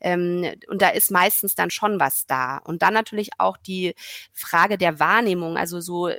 Ähm, 0.00 0.54
und 0.68 0.82
da 0.82 0.88
ist 0.90 1.10
meistens 1.10 1.54
dann 1.54 1.70
schon 1.70 2.00
was 2.00 2.26
da. 2.26 2.58
Und 2.58 2.82
dann 2.82 2.94
natürlich 2.94 3.30
auch 3.38 3.56
die 3.56 3.94
Frage 4.32 4.78
der 4.78 4.98
Wahrnehmung, 5.00 5.56
also 5.56 5.80
so 5.80 6.10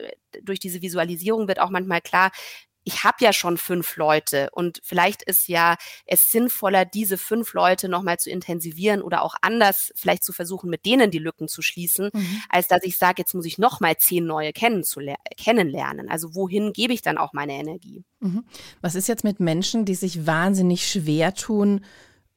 durch 0.44 0.60
diese 0.60 0.82
Visualisierung 0.82 1.48
wird 1.48 1.60
auch 1.60 1.70
manchmal 1.70 2.02
klar, 2.02 2.32
ich 2.84 3.04
habe 3.04 3.18
ja 3.20 3.32
schon 3.32 3.58
fünf 3.58 3.96
Leute 3.96 4.50
und 4.54 4.80
vielleicht 4.84 5.22
ist 5.24 5.48
ja 5.48 5.76
es 6.06 6.32
sinnvoller, 6.32 6.86
diese 6.86 7.18
fünf 7.18 7.54
Leute 7.54 7.90
nochmal 7.90 8.18
zu 8.18 8.30
intensivieren 8.30 9.02
oder 9.02 9.22
auch 9.22 9.36
anders 9.42 9.92
vielleicht 9.96 10.24
zu 10.24 10.34
versuchen, 10.34 10.70
mit 10.70 10.86
denen 10.86 11.12
die 11.12 11.20
Lücken 11.20 11.48
zu 11.48 11.62
schließen, 11.62 12.10
mhm. 12.12 12.42
als 12.50 12.68
dass 12.68 12.84
ich 12.84 12.98
sage, 12.98 13.22
jetzt 13.22 13.36
muss 13.36 13.46
ich 13.46 13.58
nochmal 13.58 13.98
zehn 13.98 14.26
neue 14.26 14.52
kennenlernen. 14.52 16.10
Also 16.10 16.34
wohin 16.34 16.74
gebe 16.74 16.94
ich 16.94 17.02
dann 17.02 17.18
auch 17.18 17.34
meine 17.34 17.54
Energie? 17.54 18.04
Mhm. 18.20 18.44
Was 18.82 18.96
ist 18.96 19.08
jetzt 19.08 19.24
mit 19.24 19.40
Menschen, 19.40 19.86
die 19.86 19.96
sich 19.96 20.26
wahnsinnig 20.26 20.90
schwer 20.90 21.34
tun, 21.36 21.86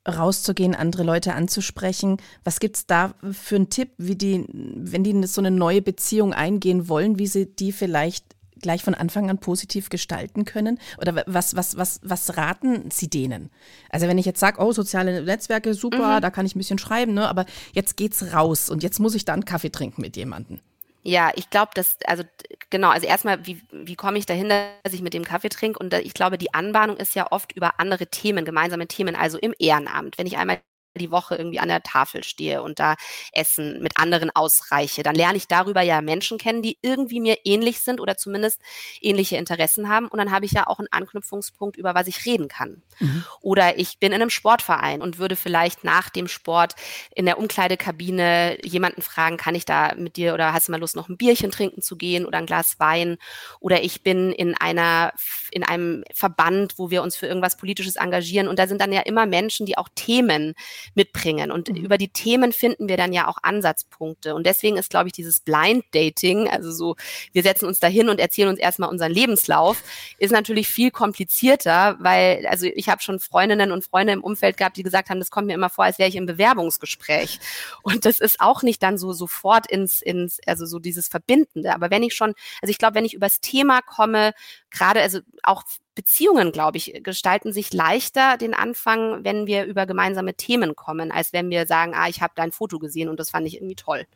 rauszugehen, 0.07 0.75
andere 0.75 1.03
Leute 1.03 1.35
anzusprechen. 1.35 2.19
Was 2.45 2.61
gibt 2.61 2.77
es 2.77 2.87
da 2.87 3.15
für 3.33 3.57
einen 3.57 3.71
Tipp, 3.71 3.91
wie 3.99 4.17
die, 4.17 4.45
wenn 4.53 5.05
die 5.05 5.27
so 5.27 5.41
eine 5.41 5.51
neue 5.51 5.83
Beziehung 5.83 6.33
eingehen 6.33 6.89
wollen, 6.89 7.19
wie 7.19 7.27
sie 7.27 7.47
die 7.47 7.73
vielleicht 7.73 8.35
gleich 8.61 8.83
von 8.83 8.95
Anfang 8.95 9.31
an 9.31 9.39
positiv 9.39 9.89
gestalten 9.89 10.45
können? 10.45 10.79
Oder 10.99 11.25
was, 11.27 11.57
was, 11.57 11.77
was, 11.77 12.01
was 12.03 12.37
raten 12.37 12.91
Sie 12.91 13.09
denen? 13.09 13.51
Also 13.91 14.07
wenn 14.07 14.19
ich 14.19 14.27
jetzt 14.27 14.41
sage, 14.41 14.61
oh, 14.61 14.73
soziale 14.73 15.23
Netzwerke, 15.23 15.75
super, 15.75 16.17
mhm. 16.17 16.23
da 16.23 16.31
kann 16.31 16.47
ich 16.47 16.55
ein 16.55 16.59
bisschen 16.59 16.79
schreiben, 16.79 17.15
ne? 17.15 17.29
aber 17.29 17.47
jetzt 17.73 17.97
geht's 17.97 18.33
raus 18.33 18.71
und 18.71 18.83
jetzt 18.83 19.01
muss 19.01 19.15
ich 19.15 19.25
da 19.25 19.33
einen 19.33 19.45
Kaffee 19.45 19.71
trinken 19.71 20.03
mit 20.03 20.17
jemandem. 20.17 20.61
Ja, 21.07 21.31
ich 21.35 21.51
glaube, 21.51 21.71
dass, 21.75 21.99
also 22.07 22.25
genau, 22.71 22.89
also 22.89 23.07
erstmal, 23.07 23.47
wie, 23.47 23.63
wie 23.71 23.95
komme 23.95 24.17
ich 24.19 24.25
dahin, 24.25 24.49
dass 24.49 24.95
ich 24.95 25.03
mit 25.03 25.13
dem 25.13 25.23
Kaffee 25.25 25.51
trinke? 25.51 25.79
Und 25.79 25.93
ich 25.93 26.15
glaube, 26.15 26.39
die 26.39 26.55
Anbahnung 26.55 26.97
ist 26.97 27.15
ja 27.15 27.31
oft 27.31 27.53
über 27.53 27.79
andere 27.79 28.07
Themen, 28.07 28.47
gemeinsame 28.47 28.87
Themen, 28.89 29.15
also 29.15 29.37
im 29.39 29.53
Ehrenamt. 29.59 30.17
Wenn 30.17 30.27
ich 30.27 30.39
einmal 30.39 30.61
die 31.01 31.11
Woche 31.11 31.35
irgendwie 31.37 31.61
an 31.61 31.69
der 31.69 31.83
Tafel 31.83 32.25
stehe 32.25 32.63
und 32.63 32.79
da 32.79 32.95
Essen 33.33 33.83
mit 33.83 33.97
anderen 33.97 34.31
ausreiche, 34.35 35.03
dann 35.03 35.15
lerne 35.15 35.37
ich 35.37 35.49
darüber 35.49 35.83
ja 35.83 36.01
Menschen 36.01 36.39
kennen, 36.39 36.63
die 36.63 36.79
irgendwie 36.83 37.21
mir 37.21 37.39
ähnlich 37.45 37.81
sind 37.81 38.01
oder 38.01 38.17
zumindest 38.17 38.61
ähnliche 39.01 39.37
Interessen 39.37 39.89
haben. 39.89 40.09
Und 40.09 40.19
dann 40.19 40.31
habe 40.31 40.47
ich 40.47 40.53
ja 40.53 40.67
auch 40.67 40.79
einen 40.79 40.89
Anknüpfungspunkt, 40.91 41.77
über 41.77 41.95
was 41.95 42.07
ich 42.07 42.25
reden 42.27 42.49
kann. 42.49 42.83
Mhm. 43.01 43.25
Oder 43.41 43.79
ich 43.79 43.99
bin 43.99 44.13
in 44.13 44.21
einem 44.21 44.31
Sportverein 44.31 45.03
und 45.03 45.19
würde 45.19 45.37
vielleicht 45.37 45.85
nach 45.85 46.11
dem 46.11 46.29
Sport 46.29 46.75
in 47.15 47.27
der 47.27 47.39
Umkleidekabine 47.39 48.59
jemanden 48.65 49.03
fragen, 49.03 49.37
kann 49.37 49.55
ich 49.55 49.65
da 49.65 49.95
mit 49.97 50.17
dir 50.17 50.35
oder 50.35 50.53
hast 50.53 50.69
du 50.69 50.73
mal 50.73 50.81
Lust, 50.81 50.97
noch 50.97 51.09
ein 51.09 51.17
Bierchen 51.17 51.51
trinken 51.51 51.83
zu 51.83 51.97
gehen 51.97 52.27
oder 52.27 52.39
ein 52.39 52.47
Glas 52.47 52.79
Wein? 52.79 53.19
Oder 53.61 53.83
ich 53.83 54.03
bin 54.03 54.33
in 54.33 54.55
einer, 54.55 55.13
in 55.51 55.65
einem 55.65 56.05
Verband, 56.13 56.79
wo 56.79 56.91
wir 56.91 57.03
uns 57.03 57.17
für 57.17 57.27
irgendwas 57.27 57.57
Politisches 57.57 57.97
engagieren. 57.97 58.49
Und 58.49 58.59
da 58.59 58.67
sind 58.67 58.81
dann 58.81 58.93
ja 58.93 59.01
immer 59.01 59.27
Menschen, 59.27 59.67
die 59.67 59.77
auch 59.77 59.89
Themen 59.95 60.55
mitbringen. 60.95 61.51
Und 61.51 61.69
mhm. 61.69 61.77
über 61.77 61.99
die 61.99 62.09
Themen 62.09 62.53
finden 62.53 62.89
wir 62.89 62.97
dann 62.97 63.13
ja 63.13 63.29
auch 63.29 63.39
Ansatzpunkte. 63.43 64.35
Und 64.35 64.47
deswegen 64.47 64.77
ist, 64.77 64.91
glaube 64.91 65.09
ich, 65.09 65.13
dieses 65.13 65.41
Blind 65.41 65.85
Dating, 65.93 66.49
also 66.49 66.71
so, 66.73 66.97
wir 67.33 67.43
setzen 67.43 67.67
uns 67.67 67.81
da 67.81 67.87
hin 67.87 68.09
und 68.09 68.21
erzählen 68.21 68.49
uns 68.49 68.59
erstmal 68.59 68.91
unseren 68.91 69.13
Lebenslauf, 69.13 69.83
ist 70.19 70.33
natürlich 70.33 70.69
viel 70.69 70.91
komplizierter, 70.91 71.97
weil, 72.01 72.47
also 72.47 72.67
ich 72.67 72.89
habe 72.89 73.03
schon 73.03 73.21
Freundinnen 73.21 73.73
und 73.73 73.85
Freunde 73.85 74.13
im 74.13 74.23
Umfeld 74.23 74.57
gehabt, 74.57 74.77
die 74.77 74.83
gesagt 74.83 75.11
haben, 75.11 75.19
das 75.19 75.31
kommt 75.31 75.47
mir 75.47 75.55
immer 75.55 75.71
vor, 75.71 75.85
als 75.85 75.99
wäre 75.99 76.09
ich 76.09 76.17
im 76.17 76.27
Bewerbungsgespräch. 76.27 77.39
Und 77.83 78.05
das 78.05 78.21
ist 78.21 78.41
auch 78.41 78.63
nicht 78.63 78.83
dann 78.83 78.99
so 78.99 79.13
sofort 79.13 79.67
ins, 79.67 80.03
ins, 80.03 80.39
also 80.47 80.67
so 80.67 80.79
dieses 80.79 81.09
Verbindende. 81.09 81.75
Aber 81.75 81.91
wenn 81.91 82.03
ich 82.03 82.15
schon, 82.15 82.35
also 82.63 82.71
ich 82.71 82.79
glaube, 82.79 82.95
wenn 82.97 83.05
ich 83.05 83.15
übers 83.15 83.41
Thema 83.41 83.81
komme, 83.83 84.33
gerade, 84.71 85.01
also 85.01 85.21
auch 85.43 85.63
Beziehungen, 85.95 86.53
glaube 86.53 86.79
ich, 86.79 87.01
gestalten 87.03 87.53
sich 87.53 87.73
leichter 87.73 88.37
den 88.37 88.55
Anfang, 88.55 89.25
wenn 89.25 89.47
wir 89.47 89.65
über 89.65 89.87
gemeinsame 89.87 90.35
Themen 90.35 90.75
kommen, 90.75 91.13
als 91.13 91.33
wenn 91.33 91.51
wir 91.51 91.67
sagen, 91.67 91.93
ah, 91.95 92.09
ich 92.09 92.21
habe 92.21 92.35
dein 92.37 92.53
Foto 92.53 92.79
gesehen 92.79 93.09
und 93.09 93.21
das 93.21 93.31
fand 93.31 93.47
ich 93.47 93.57
irgendwie 93.57 93.77
toll. 93.77 94.07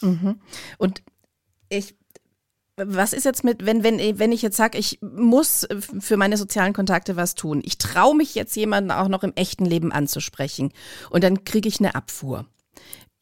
Mhm. 0.00 0.40
Und 0.78 1.02
ich 1.68 1.96
was 2.76 3.12
ist 3.12 3.24
jetzt 3.24 3.44
mit, 3.44 3.64
wenn, 3.64 3.84
wenn, 3.84 4.18
wenn 4.18 4.32
ich 4.32 4.42
jetzt 4.42 4.56
sage, 4.56 4.78
ich 4.78 4.98
muss 5.00 5.66
für 6.00 6.16
meine 6.16 6.36
sozialen 6.36 6.72
Kontakte 6.72 7.14
was 7.14 7.36
tun. 7.36 7.62
Ich 7.64 7.78
traue 7.78 8.16
mich 8.16 8.34
jetzt 8.34 8.56
jemanden 8.56 8.90
auch 8.90 9.06
noch 9.06 9.22
im 9.22 9.32
echten 9.36 9.64
Leben 9.64 9.92
anzusprechen 9.92 10.72
und 11.10 11.22
dann 11.22 11.44
kriege 11.44 11.68
ich 11.68 11.78
eine 11.78 11.94
Abfuhr. 11.94 12.46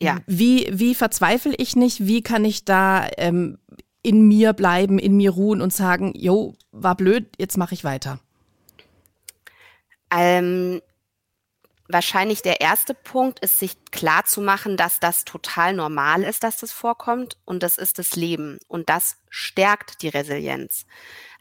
Ja. 0.00 0.20
Wie, 0.26 0.68
wie 0.72 0.94
verzweifle 0.94 1.54
ich 1.58 1.76
nicht? 1.76 2.06
Wie 2.06 2.22
kann 2.22 2.44
ich 2.44 2.64
da 2.64 3.06
ähm, 3.18 3.58
in 4.02 4.26
mir 4.26 4.52
bleiben, 4.52 4.98
in 4.98 5.16
mir 5.16 5.30
ruhen 5.30 5.60
und 5.60 5.72
sagen, 5.72 6.12
jo, 6.14 6.54
war 6.72 6.96
blöd, 6.96 7.28
jetzt 7.38 7.56
mache 7.56 7.74
ich 7.74 7.84
weiter? 7.84 8.18
Ähm, 10.10 10.82
wahrscheinlich 11.88 12.42
der 12.42 12.60
erste 12.60 12.94
Punkt 12.94 13.38
ist, 13.40 13.58
sich 13.58 13.84
klar 13.90 14.24
zu 14.24 14.40
machen, 14.40 14.76
dass 14.76 15.00
das 15.00 15.24
total 15.24 15.74
normal 15.74 16.22
ist, 16.22 16.42
dass 16.42 16.56
das 16.56 16.72
vorkommt 16.72 17.36
und 17.44 17.62
das 17.62 17.78
ist 17.78 17.98
das 17.98 18.16
Leben 18.16 18.58
und 18.68 18.88
das 18.88 19.16
stärkt 19.30 20.02
die 20.02 20.08
Resilienz. 20.08 20.86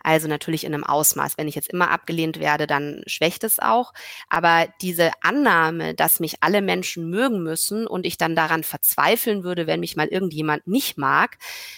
Also 0.03 0.27
natürlich 0.27 0.63
in 0.63 0.73
einem 0.73 0.83
Ausmaß. 0.83 1.37
Wenn 1.37 1.47
ich 1.47 1.55
jetzt 1.55 1.69
immer 1.69 1.91
abgelehnt 1.91 2.39
werde, 2.39 2.67
dann 2.67 3.03
schwächt 3.05 3.43
es 3.43 3.59
auch. 3.59 3.93
Aber 4.29 4.67
diese 4.81 5.11
Annahme, 5.21 5.93
dass 5.95 6.19
mich 6.19 6.35
alle 6.41 6.61
Menschen 6.61 7.09
mögen 7.09 7.43
müssen 7.43 7.87
und 7.87 8.05
ich 8.05 8.17
dann 8.17 8.35
daran 8.35 8.63
verzweifeln 8.63 9.43
würde, 9.43 9.67
wenn 9.67 9.79
mich 9.79 9.95
mal 9.95 10.07
irgendjemand 10.07 10.67
nicht 10.67 10.97
mag, 10.97 11.37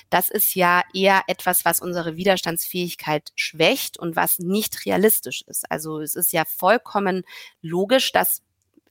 das 0.10 0.30
ist 0.30 0.56
ja 0.56 0.82
eher 0.94 1.24
etwas, 1.28 1.66
was 1.66 1.80
unsere 1.80 2.16
Widerstandsfähigkeit 2.16 3.32
schwächt 3.36 3.98
und 3.98 4.16
was 4.16 4.40
nicht 4.40 4.86
realistisch 4.86 5.44
ist. 5.48 5.70
Also 5.72 6.00
es 6.00 6.16
ist 6.16 6.34
ja 6.34 6.44
vollkommen 6.46 7.24
logisch, 7.62 8.12
dass 8.12 8.42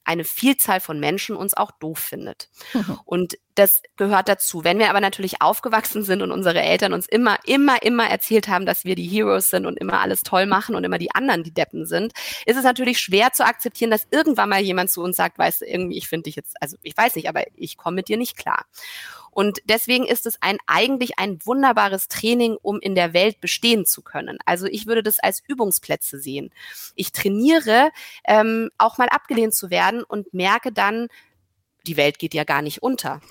eine 0.05 0.23
Vielzahl 0.23 0.79
von 0.79 0.99
Menschen 0.99 1.35
uns 1.35 1.55
auch 1.55 1.71
doof 1.71 1.99
findet. 1.99 2.49
Mhm. 2.73 2.99
Und 3.05 3.37
das 3.55 3.83
gehört 3.97 4.27
dazu. 4.27 4.63
Wenn 4.63 4.79
wir 4.79 4.89
aber 4.89 4.99
natürlich 4.99 5.41
aufgewachsen 5.41 6.03
sind 6.03 6.21
und 6.21 6.31
unsere 6.31 6.61
Eltern 6.61 6.93
uns 6.93 7.07
immer, 7.07 7.37
immer, 7.45 7.81
immer 7.83 8.09
erzählt 8.09 8.47
haben, 8.47 8.65
dass 8.65 8.83
wir 8.83 8.95
die 8.95 9.07
Heroes 9.07 9.49
sind 9.49 9.65
und 9.65 9.77
immer 9.77 10.01
alles 10.01 10.23
toll 10.23 10.45
machen 10.45 10.75
und 10.75 10.83
immer 10.83 10.97
die 10.97 11.13
anderen 11.13 11.43
die 11.43 11.53
Deppen 11.53 11.85
sind, 11.85 12.13
ist 12.45 12.57
es 12.57 12.63
natürlich 12.63 12.99
schwer 12.99 13.31
zu 13.31 13.45
akzeptieren, 13.45 13.91
dass 13.91 14.07
irgendwann 14.11 14.49
mal 14.49 14.61
jemand 14.61 14.89
zu 14.89 15.01
uns 15.01 15.15
sagt, 15.15 15.37
weißt 15.37 15.61
du, 15.61 15.65
irgendwie, 15.65 15.97
ich 15.97 16.07
finde 16.07 16.23
dich 16.23 16.35
jetzt, 16.35 16.55
also 16.61 16.77
ich 16.81 16.97
weiß 16.97 17.15
nicht, 17.15 17.29
aber 17.29 17.43
ich 17.55 17.77
komme 17.77 17.95
mit 17.95 18.07
dir 18.07 18.17
nicht 18.17 18.37
klar. 18.37 18.65
Und 19.33 19.59
deswegen 19.65 20.05
ist 20.05 20.25
es 20.25 20.41
ein, 20.41 20.57
eigentlich 20.67 21.17
ein 21.17 21.39
wunderbares 21.43 22.07
Training, 22.07 22.57
um 22.61 22.79
in 22.79 22.95
der 22.95 23.13
Welt 23.13 23.41
bestehen 23.41 23.85
zu 23.85 24.01
können. 24.01 24.37
Also 24.45 24.67
ich 24.67 24.85
würde 24.85 25.03
das 25.03 25.19
als 25.19 25.41
Übungsplätze 25.47 26.19
sehen. 26.19 26.51
Ich 26.95 27.11
trainiere, 27.11 27.91
ähm, 28.25 28.69
auch 28.77 28.97
mal 28.97 29.09
abgelehnt 29.09 29.55
zu 29.55 29.69
werden 29.69 30.03
und 30.03 30.33
merke 30.33 30.71
dann, 30.71 31.07
die 31.87 31.97
Welt 31.97 32.19
geht 32.19 32.33
ja 32.33 32.43
gar 32.43 32.61
nicht 32.61 32.83
unter. 32.83 33.21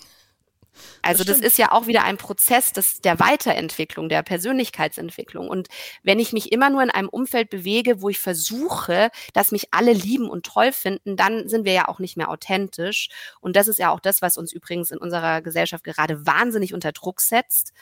Also 1.02 1.24
das, 1.24 1.38
das, 1.38 1.46
ist 1.46 1.58
ja 1.58 1.72
auch 1.72 1.86
wieder 1.86 2.04
ein 2.04 2.16
Prozess 2.16 2.72
des, 2.72 3.00
der 3.00 3.18
Weiterentwicklung, 3.20 4.08
der 4.08 4.22
Persönlichkeitsentwicklung. 4.22 5.48
Und 5.48 5.68
wenn 6.02 6.18
ich 6.18 6.32
mich 6.32 6.52
immer 6.52 6.70
nur 6.70 6.82
in 6.82 6.90
einem 6.90 7.08
Umfeld 7.08 7.50
bewege, 7.50 8.00
wo 8.00 8.08
ich 8.08 8.18
versuche, 8.18 9.10
dass 9.32 9.52
mich 9.52 9.68
alle 9.72 9.92
lieben 9.92 10.28
und 10.28 10.46
toll 10.46 10.72
finden, 10.72 11.16
dann 11.16 11.48
sind 11.48 11.64
wir 11.64 11.72
ja 11.72 11.88
auch 11.88 11.98
nicht 11.98 12.16
mehr 12.16 12.30
authentisch. 12.30 13.08
Und 13.40 13.56
das 13.56 13.68
ist 13.68 13.78
ja 13.78 13.90
auch 13.90 14.00
das, 14.00 14.22
was 14.22 14.36
uns 14.36 14.52
übrigens 14.52 14.90
in 14.90 14.98
unserer 14.98 15.42
Gesellschaft 15.42 15.84
gerade 15.84 16.26
wahnsinnig 16.26 16.74
unter 16.74 16.92
Druck 16.92 17.20
setzt. 17.20 17.72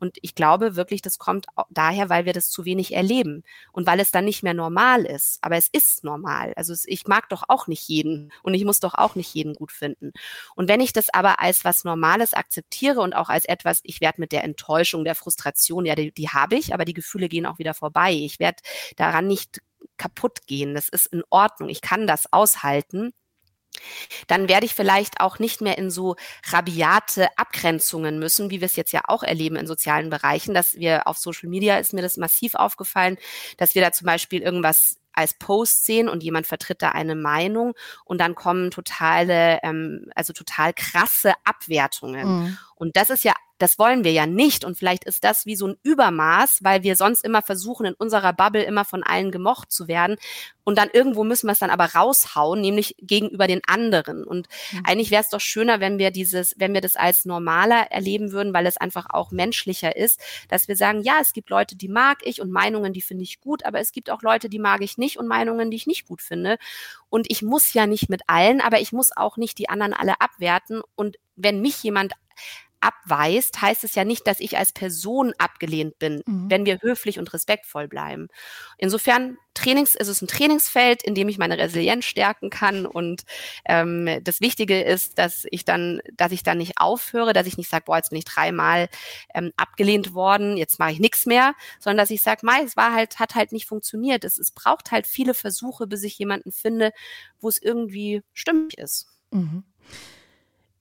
Und 0.00 0.16
ich 0.22 0.34
glaube 0.34 0.76
wirklich, 0.76 1.02
das 1.02 1.18
kommt 1.18 1.46
daher, 1.68 2.08
weil 2.08 2.24
wir 2.24 2.32
das 2.32 2.50
zu 2.50 2.64
wenig 2.64 2.94
erleben 2.94 3.44
und 3.70 3.86
weil 3.86 4.00
es 4.00 4.10
dann 4.10 4.24
nicht 4.24 4.42
mehr 4.42 4.54
normal 4.54 5.04
ist. 5.04 5.38
Aber 5.42 5.56
es 5.56 5.68
ist 5.70 6.04
normal. 6.04 6.54
Also 6.56 6.74
ich 6.86 7.06
mag 7.06 7.28
doch 7.28 7.44
auch 7.48 7.66
nicht 7.66 7.86
jeden 7.86 8.32
und 8.42 8.54
ich 8.54 8.64
muss 8.64 8.80
doch 8.80 8.94
auch 8.94 9.14
nicht 9.14 9.32
jeden 9.34 9.54
gut 9.54 9.72
finden. 9.72 10.12
Und 10.56 10.68
wenn 10.68 10.80
ich 10.80 10.94
das 10.94 11.12
aber 11.12 11.40
als 11.40 11.64
was 11.64 11.84
Normales 11.84 12.32
akzeptiere 12.40 13.00
und 13.00 13.14
auch 13.14 13.28
als 13.28 13.44
etwas, 13.44 13.80
ich 13.84 14.00
werde 14.00 14.20
mit 14.20 14.32
der 14.32 14.44
Enttäuschung, 14.44 15.04
der 15.04 15.14
Frustration, 15.14 15.86
ja, 15.86 15.94
die, 15.94 16.12
die 16.12 16.28
habe 16.28 16.56
ich, 16.56 16.74
aber 16.74 16.84
die 16.84 16.94
Gefühle 16.94 17.28
gehen 17.28 17.46
auch 17.46 17.58
wieder 17.58 17.74
vorbei. 17.74 18.12
Ich 18.12 18.40
werde 18.40 18.62
daran 18.96 19.26
nicht 19.28 19.60
kaputt 19.96 20.46
gehen. 20.46 20.74
Das 20.74 20.88
ist 20.88 21.06
in 21.06 21.22
Ordnung. 21.30 21.68
Ich 21.68 21.82
kann 21.82 22.06
das 22.06 22.32
aushalten 22.32 23.12
dann 24.26 24.48
werde 24.48 24.66
ich 24.66 24.74
vielleicht 24.74 25.20
auch 25.20 25.38
nicht 25.38 25.60
mehr 25.60 25.78
in 25.78 25.90
so 25.90 26.16
rabiate 26.48 27.28
Abgrenzungen 27.36 28.18
müssen, 28.18 28.50
wie 28.50 28.60
wir 28.60 28.66
es 28.66 28.76
jetzt 28.76 28.92
ja 28.92 29.02
auch 29.06 29.22
erleben 29.22 29.56
in 29.56 29.66
sozialen 29.66 30.10
Bereichen, 30.10 30.54
dass 30.54 30.74
wir 30.74 31.06
auf 31.06 31.18
Social 31.18 31.48
Media 31.48 31.78
ist 31.78 31.92
mir 31.92 32.02
das 32.02 32.16
massiv 32.16 32.54
aufgefallen, 32.54 33.16
dass 33.56 33.74
wir 33.74 33.82
da 33.82 33.92
zum 33.92 34.06
Beispiel 34.06 34.42
irgendwas 34.42 34.99
als 35.12 35.34
Post 35.34 35.84
sehen 35.84 36.08
und 36.08 36.22
jemand 36.22 36.46
vertritt 36.46 36.82
da 36.82 36.90
eine 36.90 37.14
Meinung 37.14 37.74
und 38.04 38.20
dann 38.20 38.34
kommen 38.34 38.70
totale, 38.70 39.58
ähm, 39.62 40.06
also 40.14 40.32
total 40.32 40.72
krasse 40.72 41.32
Abwertungen. 41.44 42.28
Mhm. 42.28 42.58
Und 42.74 42.96
das 42.96 43.10
ist 43.10 43.24
ja 43.24 43.34
das 43.60 43.78
wollen 43.78 44.04
wir 44.04 44.12
ja 44.12 44.26
nicht. 44.26 44.64
Und 44.64 44.78
vielleicht 44.78 45.04
ist 45.04 45.22
das 45.22 45.44
wie 45.46 45.54
so 45.54 45.68
ein 45.68 45.76
Übermaß, 45.82 46.60
weil 46.62 46.82
wir 46.82 46.96
sonst 46.96 47.24
immer 47.24 47.42
versuchen, 47.42 47.86
in 47.86 47.94
unserer 47.94 48.32
Bubble 48.32 48.62
immer 48.62 48.84
von 48.84 49.02
allen 49.02 49.30
gemocht 49.30 49.70
zu 49.70 49.86
werden. 49.86 50.16
Und 50.64 50.78
dann 50.78 50.88
irgendwo 50.92 51.24
müssen 51.24 51.46
wir 51.46 51.52
es 51.52 51.58
dann 51.58 51.70
aber 51.70 51.94
raushauen, 51.94 52.60
nämlich 52.60 52.96
gegenüber 53.00 53.46
den 53.46 53.60
anderen. 53.66 54.24
Und 54.24 54.48
mhm. 54.72 54.82
eigentlich 54.84 55.10
wäre 55.10 55.22
es 55.22 55.28
doch 55.28 55.40
schöner, 55.40 55.80
wenn 55.80 55.98
wir 55.98 56.10
dieses, 56.10 56.54
wenn 56.58 56.72
wir 56.72 56.80
das 56.80 56.96
als 56.96 57.24
normaler 57.24 57.90
erleben 57.90 58.32
würden, 58.32 58.54
weil 58.54 58.66
es 58.66 58.76
einfach 58.76 59.06
auch 59.10 59.30
menschlicher 59.30 59.96
ist, 59.96 60.20
dass 60.48 60.68
wir 60.68 60.76
sagen, 60.76 61.02
ja, 61.02 61.18
es 61.20 61.32
gibt 61.32 61.50
Leute, 61.50 61.76
die 61.76 61.88
mag 61.88 62.18
ich 62.22 62.40
und 62.40 62.50
Meinungen, 62.50 62.92
die 62.92 63.02
finde 63.02 63.24
ich 63.24 63.40
gut, 63.40 63.64
aber 63.64 63.80
es 63.80 63.92
gibt 63.92 64.10
auch 64.10 64.22
Leute, 64.22 64.48
die 64.48 64.58
mag 64.58 64.80
ich 64.80 64.96
nicht 64.96 65.18
und 65.18 65.28
Meinungen, 65.28 65.70
die 65.70 65.76
ich 65.76 65.86
nicht 65.86 66.06
gut 66.06 66.22
finde. 66.22 66.56
Und 67.10 67.26
ich 67.30 67.42
muss 67.42 67.74
ja 67.74 67.86
nicht 67.86 68.08
mit 68.08 68.22
allen, 68.26 68.60
aber 68.60 68.80
ich 68.80 68.92
muss 68.92 69.14
auch 69.14 69.36
nicht 69.36 69.58
die 69.58 69.68
anderen 69.68 69.92
alle 69.92 70.20
abwerten. 70.20 70.80
Und 70.94 71.16
wenn 71.36 71.60
mich 71.60 71.82
jemand 71.82 72.14
abweist, 72.80 73.60
heißt 73.60 73.84
es 73.84 73.94
ja 73.94 74.04
nicht, 74.04 74.26
dass 74.26 74.40
ich 74.40 74.56
als 74.56 74.72
Person 74.72 75.32
abgelehnt 75.38 75.98
bin, 75.98 76.22
mhm. 76.26 76.50
wenn 76.50 76.66
wir 76.66 76.80
höflich 76.80 77.18
und 77.18 77.32
respektvoll 77.32 77.88
bleiben. 77.88 78.28
Insofern 78.78 79.36
Trainings, 79.54 79.94
ist 79.94 80.08
es 80.08 80.22
ein 80.22 80.28
Trainingsfeld, 80.28 81.02
in 81.02 81.14
dem 81.14 81.28
ich 81.28 81.36
meine 81.36 81.58
Resilienz 81.58 82.04
stärken 82.04 82.50
kann. 82.50 82.86
Und 82.86 83.24
ähm, 83.66 84.08
das 84.22 84.40
Wichtige 84.40 84.80
ist, 84.82 85.18
dass 85.18 85.46
ich 85.50 85.64
dann, 85.64 86.00
dass 86.14 86.32
ich 86.32 86.42
dann 86.42 86.58
nicht 86.58 86.74
aufhöre, 86.78 87.32
dass 87.32 87.46
ich 87.46 87.58
nicht 87.58 87.68
sage, 87.68 87.84
boah, 87.86 87.96
jetzt 87.96 88.10
bin 88.10 88.18
ich 88.18 88.24
dreimal 88.24 88.88
ähm, 89.34 89.52
abgelehnt 89.56 90.14
worden, 90.14 90.56
jetzt 90.56 90.78
mache 90.78 90.92
ich 90.92 91.00
nichts 91.00 91.26
mehr, 91.26 91.54
sondern 91.78 91.98
dass 91.98 92.10
ich 92.10 92.22
sage, 92.22 92.40
mei, 92.44 92.62
es 92.64 92.76
war 92.76 92.94
halt, 92.94 93.18
hat 93.18 93.34
halt 93.34 93.52
nicht 93.52 93.66
funktioniert. 93.66 94.24
Es, 94.24 94.38
es 94.38 94.52
braucht 94.52 94.90
halt 94.90 95.06
viele 95.06 95.34
Versuche, 95.34 95.86
bis 95.86 96.02
ich 96.04 96.18
jemanden 96.18 96.52
finde, 96.52 96.92
wo 97.40 97.48
es 97.48 97.60
irgendwie 97.60 98.22
stimmig 98.32 98.78
ist. 98.78 99.08
Mhm. 99.30 99.64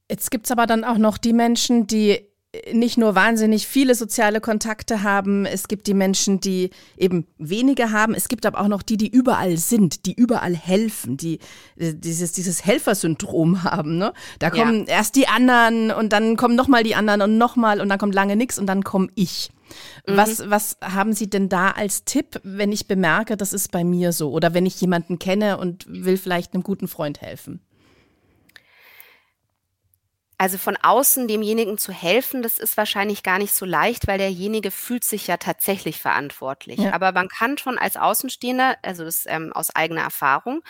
Jetzt 0.10 0.32
gibt 0.32 0.45
es 0.45 0.52
aber 0.52 0.65
dann 0.65 0.84
auch 0.84 0.98
noch 0.98 1.17
die 1.17 1.34
Menschen, 1.34 1.88
die 1.88 2.30
nicht 2.74 2.98
nur 2.98 3.13
wahnsinnig 3.13 3.67
viele 3.67 3.93
soziale 3.93 4.41
Kontakte 4.41 5.04
haben, 5.04 5.45
es 5.45 5.67
gibt 5.67 5.86
die 5.86 5.93
Menschen, 5.93 6.39
die 6.39 6.72
eben 6.98 7.28
weniger 7.38 7.91
haben, 7.91 8.15
es 8.15 8.28
gibt 8.28 8.48
aber 8.48 8.60
auch 8.60 8.67
noch 8.67 8.82
die, 8.82 8.98
die 8.98 9.08
überall 9.08 9.58
sind, 9.58 10.08
die 10.08 10.13
überall 10.13 10.56
helfen, 10.56 11.15
die 11.15 11.38
äh, 11.78 11.93
dieses, 11.93 12.32
dieses 12.32 12.65
Helfersyndrom 12.65 13.63
haben. 13.63 14.00
Ne? 14.00 14.13
Da 14.39 14.50
kommen 14.50 14.86
ja. 14.88 14.95
erst 14.95 15.15
die 15.15 15.28
anderen 15.28 15.91
und 15.91 16.12
dann 16.12 16.38
kommen 16.38 16.56
nochmal 16.56 16.82
die 16.82 16.95
anderen 16.95 17.22
und 17.22 17.38
nochmal 17.38 17.82
und 17.82 17.89
dann 17.89 18.00
kommt 18.00 18.15
lange 18.15 18.36
nichts 18.36 18.58
und 18.58 18.65
dann 18.65 18.84
komme 18.84 19.10
ich. 19.13 19.52
Mhm. 20.08 20.17
Was, 20.17 20.50
was 20.50 20.78
haben 20.82 21.13
Sie 21.13 21.30
denn 21.30 21.50
da 21.50 21.69
als 21.69 22.04
Tipp, 22.04 22.41
wenn 22.43 22.72
ich 22.72 22.88
bemerke, 22.88 23.38
das 23.38 23.54
ist 23.54 23.72
bei 23.72 23.84
mir 23.84 24.12
so 24.12 24.32
oder 24.32 24.56
wenn 24.56 24.65
ich 24.65 24.82
jemanden 24.82 25.19
kenne 25.19 25.58
und 25.58 25.86
will 25.88 26.17
vielleicht 26.17 26.56
einem 26.56 26.63
guten 26.63 26.88
Freund 26.88 27.22
helfen? 27.22 27.62
Also 30.39 30.58
von 30.58 30.78
außen 30.82 31.28
demjenigen 31.28 31.78
zu 31.78 31.91
helfen, 31.91 32.41
das 32.41 32.60
ist 32.60 32.78
wahrscheinlich 32.78 33.23
gar 33.23 33.39
nicht 33.39 33.54
so 33.54 33.65
leicht, 33.65 34.08
weil 34.08 34.17
derjenige 34.17 34.71
fühlt 34.71 35.04
sich 35.04 35.28
ja 35.28 35.36
tatsächlich 35.36 35.99
verantwortlich. 35.99 36.80
Ja. 36.80 36.93
Aber 36.93 37.12
man 37.12 37.28
kann 37.28 37.58
schon 37.58 37.78
als 37.78 37.97
Außenstehender, 37.97 38.78
also 38.82 39.04
das 39.04 39.25
ähm, 39.28 39.52
aus 39.52 39.75
eigener 39.75 40.04
Erfahrung, 40.04 40.62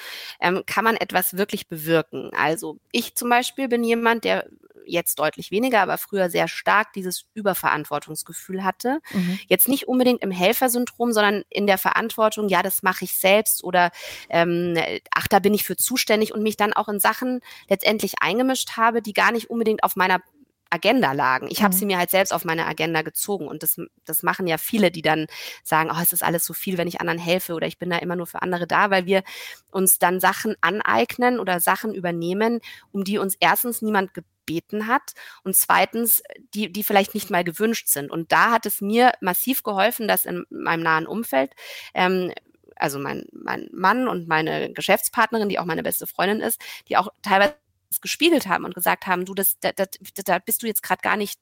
ähm, 0.41 0.63
kann 0.65 0.83
man 0.83 0.97
etwas 0.97 1.37
wirklich 1.37 1.67
bewirken. 1.67 2.31
Also 2.35 2.79
ich 2.91 3.13
zum 3.15 3.29
Beispiel 3.29 3.67
bin 3.67 3.83
jemand, 3.83 4.23
der 4.23 4.47
jetzt 4.85 5.19
deutlich 5.19 5.51
weniger, 5.51 5.81
aber 5.81 5.97
früher 5.97 6.29
sehr 6.29 6.47
stark 6.47 6.93
dieses 6.93 7.25
Überverantwortungsgefühl 7.33 8.63
hatte. 8.63 8.99
Mhm. 9.11 9.39
Jetzt 9.47 9.67
nicht 9.67 9.87
unbedingt 9.87 10.21
im 10.21 10.31
Helfersyndrom, 10.31 11.11
sondern 11.11 11.43
in 11.49 11.67
der 11.67 11.77
Verantwortung, 11.77 12.49
ja, 12.49 12.63
das 12.63 12.83
mache 12.83 13.05
ich 13.05 13.17
selbst 13.17 13.63
oder 13.63 13.91
ähm, 14.29 14.77
ach, 15.11 15.27
da 15.27 15.39
bin 15.39 15.53
ich 15.53 15.63
für 15.63 15.75
zuständig 15.75 16.33
und 16.33 16.43
mich 16.43 16.57
dann 16.57 16.73
auch 16.73 16.87
in 16.87 16.99
Sachen 16.99 17.41
letztendlich 17.69 18.21
eingemischt 18.21 18.77
habe, 18.77 19.01
die 19.01 19.13
gar 19.13 19.31
nicht 19.31 19.49
unbedingt 19.49 19.83
auf 19.83 19.95
meiner 19.95 20.21
Agenda 20.69 21.13
lagen. 21.13 21.47
Ich 21.49 21.63
habe 21.63 21.73
mhm. 21.73 21.79
sie 21.79 21.85
mir 21.85 21.97
halt 21.97 22.09
selbst 22.09 22.31
auf 22.31 22.45
meine 22.45 22.65
Agenda 22.67 23.01
gezogen 23.01 23.47
und 23.47 23.63
das, 23.63 23.77
das 24.05 24.23
machen 24.23 24.47
ja 24.47 24.57
viele, 24.57 24.91
die 24.91 25.01
dann 25.01 25.27
sagen, 25.63 25.89
oh, 25.91 25.99
es 26.01 26.13
ist 26.13 26.23
alles 26.23 26.45
so 26.45 26.53
viel, 26.53 26.77
wenn 26.77 26.87
ich 26.87 27.01
anderen 27.01 27.19
helfe 27.19 27.53
oder 27.53 27.67
ich 27.67 27.79
bin 27.79 27.89
da 27.89 27.97
immer 27.97 28.15
nur 28.15 28.27
für 28.27 28.41
andere 28.41 28.67
da, 28.67 28.89
weil 28.91 29.05
wir 29.05 29.23
uns 29.71 29.99
dann 29.99 30.19
Sachen 30.19 30.55
aneignen 30.61 31.39
oder 31.39 31.59
Sachen 31.59 31.93
übernehmen, 31.93 32.59
um 32.91 33.03
die 33.03 33.17
uns 33.17 33.35
erstens 33.39 33.81
niemand 33.81 34.13
gebeten 34.13 34.38
hat 34.87 35.13
und 35.43 35.55
zweitens, 35.55 36.21
die, 36.53 36.71
die 36.71 36.83
vielleicht 36.83 37.13
nicht 37.13 37.29
mal 37.29 37.43
gewünscht 37.43 37.87
sind. 37.87 38.11
Und 38.11 38.31
da 38.31 38.51
hat 38.51 38.65
es 38.65 38.81
mir 38.81 39.11
massiv 39.21 39.63
geholfen, 39.63 40.07
dass 40.07 40.25
in 40.25 40.45
meinem 40.49 40.83
nahen 40.83 41.07
Umfeld 41.07 41.53
ähm, 41.93 42.33
also 42.79 42.97
mein, 42.97 43.25
mein 43.31 43.69
Mann 43.73 44.07
und 44.07 44.27
meine 44.27 44.71
Geschäftspartnerin, 44.71 45.49
die 45.49 45.59
auch 45.59 45.65
meine 45.65 45.83
beste 45.83 46.07
Freundin 46.07 46.39
ist, 46.39 46.61
die 46.87 46.97
auch 46.97 47.09
teilweise 47.21 47.55
gespiegelt 48.01 48.47
haben 48.47 48.65
und 48.65 48.73
gesagt 48.73 49.05
haben, 49.07 49.25
du, 49.25 49.33
das, 49.33 49.59
da, 49.59 49.71
da, 49.73 49.85
da 50.25 50.39
bist 50.39 50.63
du 50.63 50.67
jetzt 50.67 50.83
gerade 50.83 51.01
gar 51.01 51.17
nicht 51.17 51.39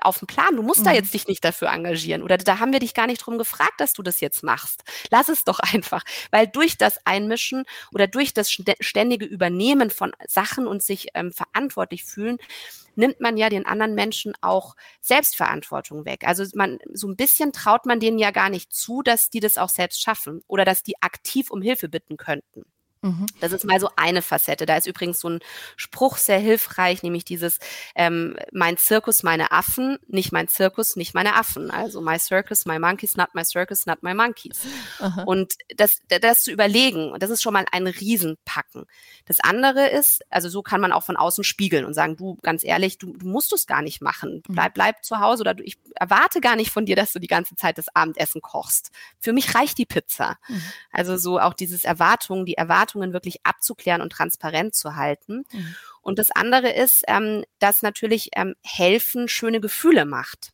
auf 0.00 0.18
dem 0.18 0.26
Plan. 0.26 0.56
Du 0.56 0.62
musst 0.62 0.80
mhm. 0.80 0.84
da 0.84 0.92
jetzt 0.92 1.12
dich 1.14 1.26
nicht 1.26 1.44
dafür 1.44 1.68
engagieren 1.68 2.22
oder 2.22 2.36
da 2.38 2.58
haben 2.58 2.72
wir 2.72 2.80
dich 2.80 2.94
gar 2.94 3.06
nicht 3.06 3.18
drum 3.18 3.38
gefragt, 3.38 3.74
dass 3.78 3.92
du 3.92 4.02
das 4.02 4.20
jetzt 4.20 4.42
machst. 4.42 4.84
Lass 5.10 5.28
es 5.28 5.44
doch 5.44 5.58
einfach, 5.72 6.02
weil 6.30 6.46
durch 6.46 6.78
das 6.78 7.04
Einmischen 7.04 7.64
oder 7.92 8.06
durch 8.06 8.34
das 8.34 8.50
ständige 8.50 9.26
Übernehmen 9.26 9.90
von 9.90 10.12
Sachen 10.26 10.66
und 10.66 10.82
sich 10.82 11.08
ähm, 11.14 11.32
verantwortlich 11.32 12.04
fühlen, 12.04 12.38
nimmt 12.96 13.20
man 13.20 13.36
ja 13.36 13.48
den 13.48 13.66
anderen 13.66 13.94
Menschen 13.94 14.32
auch 14.40 14.74
Selbstverantwortung 15.00 16.04
weg. 16.04 16.24
Also 16.26 16.44
man, 16.54 16.78
so 16.92 17.06
ein 17.08 17.16
bisschen 17.16 17.52
traut 17.52 17.86
man 17.86 18.00
denen 18.00 18.18
ja 18.18 18.30
gar 18.30 18.48
nicht 18.48 18.72
zu, 18.72 19.02
dass 19.02 19.30
die 19.30 19.40
das 19.40 19.58
auch 19.58 19.68
selbst 19.68 20.02
schaffen 20.02 20.42
oder 20.46 20.64
dass 20.64 20.82
die 20.82 21.00
aktiv 21.02 21.50
um 21.50 21.62
Hilfe 21.62 21.88
bitten 21.88 22.16
könnten. 22.16 22.64
Mhm. 23.02 23.26
Das 23.40 23.52
ist 23.52 23.64
mal 23.64 23.78
so 23.78 23.90
eine 23.96 24.22
Facette. 24.22 24.66
Da 24.66 24.76
ist 24.76 24.86
übrigens 24.86 25.20
so 25.20 25.28
ein 25.28 25.40
Spruch 25.76 26.16
sehr 26.16 26.38
hilfreich, 26.38 27.02
nämlich 27.02 27.24
dieses 27.24 27.58
ähm, 27.94 28.36
mein 28.52 28.76
Zirkus, 28.76 29.22
meine 29.22 29.52
Affen, 29.52 29.98
nicht 30.08 30.32
mein 30.32 30.48
Zirkus, 30.48 30.96
nicht 30.96 31.14
meine 31.14 31.36
Affen. 31.36 31.70
Also 31.70 32.00
my 32.00 32.18
circus, 32.18 32.66
my 32.66 32.78
monkeys, 32.78 33.16
not 33.16 33.28
my 33.34 33.44
circus, 33.44 33.86
not 33.86 34.02
my 34.02 34.14
monkeys. 34.14 34.60
Aha. 34.98 35.22
Und 35.24 35.54
das, 35.76 36.00
das 36.08 36.42
zu 36.42 36.50
überlegen, 36.50 37.14
das 37.18 37.30
ist 37.30 37.42
schon 37.42 37.52
mal 37.52 37.66
ein 37.70 37.86
Riesenpacken. 37.86 38.86
Das 39.26 39.40
andere 39.40 39.88
ist, 39.88 40.22
also 40.30 40.48
so 40.48 40.62
kann 40.62 40.80
man 40.80 40.92
auch 40.92 41.04
von 41.04 41.16
außen 41.16 41.44
spiegeln 41.44 41.84
und 41.84 41.94
sagen, 41.94 42.16
du, 42.16 42.38
ganz 42.42 42.64
ehrlich, 42.64 42.98
du, 42.98 43.16
du 43.16 43.26
musst 43.26 43.52
es 43.52 43.66
gar 43.66 43.82
nicht 43.82 44.00
machen. 44.00 44.42
Mhm. 44.48 44.54
Bleib, 44.54 44.74
bleib 44.74 45.04
zu 45.04 45.20
Hause 45.20 45.42
oder 45.42 45.54
du, 45.54 45.62
ich 45.62 45.78
erwarte 45.94 46.40
gar 46.40 46.56
nicht 46.56 46.70
von 46.70 46.86
dir, 46.86 46.96
dass 46.96 47.12
du 47.12 47.18
die 47.18 47.26
ganze 47.26 47.56
Zeit 47.56 47.78
das 47.78 47.94
Abendessen 47.94 48.40
kochst. 48.40 48.90
Für 49.18 49.32
mich 49.32 49.54
reicht 49.54 49.78
die 49.78 49.86
Pizza. 49.86 50.38
Mhm. 50.48 50.62
Also 50.90 51.16
so 51.16 51.38
auch 51.38 51.54
dieses 51.54 51.84
Erwartungen, 51.84 52.46
die 52.46 52.54
Erwartungen 52.54 52.85
Erwartungen 52.86 53.12
wirklich 53.12 53.44
abzuklären 53.44 54.00
und 54.00 54.10
transparent 54.10 54.74
zu 54.74 54.96
halten. 54.96 55.44
Mhm. 55.52 55.76
Und 56.02 56.18
das 56.18 56.30
andere 56.30 56.70
ist, 56.70 57.04
ähm, 57.08 57.44
dass 57.58 57.82
natürlich 57.82 58.30
ähm, 58.36 58.54
helfen 58.62 59.28
schöne 59.28 59.60
Gefühle 59.60 60.04
macht. 60.04 60.52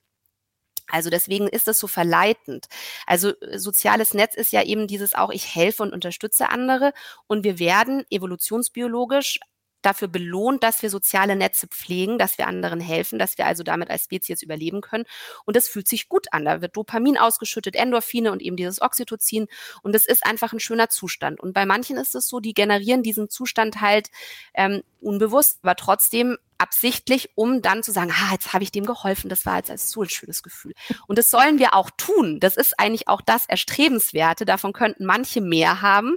Also 0.89 1.11
deswegen 1.11 1.49
ist 1.49 1.69
es 1.69 1.79
so 1.79 1.87
verleitend. 1.87 2.67
Also 3.07 3.33
äh, 3.41 3.59
soziales 3.59 4.15
Netz 4.15 4.35
ist 4.35 4.53
ja 4.53 4.63
eben 4.63 4.87
dieses 4.87 5.15
auch, 5.15 5.31
ich 5.31 5.55
helfe 5.55 5.83
und 5.83 5.93
unterstütze 5.93 6.49
andere 6.49 6.93
und 7.27 7.45
wir 7.45 7.59
werden 7.59 8.05
evolutionsbiologisch 8.11 9.39
dafür 9.83 10.09
belohnt, 10.09 10.63
dass 10.63 10.83
wir 10.83 10.91
soziale 10.91 11.37
Netze 11.37 11.67
pflegen, 11.67 12.19
dass 12.19 12.39
wir 12.39 12.47
anderen 12.47 12.81
helfen, 12.81 13.19
dass 13.19 13.39
wir 13.39 13.47
also 13.47 13.63
damit 13.63 13.91
als 13.91 14.05
Spezies 14.05 14.43
überleben 14.43 14.81
können. 14.81 15.05
Und 15.45 15.57
das 15.57 15.69
fühlt 15.69 15.89
sich 15.89 16.09
gut 16.09 16.27
an. 16.33 16.45
Da 16.45 16.61
wird 16.63 16.77
Dopamin 16.77 17.19
ausgeschüttet, 17.19 17.77
Endorphine 17.77 18.33
und 18.33 18.43
eben 18.43 18.57
dieses 18.57 18.81
Oxytocin. 18.81 19.49
Und 19.83 19.95
es 19.95 20.07
ist 20.07 20.25
einfach 20.25 20.53
ein 20.53 20.61
schöner 20.61 20.89
Zustand. 20.89 21.41
Und 21.41 21.53
bei 21.53 21.67
manchen 21.67 21.97
ist 21.97 22.15
es 22.15 22.29
so, 22.29 22.41
die 22.41 22.55
generieren 22.55 23.03
diesen 23.03 23.29
Zustand 23.29 23.81
halt 23.81 24.11
ähm, 24.55 24.83
unbewusst, 25.01 25.59
aber 25.63 25.77
trotzdem 25.77 26.39
absichtlich, 26.63 27.31
um 27.35 27.61
dann 27.61 27.83
zu 27.83 27.91
sagen, 27.91 28.13
ah, 28.13 28.33
jetzt 28.33 28.53
habe 28.53 28.63
ich 28.63 28.71
dem 28.71 28.87
geholfen, 28.87 29.29
das 29.29 29.45
war 29.45 29.57
jetzt 29.57 29.71
als 29.71 29.91
so 29.91 30.03
ein 30.03 30.09
schönes 30.09 30.43
Gefühl. 30.43 30.75
Und 31.09 31.19
das 31.19 31.29
sollen 31.29 31.59
wir 31.59 31.75
auch 31.75 31.91
tun. 31.97 32.39
Das 32.39 32.57
ist 32.57 32.79
eigentlich 32.79 33.09
auch 33.09 33.21
das 33.21 33.47
Erstrebenswerte. 33.47 34.45
Davon 34.45 34.73
könnten 34.73 35.05
manche 35.05 35.41
mehr 35.41 35.83
haben. 35.83 36.17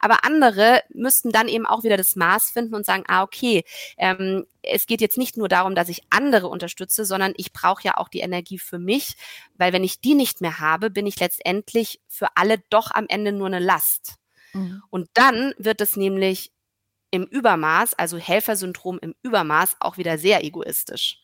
Aber 0.00 0.24
andere 0.24 0.82
müssten 0.92 1.32
dann 1.32 1.48
eben 1.48 1.64
auch 1.64 1.82
wieder 1.82 1.96
das 1.96 2.14
Maß 2.14 2.50
finden 2.50 2.74
und 2.74 2.84
sagen, 2.84 3.04
ah, 3.08 3.22
okay, 3.22 3.64
ähm, 3.96 4.44
es 4.62 4.86
geht 4.86 5.00
jetzt 5.00 5.16
nicht 5.16 5.36
nur 5.36 5.48
darum, 5.48 5.74
dass 5.74 5.88
ich 5.88 6.02
andere 6.10 6.48
unterstütze, 6.48 7.04
sondern 7.04 7.32
ich 7.36 7.52
brauche 7.52 7.82
ja 7.84 7.96
auch 7.96 8.08
die 8.08 8.20
Energie 8.20 8.58
für 8.58 8.78
mich, 8.78 9.16
weil 9.54 9.72
wenn 9.72 9.84
ich 9.84 10.00
die 10.00 10.14
nicht 10.14 10.40
mehr 10.40 10.60
habe, 10.60 10.90
bin 10.90 11.06
ich 11.06 11.18
letztendlich 11.18 12.00
für 12.08 12.28
alle 12.34 12.58
doch 12.68 12.90
am 12.90 13.06
Ende 13.08 13.32
nur 13.32 13.46
eine 13.46 13.60
Last. 13.60 14.16
Mhm. 14.52 14.82
Und 14.90 15.08
dann 15.14 15.54
wird 15.58 15.80
es 15.80 15.96
nämlich 15.96 16.52
im 17.10 17.24
Übermaß, 17.24 17.94
also 17.94 18.18
Helfersyndrom 18.18 18.98
im 19.00 19.14
Übermaß, 19.22 19.76
auch 19.80 19.96
wieder 19.96 20.18
sehr 20.18 20.44
egoistisch. 20.44 21.20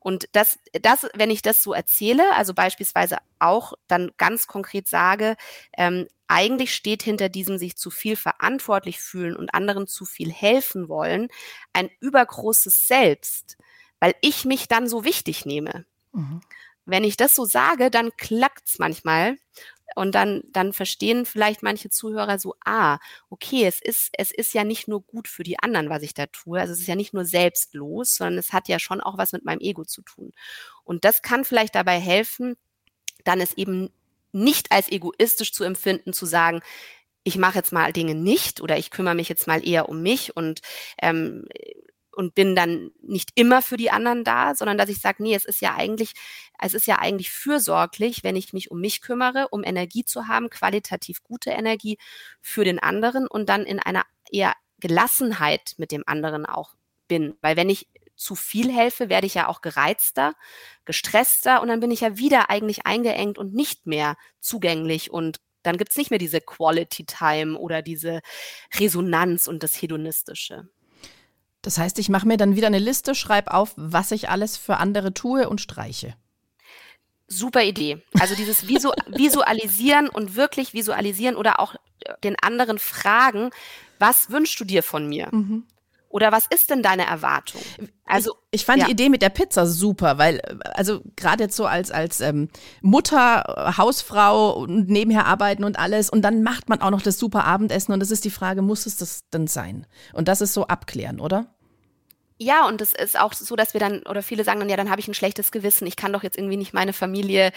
Und 0.00 0.28
das, 0.32 0.58
das, 0.80 1.06
wenn 1.14 1.30
ich 1.30 1.42
das 1.42 1.62
so 1.62 1.74
erzähle, 1.74 2.34
also 2.34 2.54
beispielsweise 2.54 3.18
auch 3.38 3.74
dann 3.86 4.10
ganz 4.16 4.46
konkret 4.46 4.88
sage, 4.88 5.36
ähm, 5.76 6.08
eigentlich 6.26 6.74
steht 6.74 7.02
hinter 7.02 7.28
diesem 7.28 7.58
sich 7.58 7.76
zu 7.76 7.90
viel 7.90 8.16
verantwortlich 8.16 8.98
fühlen 9.00 9.36
und 9.36 9.52
anderen 9.52 9.86
zu 9.86 10.06
viel 10.06 10.32
helfen 10.32 10.88
wollen 10.88 11.28
ein 11.74 11.90
übergroßes 12.00 12.88
Selbst, 12.88 13.58
weil 13.98 14.14
ich 14.22 14.46
mich 14.46 14.68
dann 14.68 14.88
so 14.88 15.04
wichtig 15.04 15.44
nehme. 15.44 15.84
Mhm. 16.12 16.40
Wenn 16.86 17.04
ich 17.04 17.18
das 17.18 17.34
so 17.34 17.44
sage, 17.44 17.90
dann 17.90 18.10
klackt's 18.16 18.78
manchmal 18.78 19.36
und 19.96 20.14
dann, 20.14 20.42
dann 20.50 20.72
verstehen 20.72 21.26
vielleicht 21.26 21.62
manche 21.62 21.90
Zuhörer 21.90 22.38
so, 22.38 22.54
ah, 22.64 22.98
okay, 23.28 23.64
es 23.66 23.80
ist, 23.80 24.10
es 24.16 24.30
ist 24.30 24.54
ja 24.54 24.64
nicht 24.64 24.88
nur 24.88 25.02
gut 25.02 25.28
für 25.28 25.42
die 25.42 25.58
anderen, 25.58 25.90
was 25.90 26.02
ich 26.02 26.14
da 26.14 26.26
tue. 26.26 26.60
Also 26.60 26.72
es 26.72 26.80
ist 26.80 26.86
ja 26.86 26.96
nicht 26.96 27.14
nur 27.14 27.24
selbstlos, 27.24 28.14
sondern 28.16 28.38
es 28.38 28.52
hat 28.52 28.68
ja 28.68 28.78
schon 28.78 29.00
auch 29.00 29.18
was 29.18 29.32
mit 29.32 29.44
meinem 29.44 29.60
Ego 29.60 29.84
zu 29.84 30.02
tun. 30.02 30.32
Und 30.84 31.04
das 31.04 31.22
kann 31.22 31.44
vielleicht 31.44 31.74
dabei 31.74 31.98
helfen, 32.00 32.56
dann 33.24 33.40
es 33.40 33.54
eben 33.54 33.90
nicht 34.32 34.72
als 34.72 34.90
egoistisch 34.90 35.52
zu 35.52 35.64
empfinden, 35.64 36.12
zu 36.12 36.26
sagen, 36.26 36.60
ich 37.24 37.36
mache 37.36 37.56
jetzt 37.56 37.72
mal 37.72 37.92
Dinge 37.92 38.14
nicht 38.14 38.60
oder 38.60 38.78
ich 38.78 38.90
kümmere 38.90 39.14
mich 39.14 39.28
jetzt 39.28 39.46
mal 39.46 39.66
eher 39.66 39.88
um 39.88 40.02
mich 40.02 40.36
und 40.36 40.60
ähm, 41.02 41.46
und 42.14 42.34
bin 42.34 42.54
dann 42.54 42.90
nicht 43.02 43.30
immer 43.34 43.62
für 43.62 43.76
die 43.76 43.90
anderen 43.90 44.24
da, 44.24 44.54
sondern 44.54 44.78
dass 44.78 44.88
ich 44.88 45.00
sage, 45.00 45.22
nee, 45.22 45.34
es 45.34 45.44
ist 45.44 45.60
ja 45.60 45.74
eigentlich, 45.74 46.12
es 46.60 46.74
ist 46.74 46.86
ja 46.86 46.98
eigentlich 46.98 47.30
fürsorglich, 47.30 48.24
wenn 48.24 48.36
ich 48.36 48.52
mich 48.52 48.70
um 48.70 48.80
mich 48.80 49.00
kümmere, 49.00 49.48
um 49.50 49.64
Energie 49.64 50.04
zu 50.04 50.28
haben, 50.28 50.50
qualitativ 50.50 51.22
gute 51.22 51.50
Energie 51.50 51.98
für 52.40 52.64
den 52.64 52.78
anderen 52.78 53.26
und 53.26 53.48
dann 53.48 53.64
in 53.64 53.78
einer 53.78 54.04
eher 54.30 54.54
Gelassenheit 54.78 55.74
mit 55.76 55.92
dem 55.92 56.04
anderen 56.06 56.46
auch 56.46 56.74
bin. 57.08 57.36
Weil 57.40 57.56
wenn 57.56 57.68
ich 57.68 57.88
zu 58.16 58.34
viel 58.34 58.70
helfe, 58.70 59.08
werde 59.08 59.26
ich 59.26 59.34
ja 59.34 59.48
auch 59.48 59.62
gereizter, 59.62 60.34
gestresster 60.84 61.62
und 61.62 61.68
dann 61.68 61.80
bin 61.80 61.90
ich 61.90 62.00
ja 62.00 62.18
wieder 62.18 62.50
eigentlich 62.50 62.86
eingeengt 62.86 63.38
und 63.38 63.54
nicht 63.54 63.86
mehr 63.86 64.16
zugänglich 64.40 65.10
und 65.10 65.40
dann 65.62 65.76
gibt's 65.76 65.96
nicht 65.96 66.10
mehr 66.10 66.18
diese 66.18 66.40
Quality 66.40 67.04
Time 67.06 67.58
oder 67.58 67.82
diese 67.82 68.20
Resonanz 68.78 69.46
und 69.46 69.62
das 69.62 69.74
Hedonistische. 69.80 70.68
Das 71.62 71.78
heißt, 71.78 71.98
ich 71.98 72.08
mache 72.08 72.26
mir 72.26 72.36
dann 72.36 72.56
wieder 72.56 72.68
eine 72.68 72.78
Liste, 72.78 73.14
schreibe 73.14 73.52
auf, 73.52 73.72
was 73.76 74.12
ich 74.12 74.28
alles 74.28 74.56
für 74.56 74.78
andere 74.78 75.12
tue 75.12 75.48
und 75.48 75.60
streiche. 75.60 76.14
Super 77.26 77.62
Idee. 77.62 78.02
Also 78.18 78.34
dieses 78.34 78.66
Visu 78.66 78.90
Visualisieren 79.06 80.08
und 80.08 80.36
wirklich 80.36 80.74
visualisieren 80.74 81.36
oder 81.36 81.60
auch 81.60 81.76
den 82.24 82.36
anderen 82.40 82.78
fragen, 82.78 83.50
was 83.98 84.30
wünschst 84.30 84.58
du 84.58 84.64
dir 84.64 84.82
von 84.82 85.08
mir? 85.08 85.28
Mhm. 85.30 85.64
Oder 86.10 86.32
was 86.32 86.44
ist 86.52 86.70
denn 86.70 86.82
deine 86.82 87.06
Erwartung? 87.06 87.60
Also 88.04 88.32
ich, 88.50 88.62
ich 88.62 88.66
fand 88.66 88.80
ja. 88.80 88.86
die 88.86 88.92
Idee 88.92 89.08
mit 89.08 89.22
der 89.22 89.28
Pizza 89.28 89.64
super, 89.64 90.18
weil 90.18 90.40
also 90.74 91.02
gerade 91.14 91.44
jetzt 91.44 91.56
so 91.56 91.66
als 91.66 91.92
als 91.92 92.20
ähm, 92.20 92.48
Mutter, 92.82 93.74
Hausfrau 93.78 94.50
und 94.56 94.88
nebenher 94.88 95.26
arbeiten 95.26 95.62
und 95.62 95.78
alles 95.78 96.10
und 96.10 96.22
dann 96.22 96.42
macht 96.42 96.68
man 96.68 96.82
auch 96.82 96.90
noch 96.90 97.02
das 97.02 97.16
super 97.16 97.44
Abendessen 97.44 97.92
und 97.92 98.00
das 98.00 98.10
ist 98.10 98.24
die 98.24 98.30
Frage, 98.30 98.60
muss 98.60 98.86
es 98.86 98.96
das 98.96 99.28
denn 99.30 99.46
sein? 99.46 99.86
Und 100.12 100.26
das 100.26 100.40
ist 100.40 100.52
so 100.52 100.66
abklären, 100.66 101.20
oder? 101.20 101.54
Ja, 102.42 102.66
und 102.66 102.80
es 102.80 102.94
ist 102.94 103.20
auch 103.20 103.34
so, 103.34 103.54
dass 103.54 103.74
wir 103.74 103.80
dann, 103.80 104.02
oder 104.04 104.22
viele 104.22 104.44
sagen 104.44 104.60
dann, 104.60 104.70
ja, 104.70 104.78
dann 104.78 104.88
habe 104.88 104.98
ich 104.98 105.06
ein 105.06 105.12
schlechtes 105.12 105.50
Gewissen. 105.50 105.86
Ich 105.86 105.94
kann 105.94 106.10
doch 106.10 106.22
jetzt 106.22 106.38
irgendwie 106.38 106.56
nicht 106.56 106.72
meine 106.72 106.94
Familie 106.94 107.52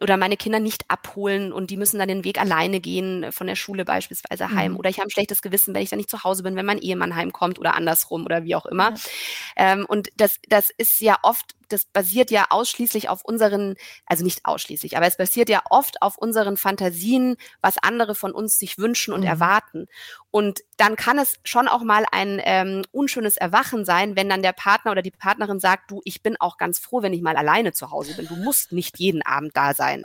oder 0.00 0.16
meine 0.16 0.38
Kinder 0.38 0.58
nicht 0.58 0.84
abholen 0.88 1.52
und 1.52 1.68
die 1.68 1.76
müssen 1.76 1.98
dann 1.98 2.08
den 2.08 2.24
Weg 2.24 2.40
alleine 2.40 2.80
gehen, 2.80 3.30
von 3.30 3.46
der 3.46 3.56
Schule 3.56 3.84
beispielsweise 3.84 4.50
heim. 4.52 4.72
Mhm. 4.72 4.78
Oder 4.78 4.88
ich 4.88 4.96
habe 4.96 5.08
ein 5.08 5.10
schlechtes 5.10 5.42
Gewissen, 5.42 5.74
wenn 5.74 5.82
ich 5.82 5.90
dann 5.90 5.98
nicht 5.98 6.08
zu 6.08 6.24
Hause 6.24 6.42
bin, 6.44 6.56
wenn 6.56 6.64
mein 6.64 6.78
Ehemann 6.78 7.14
heimkommt 7.14 7.58
oder 7.58 7.74
andersrum 7.74 8.24
oder 8.24 8.42
wie 8.44 8.54
auch 8.54 8.64
immer. 8.64 8.94
Ja. 8.94 9.72
Ähm, 9.72 9.84
und 9.86 10.08
das, 10.16 10.38
das 10.48 10.70
ist 10.70 11.00
ja 11.00 11.18
oft 11.22 11.54
das 11.72 11.86
basiert 11.86 12.30
ja 12.30 12.46
ausschließlich 12.50 13.08
auf 13.08 13.24
unseren, 13.24 13.74
also 14.06 14.24
nicht 14.24 14.44
ausschließlich, 14.44 14.96
aber 14.96 15.06
es 15.06 15.16
basiert 15.16 15.48
ja 15.48 15.62
oft 15.70 16.02
auf 16.02 16.18
unseren 16.18 16.56
Fantasien, 16.56 17.36
was 17.60 17.78
andere 17.78 18.14
von 18.14 18.32
uns 18.32 18.58
sich 18.58 18.78
wünschen 18.78 19.14
und 19.14 19.20
mhm. 19.20 19.26
erwarten. 19.26 19.86
Und 20.30 20.60
dann 20.76 20.96
kann 20.96 21.18
es 21.18 21.36
schon 21.44 21.68
auch 21.68 21.82
mal 21.82 22.04
ein 22.10 22.40
ähm, 22.44 22.82
unschönes 22.92 23.36
Erwachen 23.36 23.84
sein, 23.84 24.16
wenn 24.16 24.21
dann 24.28 24.42
der 24.42 24.52
Partner 24.52 24.90
oder 24.90 25.02
die 25.02 25.10
Partnerin 25.10 25.60
sagt, 25.60 25.90
du, 25.90 26.00
ich 26.04 26.22
bin 26.22 26.36
auch 26.40 26.56
ganz 26.56 26.78
froh, 26.78 27.02
wenn 27.02 27.12
ich 27.12 27.22
mal 27.22 27.36
alleine 27.36 27.72
zu 27.72 27.90
Hause 27.90 28.14
bin. 28.14 28.26
Du 28.26 28.36
musst 28.36 28.72
nicht 28.72 28.98
jeden 28.98 29.22
Abend 29.22 29.56
da 29.56 29.74
sein. 29.74 30.04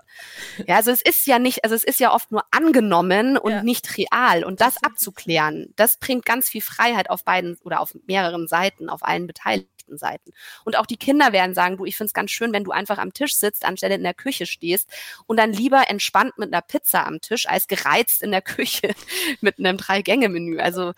Ja, 0.66 0.76
also 0.76 0.92
es 0.92 1.02
ist 1.02 1.26
ja 1.28 1.40
nicht, 1.40 1.64
also 1.64 1.76
es 1.76 1.84
ist 1.84 2.00
ja 2.00 2.14
oft 2.14 2.32
nur 2.32 2.44
angenommen 2.52 3.38
und 3.38 3.52
ja. 3.52 3.64
nicht 3.64 3.98
real. 3.98 4.44
Und 4.44 4.62
das 4.62 4.82
abzuklären, 4.84 5.74
das 5.76 5.98
bringt 5.98 6.26
ganz 6.26 6.50
viel 6.50 6.62
Freiheit 6.62 7.10
auf 7.10 7.24
beiden 7.24 7.58
oder 7.64 7.80
auf 7.80 7.96
mehreren 8.08 8.48
Seiten, 8.48 8.90
auf 8.90 9.04
allen 9.04 9.28
Beteiligten 9.28 9.78
Seiten. 9.96 10.34
Und 10.66 10.78
auch 10.78 10.86
die 10.86 10.98
Kinder 10.98 11.32
werden 11.32 11.54
sagen, 11.56 11.78
du, 11.78 11.86
ich 11.86 11.96
finde 11.96 12.08
es 12.08 12.14
ganz 12.14 12.32
schön, 12.32 12.52
wenn 12.52 12.66
du 12.66 12.72
einfach 12.72 12.98
am 12.98 13.14
Tisch 13.14 13.36
sitzt, 13.36 13.64
anstelle 13.64 13.96
in 13.96 14.04
der 14.04 14.14
Küche 14.14 14.46
stehst 14.46 14.90
und 15.28 15.38
dann 15.38 15.54
lieber 15.54 15.90
entspannt 15.90 16.38
mit 16.38 16.54
einer 16.54 16.62
Pizza 16.62 17.06
am 17.06 17.22
Tisch, 17.22 17.48
als 17.48 17.68
gereizt 17.68 18.22
in 18.22 18.32
der 18.32 18.42
Küche 18.58 18.94
mit 19.40 19.60
einem 19.60 19.78
Drei-Gänge-Menü. 19.78 20.60
Also 20.60 20.94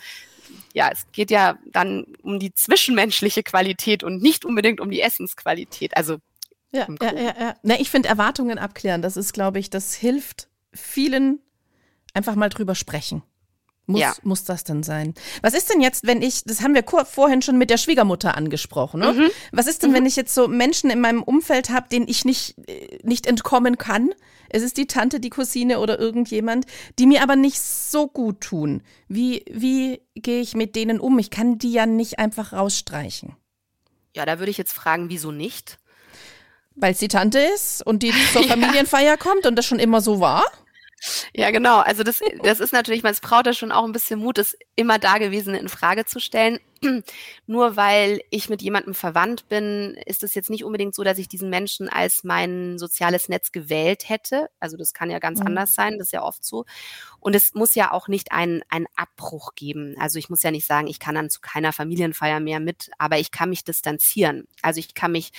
ja, 0.73 0.89
es 0.91 1.05
geht 1.11 1.31
ja 1.31 1.57
dann 1.71 2.05
um 2.21 2.39
die 2.39 2.53
zwischenmenschliche 2.53 3.43
Qualität 3.43 4.03
und 4.03 4.21
nicht 4.21 4.45
unbedingt 4.45 4.79
um 4.79 4.91
die 4.91 5.01
Essensqualität. 5.01 5.95
Also 5.97 6.17
ja, 6.71 6.87
ja, 7.01 7.13
ja, 7.13 7.35
ja. 7.39 7.55
Na, 7.63 7.79
ich 7.79 7.89
finde 7.89 8.09
Erwartungen 8.09 8.59
abklären, 8.59 9.01
das 9.01 9.17
ist, 9.17 9.33
glaube 9.33 9.59
ich, 9.59 9.69
das 9.69 9.95
hilft 9.95 10.49
vielen 10.73 11.39
einfach 12.13 12.35
mal 12.35 12.49
drüber 12.49 12.75
sprechen. 12.75 13.23
Muss, 13.87 14.01
ja. 14.01 14.13
muss 14.21 14.43
das 14.43 14.63
denn 14.63 14.83
sein? 14.83 15.15
Was 15.41 15.55
ist 15.55 15.73
denn 15.73 15.81
jetzt, 15.81 16.05
wenn 16.05 16.21
ich, 16.21 16.43
das 16.43 16.61
haben 16.61 16.75
wir 16.75 16.83
vorhin 17.05 17.41
schon 17.41 17.57
mit 17.57 17.71
der 17.71 17.77
Schwiegermutter 17.77 18.37
angesprochen, 18.37 18.99
ne? 18.99 19.13
Mhm. 19.13 19.29
Was 19.51 19.65
ist 19.65 19.81
denn, 19.81 19.89
mhm. 19.89 19.95
wenn 19.95 20.05
ich 20.05 20.15
jetzt 20.15 20.35
so 20.35 20.47
Menschen 20.47 20.91
in 20.91 21.01
meinem 21.01 21.23
Umfeld 21.23 21.71
habe, 21.71 21.89
denen 21.89 22.07
ich 22.07 22.23
nicht, 22.23 22.55
äh, 22.69 22.99
nicht 23.01 23.25
entkommen 23.25 23.79
kann? 23.79 24.11
Es 24.49 24.63
ist 24.63 24.77
die 24.77 24.87
Tante, 24.87 25.19
die 25.19 25.29
Cousine 25.29 25.79
oder 25.79 25.99
irgendjemand, 25.99 26.65
die 26.97 27.07
mir 27.07 27.23
aber 27.23 27.35
nicht 27.35 27.59
so 27.59 28.07
gut 28.07 28.41
tun. 28.41 28.81
Wie, 29.07 29.45
wie 29.49 30.01
gehe 30.15 30.41
ich 30.41 30.55
mit 30.55 30.75
denen 30.75 30.99
um? 30.99 31.19
Ich 31.19 31.29
kann 31.29 31.57
die 31.57 31.71
ja 31.71 31.85
nicht 31.85 32.19
einfach 32.19 32.53
rausstreichen. 32.53 33.35
Ja, 34.15 34.25
da 34.25 34.39
würde 34.39 34.51
ich 34.51 34.57
jetzt 34.57 34.73
fragen, 34.73 35.09
wieso 35.09 35.31
nicht? 35.31 35.77
Weil 36.75 36.93
es 36.93 36.99
die 36.99 37.07
Tante 37.07 37.39
ist 37.39 37.85
und 37.85 38.03
die 38.03 38.13
zur 38.33 38.43
Familienfeier 38.43 39.17
kommt 39.17 39.45
und 39.45 39.55
das 39.55 39.65
schon 39.65 39.79
immer 39.79 40.01
so 40.01 40.19
war? 40.19 40.45
Ja, 41.33 41.51
genau. 41.51 41.79
Also 41.79 42.03
das, 42.03 42.19
das 42.43 42.59
ist 42.59 42.73
natürlich, 42.73 43.03
man 43.03 43.15
braucht 43.21 43.47
da 43.47 43.53
schon 43.53 43.71
auch 43.71 43.85
ein 43.85 43.91
bisschen 43.91 44.19
Mut, 44.19 44.37
das 44.37 44.57
immer 44.75 44.99
Dagewesene 44.99 45.59
in 45.59 45.69
Frage 45.69 46.05
zu 46.05 46.19
stellen. 46.19 46.59
Nur 47.47 47.75
weil 47.75 48.21
ich 48.29 48.49
mit 48.49 48.61
jemandem 48.61 48.93
verwandt 48.93 49.47
bin, 49.49 49.97
ist 50.05 50.23
es 50.23 50.35
jetzt 50.35 50.49
nicht 50.49 50.63
unbedingt 50.63 50.95
so, 50.95 51.03
dass 51.03 51.17
ich 51.17 51.27
diesen 51.27 51.49
Menschen 51.49 51.89
als 51.89 52.23
mein 52.23 52.77
soziales 52.77 53.29
Netz 53.29 53.51
gewählt 53.51 54.07
hätte. 54.07 54.49
Also 54.59 54.77
das 54.77 54.93
kann 54.93 55.09
ja 55.09 55.19
ganz 55.19 55.39
mhm. 55.39 55.47
anders 55.47 55.73
sein, 55.73 55.97
das 55.97 56.07
ist 56.07 56.13
ja 56.13 56.23
oft 56.23 56.43
so. 56.43 56.65
Und 57.19 57.35
es 57.35 57.53
muss 57.53 57.75
ja 57.75 57.91
auch 57.91 58.07
nicht 58.07 58.31
einen, 58.31 58.61
einen 58.69 58.87
Abbruch 58.95 59.55
geben. 59.55 59.95
Also 59.99 60.19
ich 60.19 60.29
muss 60.29 60.43
ja 60.43 60.51
nicht 60.51 60.67
sagen, 60.67 60.87
ich 60.87 60.99
kann 60.99 61.15
dann 61.15 61.29
zu 61.29 61.41
keiner 61.41 61.73
Familienfeier 61.73 62.39
mehr 62.39 62.59
mit, 62.59 62.91
aber 62.97 63.19
ich 63.19 63.31
kann 63.31 63.49
mich 63.49 63.63
distanzieren. 63.63 64.47
Also 64.61 64.79
ich 64.79 64.93
kann 64.93 65.11
mich 65.11 65.31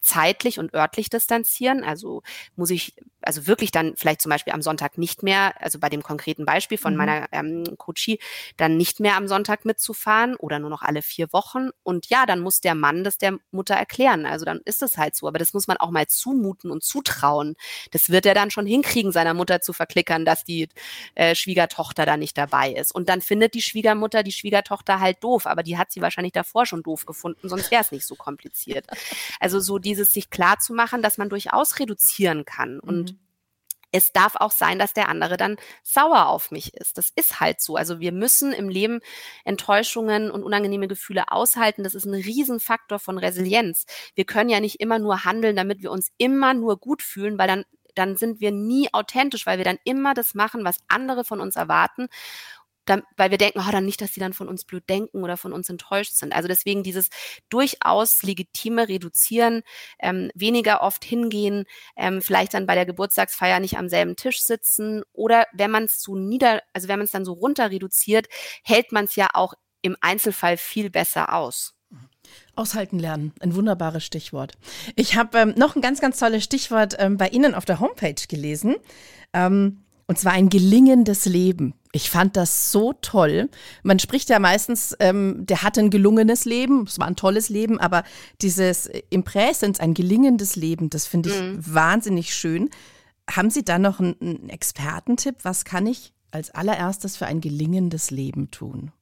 zeitlich 0.00 0.58
und 0.58 0.72
örtlich 0.72 1.10
distanzieren. 1.10 1.84
Also 1.84 2.22
muss 2.54 2.70
ich 2.70 2.94
also 3.26 3.46
wirklich 3.46 3.70
dann 3.70 3.94
vielleicht 3.96 4.22
zum 4.22 4.30
Beispiel 4.30 4.52
am 4.52 4.62
Sonntag 4.62 4.98
nicht 4.98 5.22
mehr, 5.22 5.60
also 5.60 5.78
bei 5.78 5.88
dem 5.88 6.02
konkreten 6.02 6.44
Beispiel 6.44 6.78
von 6.78 6.92
mhm. 6.92 6.98
meiner 6.98 7.26
ähm, 7.32 7.64
Coachie, 7.76 8.18
dann 8.56 8.76
nicht 8.76 9.00
mehr 9.00 9.16
am 9.16 9.28
Sonntag 9.28 9.64
mitzufahren 9.64 10.36
oder 10.36 10.58
nur 10.58 10.70
noch 10.70 10.82
alle 10.82 11.02
vier 11.02 11.32
Wochen. 11.32 11.70
Und 11.82 12.08
ja, 12.08 12.26
dann 12.26 12.40
muss 12.40 12.60
der 12.60 12.74
Mann 12.74 13.04
das 13.04 13.18
der 13.18 13.38
Mutter 13.50 13.74
erklären. 13.74 14.26
Also 14.26 14.44
dann 14.44 14.60
ist 14.64 14.82
es 14.82 14.96
halt 14.96 15.16
so. 15.16 15.26
Aber 15.26 15.38
das 15.38 15.52
muss 15.52 15.66
man 15.66 15.76
auch 15.76 15.90
mal 15.90 16.06
zumuten 16.06 16.70
und 16.70 16.84
zutrauen. 16.84 17.56
Das 17.90 18.10
wird 18.10 18.26
er 18.26 18.34
dann 18.34 18.50
schon 18.50 18.66
hinkriegen, 18.66 19.12
seiner 19.12 19.34
Mutter 19.34 19.60
zu 19.60 19.72
verklickern, 19.72 20.24
dass 20.24 20.44
die 20.44 20.68
äh, 21.14 21.34
Schwiegertochter 21.34 22.06
da 22.06 22.16
nicht 22.16 22.38
dabei 22.38 22.70
ist. 22.72 22.94
Und 22.94 23.08
dann 23.08 23.20
findet 23.20 23.54
die 23.54 23.62
Schwiegermutter 23.62 24.22
die 24.22 24.32
Schwiegertochter 24.32 25.00
halt 25.00 25.22
doof. 25.22 25.46
Aber 25.46 25.62
die 25.62 25.78
hat 25.78 25.90
sie 25.90 26.00
wahrscheinlich 26.00 26.32
davor 26.32 26.66
schon 26.66 26.82
doof 26.82 27.06
gefunden, 27.06 27.48
sonst 27.48 27.70
wäre 27.70 27.82
es 27.82 27.92
nicht 27.92 28.06
so 28.06 28.14
kompliziert. 28.14 28.86
Also 29.40 29.60
so 29.60 29.78
dieses 29.78 30.12
sich 30.12 30.30
klar 30.30 30.58
zu 30.58 30.72
machen, 30.74 31.02
dass 31.02 31.18
man 31.18 31.28
durchaus 31.28 31.78
reduzieren 31.78 32.44
kann. 32.44 32.78
Und 32.78 33.12
mhm 33.12 33.15
es 33.96 34.12
darf 34.12 34.36
auch 34.36 34.50
sein, 34.50 34.78
dass 34.78 34.92
der 34.92 35.08
andere 35.08 35.36
dann 35.36 35.56
sauer 35.82 36.26
auf 36.26 36.50
mich 36.50 36.74
ist. 36.74 36.98
Das 36.98 37.10
ist 37.16 37.40
halt 37.40 37.60
so. 37.60 37.76
Also 37.76 38.00
wir 38.00 38.12
müssen 38.12 38.52
im 38.52 38.68
Leben 38.68 39.00
Enttäuschungen 39.44 40.30
und 40.30 40.42
unangenehme 40.42 40.88
Gefühle 40.88 41.30
aushalten. 41.32 41.82
Das 41.82 41.94
ist 41.94 42.04
ein 42.04 42.14
Riesenfaktor 42.14 42.98
von 42.98 43.18
Resilienz. 43.18 43.86
Wir 44.14 44.24
können 44.24 44.50
ja 44.50 44.60
nicht 44.60 44.80
immer 44.80 44.98
nur 44.98 45.24
handeln, 45.24 45.56
damit 45.56 45.82
wir 45.82 45.90
uns 45.90 46.10
immer 46.18 46.54
nur 46.54 46.78
gut 46.78 47.02
fühlen, 47.02 47.38
weil 47.38 47.48
dann 47.48 47.64
dann 47.94 48.18
sind 48.18 48.40
wir 48.40 48.52
nie 48.52 48.92
authentisch, 48.92 49.46
weil 49.46 49.56
wir 49.56 49.64
dann 49.64 49.78
immer 49.84 50.12
das 50.12 50.34
machen, 50.34 50.64
was 50.64 50.76
andere 50.86 51.24
von 51.24 51.40
uns 51.40 51.56
erwarten 51.56 52.08
dann, 52.86 53.02
weil 53.16 53.30
wir 53.30 53.38
denken, 53.38 53.60
oh, 53.60 53.70
dann 53.70 53.84
nicht, 53.84 54.00
dass 54.00 54.12
die 54.12 54.20
dann 54.20 54.32
von 54.32 54.48
uns 54.48 54.64
blöd 54.64 54.88
denken 54.88 55.22
oder 55.22 55.36
von 55.36 55.52
uns 55.52 55.68
enttäuscht 55.68 56.14
sind. 56.14 56.32
Also 56.34 56.48
deswegen 56.48 56.82
dieses 56.82 57.10
durchaus 57.48 58.22
legitime 58.22 58.88
Reduzieren, 58.88 59.62
ähm, 59.98 60.30
weniger 60.34 60.82
oft 60.82 61.04
hingehen, 61.04 61.64
ähm, 61.96 62.22
vielleicht 62.22 62.54
dann 62.54 62.66
bei 62.66 62.74
der 62.74 62.86
Geburtstagsfeier 62.86 63.60
nicht 63.60 63.76
am 63.78 63.88
selben 63.88 64.16
Tisch 64.16 64.42
sitzen 64.42 65.02
oder 65.12 65.46
wenn 65.52 65.70
man 65.70 65.84
es 65.84 66.00
so 66.00 66.16
nieder, 66.16 66.62
also 66.72 66.88
wenn 66.88 66.98
man 66.98 67.04
es 67.04 67.10
dann 67.12 67.24
so 67.24 67.32
runter 67.32 67.70
reduziert, 67.70 68.26
hält 68.62 68.92
man 68.92 69.04
es 69.04 69.16
ja 69.16 69.28
auch 69.34 69.54
im 69.82 69.96
Einzelfall 70.00 70.56
viel 70.56 70.90
besser 70.90 71.34
aus. 71.34 71.74
Aushalten 72.54 72.98
lernen, 72.98 73.32
ein 73.40 73.54
wunderbares 73.54 74.04
Stichwort. 74.04 74.54
Ich 74.96 75.16
habe 75.16 75.38
ähm, 75.38 75.54
noch 75.56 75.76
ein 75.76 75.82
ganz, 75.82 76.00
ganz 76.00 76.18
tolles 76.18 76.42
Stichwort 76.42 76.96
ähm, 76.98 77.16
bei 77.16 77.28
Ihnen 77.28 77.54
auf 77.54 77.64
der 77.64 77.80
Homepage 77.80 78.14
gelesen. 78.28 78.76
Ähm, 79.32 79.85
und 80.06 80.18
zwar 80.18 80.32
ein 80.32 80.48
gelingendes 80.48 81.26
Leben. 81.26 81.74
Ich 81.92 82.10
fand 82.10 82.36
das 82.36 82.70
so 82.70 82.92
toll. 82.92 83.48
Man 83.82 83.98
spricht 83.98 84.28
ja 84.28 84.38
meistens, 84.38 84.94
ähm, 85.00 85.44
der 85.46 85.62
hatte 85.62 85.80
ein 85.80 85.90
gelungenes 85.90 86.44
Leben, 86.44 86.84
es 86.84 86.98
war 86.98 87.06
ein 87.06 87.16
tolles 87.16 87.48
Leben, 87.48 87.80
aber 87.80 88.04
dieses 88.40 88.88
im 89.10 89.24
Präsens, 89.24 89.80
ein 89.80 89.94
gelingendes 89.94 90.56
Leben, 90.56 90.90
das 90.90 91.06
finde 91.06 91.30
ich 91.30 91.40
mhm. 91.40 91.74
wahnsinnig 91.74 92.34
schön. 92.34 92.70
Haben 93.28 93.50
Sie 93.50 93.64
da 93.64 93.78
noch 93.78 93.98
einen, 93.98 94.16
einen 94.20 94.48
Expertentipp? 94.48 95.36
Was 95.42 95.64
kann 95.64 95.86
ich 95.86 96.12
als 96.30 96.50
allererstes 96.50 97.16
für 97.16 97.26
ein 97.26 97.40
gelingendes 97.40 98.10
Leben 98.10 98.50
tun? 98.50 98.92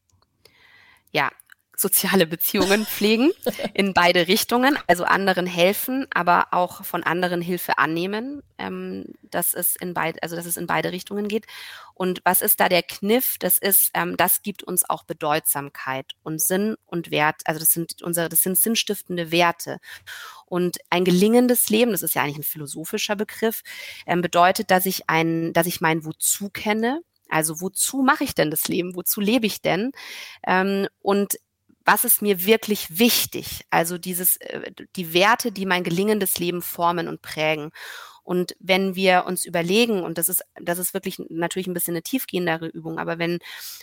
Ja, 1.12 1.30
soziale 1.76 2.26
Beziehungen 2.26 2.86
pflegen 2.86 3.32
in 3.72 3.94
beide 3.94 4.28
Richtungen, 4.28 4.78
also 4.86 5.04
anderen 5.04 5.46
helfen, 5.46 6.06
aber 6.12 6.48
auch 6.52 6.84
von 6.84 7.02
anderen 7.02 7.40
Hilfe 7.40 7.78
annehmen, 7.78 8.42
ähm, 8.58 9.06
dass 9.22 9.54
es 9.54 9.76
in 9.76 9.94
beide, 9.94 10.22
also 10.22 10.36
dass 10.36 10.46
es 10.46 10.56
in 10.56 10.66
beide 10.66 10.92
Richtungen 10.92 11.28
geht. 11.28 11.46
Und 11.94 12.20
was 12.24 12.42
ist 12.42 12.60
da 12.60 12.68
der 12.68 12.82
Kniff? 12.82 13.36
Das 13.38 13.58
ist, 13.58 13.90
ähm, 13.94 14.16
das 14.16 14.42
gibt 14.42 14.62
uns 14.62 14.88
auch 14.88 15.04
Bedeutsamkeit 15.04 16.12
und 16.22 16.40
Sinn 16.40 16.76
und 16.86 17.10
Wert. 17.10 17.42
Also 17.44 17.60
das 17.60 17.72
sind 17.72 18.02
unsere, 18.02 18.28
das 18.28 18.42
sind 18.42 18.58
sinnstiftende 18.58 19.30
Werte. 19.30 19.78
Und 20.46 20.78
ein 20.90 21.04
gelingendes 21.04 21.70
Leben, 21.70 21.92
das 21.92 22.02
ist 22.02 22.14
ja 22.14 22.22
eigentlich 22.22 22.38
ein 22.38 22.42
philosophischer 22.44 23.16
Begriff, 23.16 23.62
ähm, 24.06 24.22
bedeutet, 24.22 24.70
dass 24.70 24.86
ich 24.86 25.08
ein, 25.08 25.52
dass 25.52 25.66
ich 25.66 25.80
mein 25.80 26.04
Wozu 26.04 26.50
kenne, 26.50 27.00
also 27.28 27.60
wozu 27.60 28.02
mache 28.02 28.24
ich 28.24 28.34
denn 28.34 28.50
das 28.50 28.68
Leben? 28.68 28.94
Wozu 28.94 29.20
lebe 29.20 29.46
ich 29.46 29.60
denn? 29.60 29.92
Ähm, 30.46 30.86
und 31.00 31.36
was 31.84 32.04
ist 32.04 32.22
mir 32.22 32.46
wirklich 32.46 32.98
wichtig? 32.98 33.66
Also 33.70 33.98
dieses, 33.98 34.36
äh, 34.38 34.72
die 34.96 35.12
Werte, 35.12 35.52
die 35.52 35.66
mein 35.66 35.84
gelingendes 35.84 36.38
Leben 36.38 36.62
formen 36.62 37.08
und 37.08 37.22
prägen. 37.22 37.70
Und 38.24 38.56
wenn 38.58 38.94
wir 38.94 39.26
uns 39.26 39.44
überlegen, 39.44 40.02
und 40.02 40.16
das 40.16 40.30
ist, 40.30 40.42
das 40.54 40.78
ist 40.78 40.94
wirklich 40.94 41.18
natürlich 41.28 41.66
ein 41.66 41.74
bisschen 41.74 41.92
eine 41.92 42.02
tiefgehendere 42.02 42.68
Übung, 42.68 42.98
aber 42.98 43.18
wenn, 43.18 43.38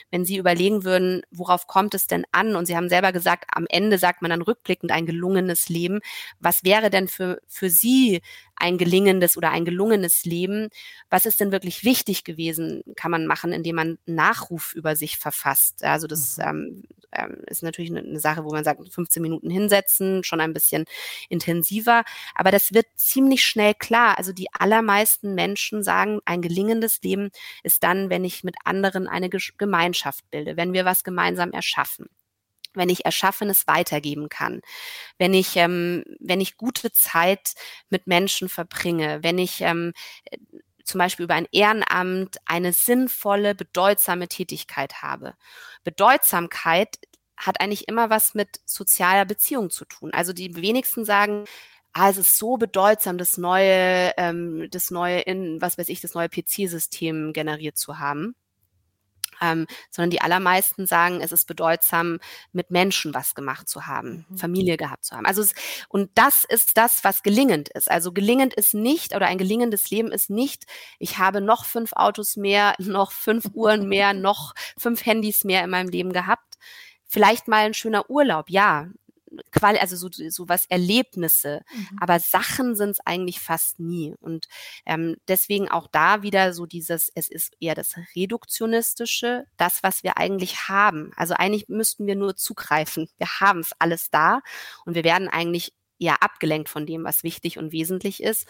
wenn 0.10 0.26
Sie 0.26 0.38
überlegen 0.38 0.84
würden, 0.84 1.22
worauf 1.30 1.68
kommt 1.68 1.93
es 1.93 2.08
denn 2.08 2.26
an? 2.32 2.56
Und 2.56 2.66
Sie 2.66 2.76
haben 2.76 2.89
selber 2.89 3.12
gesagt, 3.12 3.45
am 3.54 3.68
Ende 3.70 3.99
sagt 3.99 4.24
man 4.24 4.32
dann 4.32 4.41
rückblickend 4.41 4.91
ein 4.91 5.06
gelungenes 5.06 5.70
Leben. 5.70 5.99
Was 6.39 6.64
wäre 6.64 6.89
denn 6.89 7.08
für, 7.08 7.39
für 7.47 7.70
Sie 7.70 8.22
ein 8.56 8.80
gelingendes 8.80 9.38
oder 9.38 9.52
ein 9.52 9.64
gelungenes 9.64 10.26
Leben? 10.26 10.70
Was 11.12 11.28
ist 11.28 11.39
denn 11.39 11.52
wirklich 11.52 11.84
wichtig 11.84 12.24
gewesen? 12.24 12.84
Kann 12.95 13.12
man 13.12 13.28
machen, 13.28 13.54
indem 13.54 13.76
man 13.76 13.99
Nachruf 14.08 14.74
über 14.74 14.95
sich 14.95 15.20
verfasst. 15.20 15.84
Also 15.84 16.08
das 16.08 16.38
mhm. 16.38 16.43
ähm, 16.43 16.84
ähm, 17.14 17.43
ist 17.47 17.64
natürlich 17.64 17.91
eine, 17.91 18.01
eine 18.01 18.20
Sache, 18.20 18.43
wo 18.43 18.51
man 18.51 18.64
sagt, 18.64 18.82
15 18.93 19.22
Minuten 19.22 19.49
hinsetzen, 19.49 20.24
schon 20.24 20.41
ein 20.41 20.53
bisschen 20.53 20.86
intensiver. 21.30 22.03
Aber 22.36 22.51
das 22.51 22.74
wird 22.74 22.88
ziemlich 22.95 23.45
schnell 23.45 23.74
klar. 23.74 24.18
Also 24.18 24.34
die 24.34 24.47
allermeisten 24.53 25.36
Menschen 25.36 25.84
sagen, 25.84 26.20
ein 26.26 26.41
gelingendes 26.41 27.01
Leben 27.01 27.30
ist 27.64 27.84
dann, 27.84 28.09
wenn 28.09 28.24
ich 28.24 28.43
mit 28.43 28.55
anderen 28.66 29.07
eine 29.07 29.30
Gemeinschaft 29.30 30.30
bilde, 30.32 30.57
wenn 30.57 30.74
wir 30.74 30.86
was 30.86 31.03
gemeinsam 31.03 31.51
erschaffen 31.51 32.07
wenn 32.74 32.89
ich 32.89 33.05
Erschaffenes 33.05 33.68
weitergeben 33.68 34.30
kann, 34.30 34.62
wenn 35.18 35.34
ich, 35.34 35.55
ähm, 35.57 36.03
wenn 36.20 36.41
ich 36.41 36.57
gute 36.57 36.91
Zeit 36.91 37.53
mit 37.89 38.07
Menschen 38.07 38.49
verbringe, 38.49 39.20
wenn 39.24 39.38
ich 39.38 39.62
ähm, 39.62 39.93
zum 40.84 41.00
Beispiel 41.00 41.26
über 41.26 41.36
ein 41.36 41.48
Ehrenamt 41.52 42.38
eine 42.46 42.74
sinnvolle, 42.74 43.56
bedeutsame 43.56 44.28
Tätigkeit 44.28 45.02
habe. 45.02 45.36
Bedeutsamkeit 45.84 46.98
hat 47.38 47.62
eigentlich 47.62 47.88
immer 47.88 48.10
was 48.10 48.36
mit 48.36 48.62
sozialer 48.66 49.26
Beziehung 49.26 49.70
zu 49.70 49.86
tun. 49.86 50.14
Also 50.14 50.34
die 50.34 50.56
wenigsten 50.56 51.06
sagen, 51.06 51.46
ah, 51.94 52.10
es 52.10 52.18
ist 52.18 52.38
so 52.38 52.58
bedeutsam, 52.58 53.18
das 53.18 53.38
neue, 53.38 54.14
ähm, 54.18 54.68
das 54.72 54.92
neue 54.92 55.22
in, 55.22 55.62
was 55.62 55.78
weiß 55.78 55.90
ich, 55.90 56.02
das 56.02 56.14
neue 56.14 56.30
PC-System 56.30 57.34
generiert 57.34 57.78
zu 57.78 58.00
haben 58.00 58.36
ähm, 59.42 59.68
sondern 59.89 60.12
die 60.12 60.22
allermeisten 60.22 60.86
sagen, 60.86 61.22
es 61.22 61.32
ist 61.32 61.46
bedeutsam, 61.46 62.20
mit 62.54 62.72
Menschen 62.72 63.14
was 63.14 63.36
gemacht 63.36 63.68
zu 63.68 63.88
haben, 63.88 64.26
mhm. 64.30 64.38
Familie 64.38 64.78
gehabt 64.78 65.04
zu 65.04 65.16
haben. 65.16 65.26
Also 65.26 65.42
es, 65.42 65.54
und 65.89 66.12
das 66.16 66.46
ist 66.48 66.78
das, 66.78 67.04
was 67.04 67.24
gelingend 67.24 67.70
ist. 67.70 67.89
Also 67.89 68.12
gelingend 68.12 68.54
ist 68.54 68.74
nicht 68.74 69.16
oder 69.16 69.28
ein 69.28 69.38
gelingendes 69.38 69.89
Leben 69.89 70.12
ist 70.12 70.30
nicht, 70.30 70.66
ich 71.00 71.18
habe 71.18 71.42
noch 71.42 71.66
fünf 71.66 71.94
Autos 71.94 72.38
mehr, 72.38 72.76
noch 72.80 73.12
fünf 73.12 73.46
Uhren 73.54 73.88
mehr, 73.88 74.14
noch 74.14 74.54
fünf 74.78 75.06
Handys 75.06 75.44
mehr 75.44 75.64
in 75.64 75.70
meinem 75.70 75.89
Leben 75.89 76.14
gehabt. 76.14 76.58
Vielleicht 77.06 77.48
mal 77.48 77.66
ein 77.66 77.74
schöner 77.74 78.10
Urlaub, 78.10 78.50
ja, 78.50 78.88
Qual 79.52 79.78
also 79.78 79.96
so, 79.96 80.10
so 80.12 80.50
was 80.50 80.66
Erlebnisse, 80.66 81.62
mhm. 81.74 81.98
aber 82.00 82.20
Sachen 82.20 82.76
sind 82.76 82.92
es 82.92 83.00
eigentlich 83.06 83.40
fast 83.40 83.80
nie. 83.80 84.16
Und 84.20 84.48
ähm, 84.86 85.18
deswegen 85.28 85.70
auch 85.70 85.88
da 85.88 86.22
wieder 86.24 86.54
so 86.54 86.66
dieses, 86.66 87.12
es 87.16 87.30
ist 87.30 87.56
eher 87.60 87.76
das 87.76 87.96
Reduktionistische, 88.16 89.46
das, 89.58 89.84
was 89.84 90.04
wir 90.04 90.18
eigentlich 90.18 90.68
haben. 90.68 91.12
Also 91.16 91.34
eigentlich 91.34 91.70
müssten 91.70 92.08
wir 92.08 92.16
nur 92.16 92.36
zugreifen. 92.36 93.10
Wir 93.18 93.28
haben 93.40 93.60
es 93.60 93.72
alles 93.80 94.10
da 94.10 94.42
und 94.86 94.96
wir 94.96 95.04
werden 95.04 95.28
eigentlich 95.28 95.74
eher 96.00 96.24
abgelenkt 96.24 96.70
von 96.70 96.86
dem, 96.86 97.04
was 97.04 97.24
wichtig 97.24 97.58
und 97.58 97.72
wesentlich 97.72 98.22
ist. 98.24 98.48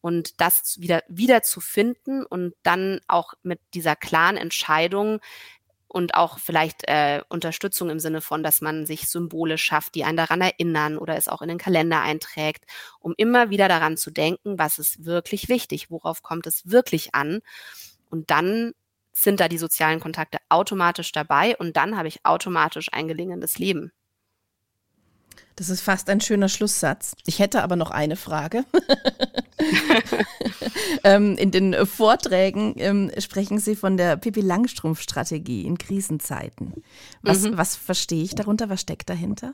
Und 0.00 0.40
das 0.40 0.76
wieder, 0.78 1.02
wieder 1.08 1.42
zu 1.42 1.60
finden 1.60 2.24
und 2.24 2.54
dann 2.62 3.00
auch 3.08 3.34
mit 3.42 3.60
dieser 3.74 3.96
klaren 3.96 4.36
Entscheidung, 4.36 5.20
und 5.88 6.14
auch 6.14 6.38
vielleicht 6.38 6.86
äh, 6.86 7.22
Unterstützung 7.28 7.90
im 7.90 7.98
Sinne 7.98 8.20
von, 8.20 8.42
dass 8.42 8.60
man 8.60 8.86
sich 8.86 9.08
Symbole 9.08 9.58
schafft, 9.58 9.94
die 9.94 10.04
einen 10.04 10.16
daran 10.16 10.40
erinnern 10.40 10.98
oder 10.98 11.16
es 11.16 11.28
auch 11.28 11.42
in 11.42 11.48
den 11.48 11.58
Kalender 11.58 12.02
einträgt, 12.02 12.64
um 13.00 13.14
immer 13.16 13.50
wieder 13.50 13.68
daran 13.68 13.96
zu 13.96 14.10
denken, 14.10 14.58
was 14.58 14.78
ist 14.78 15.04
wirklich 15.04 15.48
wichtig, 15.48 15.90
worauf 15.90 16.22
kommt 16.22 16.46
es 16.46 16.70
wirklich 16.70 17.14
an. 17.14 17.40
Und 18.10 18.30
dann 18.30 18.72
sind 19.12 19.40
da 19.40 19.48
die 19.48 19.58
sozialen 19.58 20.00
Kontakte 20.00 20.38
automatisch 20.48 21.12
dabei 21.12 21.56
und 21.56 21.76
dann 21.76 21.96
habe 21.96 22.08
ich 22.08 22.24
automatisch 22.24 22.88
ein 22.92 23.08
gelingendes 23.08 23.58
Leben. 23.58 23.92
Das 25.58 25.70
ist 25.70 25.80
fast 25.80 26.08
ein 26.08 26.20
schöner 26.20 26.48
Schlusssatz. 26.48 27.16
Ich 27.26 27.40
hätte 27.40 27.64
aber 27.64 27.74
noch 27.74 27.90
eine 27.90 28.14
Frage. 28.14 28.64
ähm, 31.04 31.36
in 31.36 31.50
den 31.50 31.84
Vorträgen 31.84 32.74
ähm, 32.76 33.10
sprechen 33.18 33.58
Sie 33.58 33.74
von 33.74 33.96
der 33.96 34.16
Pippi 34.16 34.40
Langstrumpf-Strategie 34.40 35.66
in 35.66 35.76
Krisenzeiten. 35.76 36.84
Was, 37.22 37.42
mhm. 37.42 37.56
was 37.56 37.74
verstehe 37.74 38.22
ich 38.22 38.36
darunter? 38.36 38.68
Was 38.68 38.80
steckt 38.80 39.10
dahinter? 39.10 39.52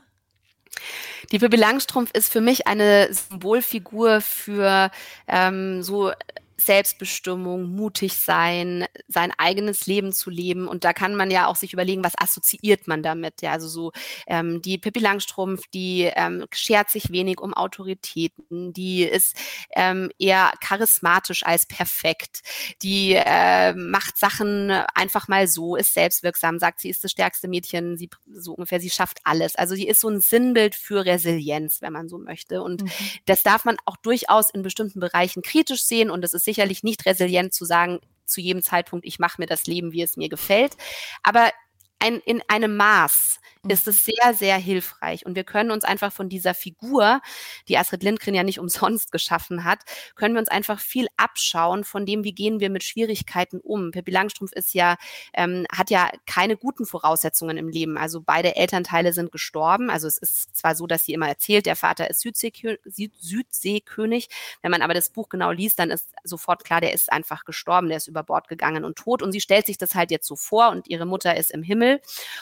Die 1.31 1.39
Pippi 1.39 1.57
Langstrumpf 1.57 2.11
ist 2.11 2.31
für 2.31 2.41
mich 2.41 2.67
eine 2.67 3.11
Symbolfigur 3.11 4.21
für 4.21 4.91
ähm, 5.27 5.81
so 5.81 6.11
Selbstbestimmung, 6.57 7.75
mutig 7.75 8.13
sein, 8.13 8.85
sein 9.07 9.31
eigenes 9.37 9.87
Leben 9.87 10.13
zu 10.13 10.29
leben. 10.29 10.67
Und 10.67 10.83
da 10.83 10.93
kann 10.93 11.15
man 11.15 11.31
ja 11.31 11.47
auch 11.47 11.55
sich 11.55 11.73
überlegen, 11.73 12.03
was 12.03 12.13
assoziiert 12.17 12.87
man 12.87 13.03
damit. 13.03 13.41
Ja, 13.41 13.51
also 13.51 13.67
so 13.67 13.91
ähm, 14.27 14.61
die 14.61 14.77
Pippi 14.77 14.99
Langstrumpf, 14.99 15.63
die 15.73 16.09
ähm, 16.15 16.45
schert 16.53 16.89
sich 16.89 17.11
wenig 17.11 17.39
um 17.39 17.53
Autoritäten, 17.53 18.73
die 18.73 19.03
ist 19.03 19.35
ähm, 19.75 20.11
eher 20.17 20.53
charismatisch 20.61 21.45
als 21.45 21.65
perfekt, 21.65 22.41
die 22.81 23.13
äh, 23.13 23.73
macht 23.73 24.17
Sachen 24.17 24.71
einfach 24.93 25.27
mal 25.27 25.47
so, 25.47 25.75
ist 25.75 25.93
selbstwirksam, 25.93 26.59
sagt, 26.59 26.79
sie 26.79 26.89
ist 26.89 27.03
das 27.03 27.11
stärkste 27.11 27.47
Mädchen, 27.47 27.97
sie 27.97 28.09
so 28.31 28.53
ungefähr, 28.53 28.79
sie 28.79 28.89
schafft 28.89 29.19
alles. 29.23 29.55
Also 29.55 29.75
sie 29.75 29.87
ist 29.87 29.99
so 29.99 30.09
ein 30.09 30.21
Sinnbild 30.21 30.75
für 30.75 31.05
Resilienz, 31.05 31.81
wenn 31.81 31.93
man 31.93 32.07
so 32.07 32.17
möchte. 32.17 32.61
Und 32.61 32.83
mhm. 32.83 32.91
das 33.25 33.43
darf 33.43 33.65
man 33.65 33.77
auch 33.85 33.97
durchaus 33.97 34.49
in 34.49 34.61
bestimmten 34.61 34.99
Bereichen 34.99 35.41
kritisch 35.41 35.83
sehen 35.83 36.09
und 36.09 36.23
es 36.23 36.33
ist 36.33 36.44
sicherlich 36.45 36.83
nicht 36.83 37.05
resilient 37.05 37.53
zu 37.53 37.65
sagen, 37.65 37.99
zu 38.25 38.41
jedem 38.41 38.61
Zeitpunkt, 38.61 39.05
ich 39.05 39.19
mache 39.19 39.39
mir 39.39 39.47
das 39.47 39.67
Leben, 39.67 39.91
wie 39.91 40.01
es 40.01 40.17
mir 40.17 40.29
gefällt. 40.29 40.75
Aber 41.23 41.51
ein, 41.99 42.19
in 42.25 42.41
einem 42.47 42.75
Maß. 42.75 43.39
Ist 43.71 43.87
es 43.87 44.05
sehr, 44.05 44.33
sehr 44.33 44.57
hilfreich. 44.57 45.25
Und 45.25 45.35
wir 45.35 45.43
können 45.43 45.71
uns 45.71 45.83
einfach 45.83 46.13
von 46.13 46.29
dieser 46.29 46.53
Figur, 46.53 47.21
die 47.67 47.77
Astrid 47.77 48.03
Lindgren 48.03 48.33
ja 48.33 48.43
nicht 48.43 48.59
umsonst 48.65 49.11
geschaffen 49.11 49.63
hat, 49.63 49.79
können 50.15 50.35
wir 50.35 50.39
uns 50.39 50.49
einfach 50.49 50.79
viel 50.79 51.07
abschauen 51.17 51.83
von 51.83 52.05
dem, 52.05 52.23
wie 52.23 52.33
gehen 52.33 52.59
wir 52.59 52.69
mit 52.69 52.83
Schwierigkeiten 52.83 53.59
um. 53.59 53.91
Pippi 53.91 54.11
Langstrumpf 54.11 54.51
ist 54.53 54.73
ja, 54.73 54.97
ähm, 55.33 55.65
hat 55.71 55.89
ja 55.89 56.09
keine 56.25 56.57
guten 56.57 56.85
Voraussetzungen 56.85 57.57
im 57.57 57.69
Leben. 57.69 57.97
Also 57.97 58.21
beide 58.21 58.55
Elternteile 58.55 59.13
sind 59.13 59.31
gestorben. 59.31 59.89
Also 59.89 60.07
es 60.07 60.17
ist 60.17 60.55
zwar 60.55 60.75
so, 60.75 60.87
dass 60.87 61.05
sie 61.05 61.13
immer 61.13 61.27
erzählt, 61.27 61.65
der 61.65 61.75
Vater 61.75 62.09
ist 62.09 62.21
Südseekö 62.21 62.77
Südseekönig. 62.85 64.29
Wenn 64.61 64.71
man 64.71 64.81
aber 64.81 64.93
das 64.93 65.09
Buch 65.09 65.29
genau 65.29 65.51
liest, 65.51 65.79
dann 65.79 65.91
ist 65.91 66.09
sofort 66.23 66.63
klar, 66.63 66.81
der 66.81 66.93
ist 66.93 67.11
einfach 67.11 67.45
gestorben, 67.45 67.87
der 67.87 67.97
ist 67.97 68.07
über 68.07 68.23
Bord 68.23 68.47
gegangen 68.47 68.85
und 68.85 68.97
tot. 68.97 69.21
Und 69.21 69.31
sie 69.31 69.41
stellt 69.41 69.65
sich 69.65 69.77
das 69.77 69.95
halt 69.95 70.11
jetzt 70.11 70.27
so 70.27 70.35
vor 70.35 70.69
und 70.69 70.87
ihre 70.87 71.05
Mutter 71.05 71.35
ist 71.35 71.51
im 71.51 71.63
Himmel 71.63 72.01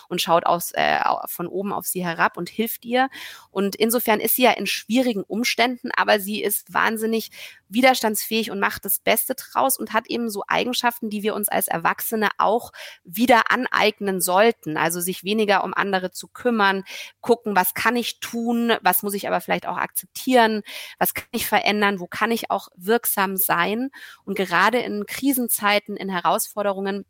und 0.10 0.22
schaut 0.22 0.46
aus, 0.46 0.72
äh, 0.72 1.00
von 1.28 1.48
oben 1.48 1.74
auf 1.74 1.86
sie 1.86 2.04
herab 2.04 2.38
und 2.38 2.50
hilft 2.50 2.86
ihr. 2.86 3.10
Und 3.52 3.76
insofern 3.76 4.20
ist 4.20 4.36
sie 4.36 4.44
ja 4.44 4.52
in 4.52 4.68
schwierigen 4.68 5.24
Umständen, 5.24 5.92
aber 5.96 6.20
sie 6.20 6.42
ist 6.42 6.74
wahnsinnig 6.74 7.32
widerstandsfähig 7.70 8.52
und 8.52 8.60
macht 8.60 8.86
das 8.86 9.00
Beste 9.00 9.36
draus 9.36 9.78
und 9.78 9.94
hat 9.94 10.08
eben 10.08 10.30
so 10.30 10.44
Eigenschaften, 10.48 11.10
die 11.10 11.24
wir 11.24 11.34
uns 11.34 11.50
als 11.50 11.68
Erwachsene 11.68 12.30
auch 12.38 12.72
wieder 13.04 13.52
aneignen 13.52 14.22
sollten. 14.22 14.78
Also 14.78 15.02
sich 15.02 15.24
weniger 15.24 15.64
um 15.64 15.74
andere 15.74 16.12
zu 16.12 16.28
kümmern, 16.28 16.84
gucken, 17.22 17.56
was 17.56 17.74
kann 17.74 17.96
ich 17.96 18.20
tun, 18.20 18.74
was 18.82 19.04
muss 19.04 19.14
ich 19.14 19.28
aber 19.28 19.42
vielleicht 19.42 19.68
auch 19.68 19.78
akzeptieren, 19.78 20.62
was 21.00 21.14
kann 21.14 21.28
ich 21.32 21.48
verändern, 21.48 22.00
wo 22.00 22.08
kann 22.08 22.32
ich 22.32 22.52
auch 22.52 22.70
wirksam 22.76 23.38
sein. 23.38 23.90
Und 24.24 24.36
gerade 24.36 24.80
in 24.80 25.06
Krisenzeiten, 25.06 25.98
in 25.98 26.10
Herausforderungen, 26.10 27.06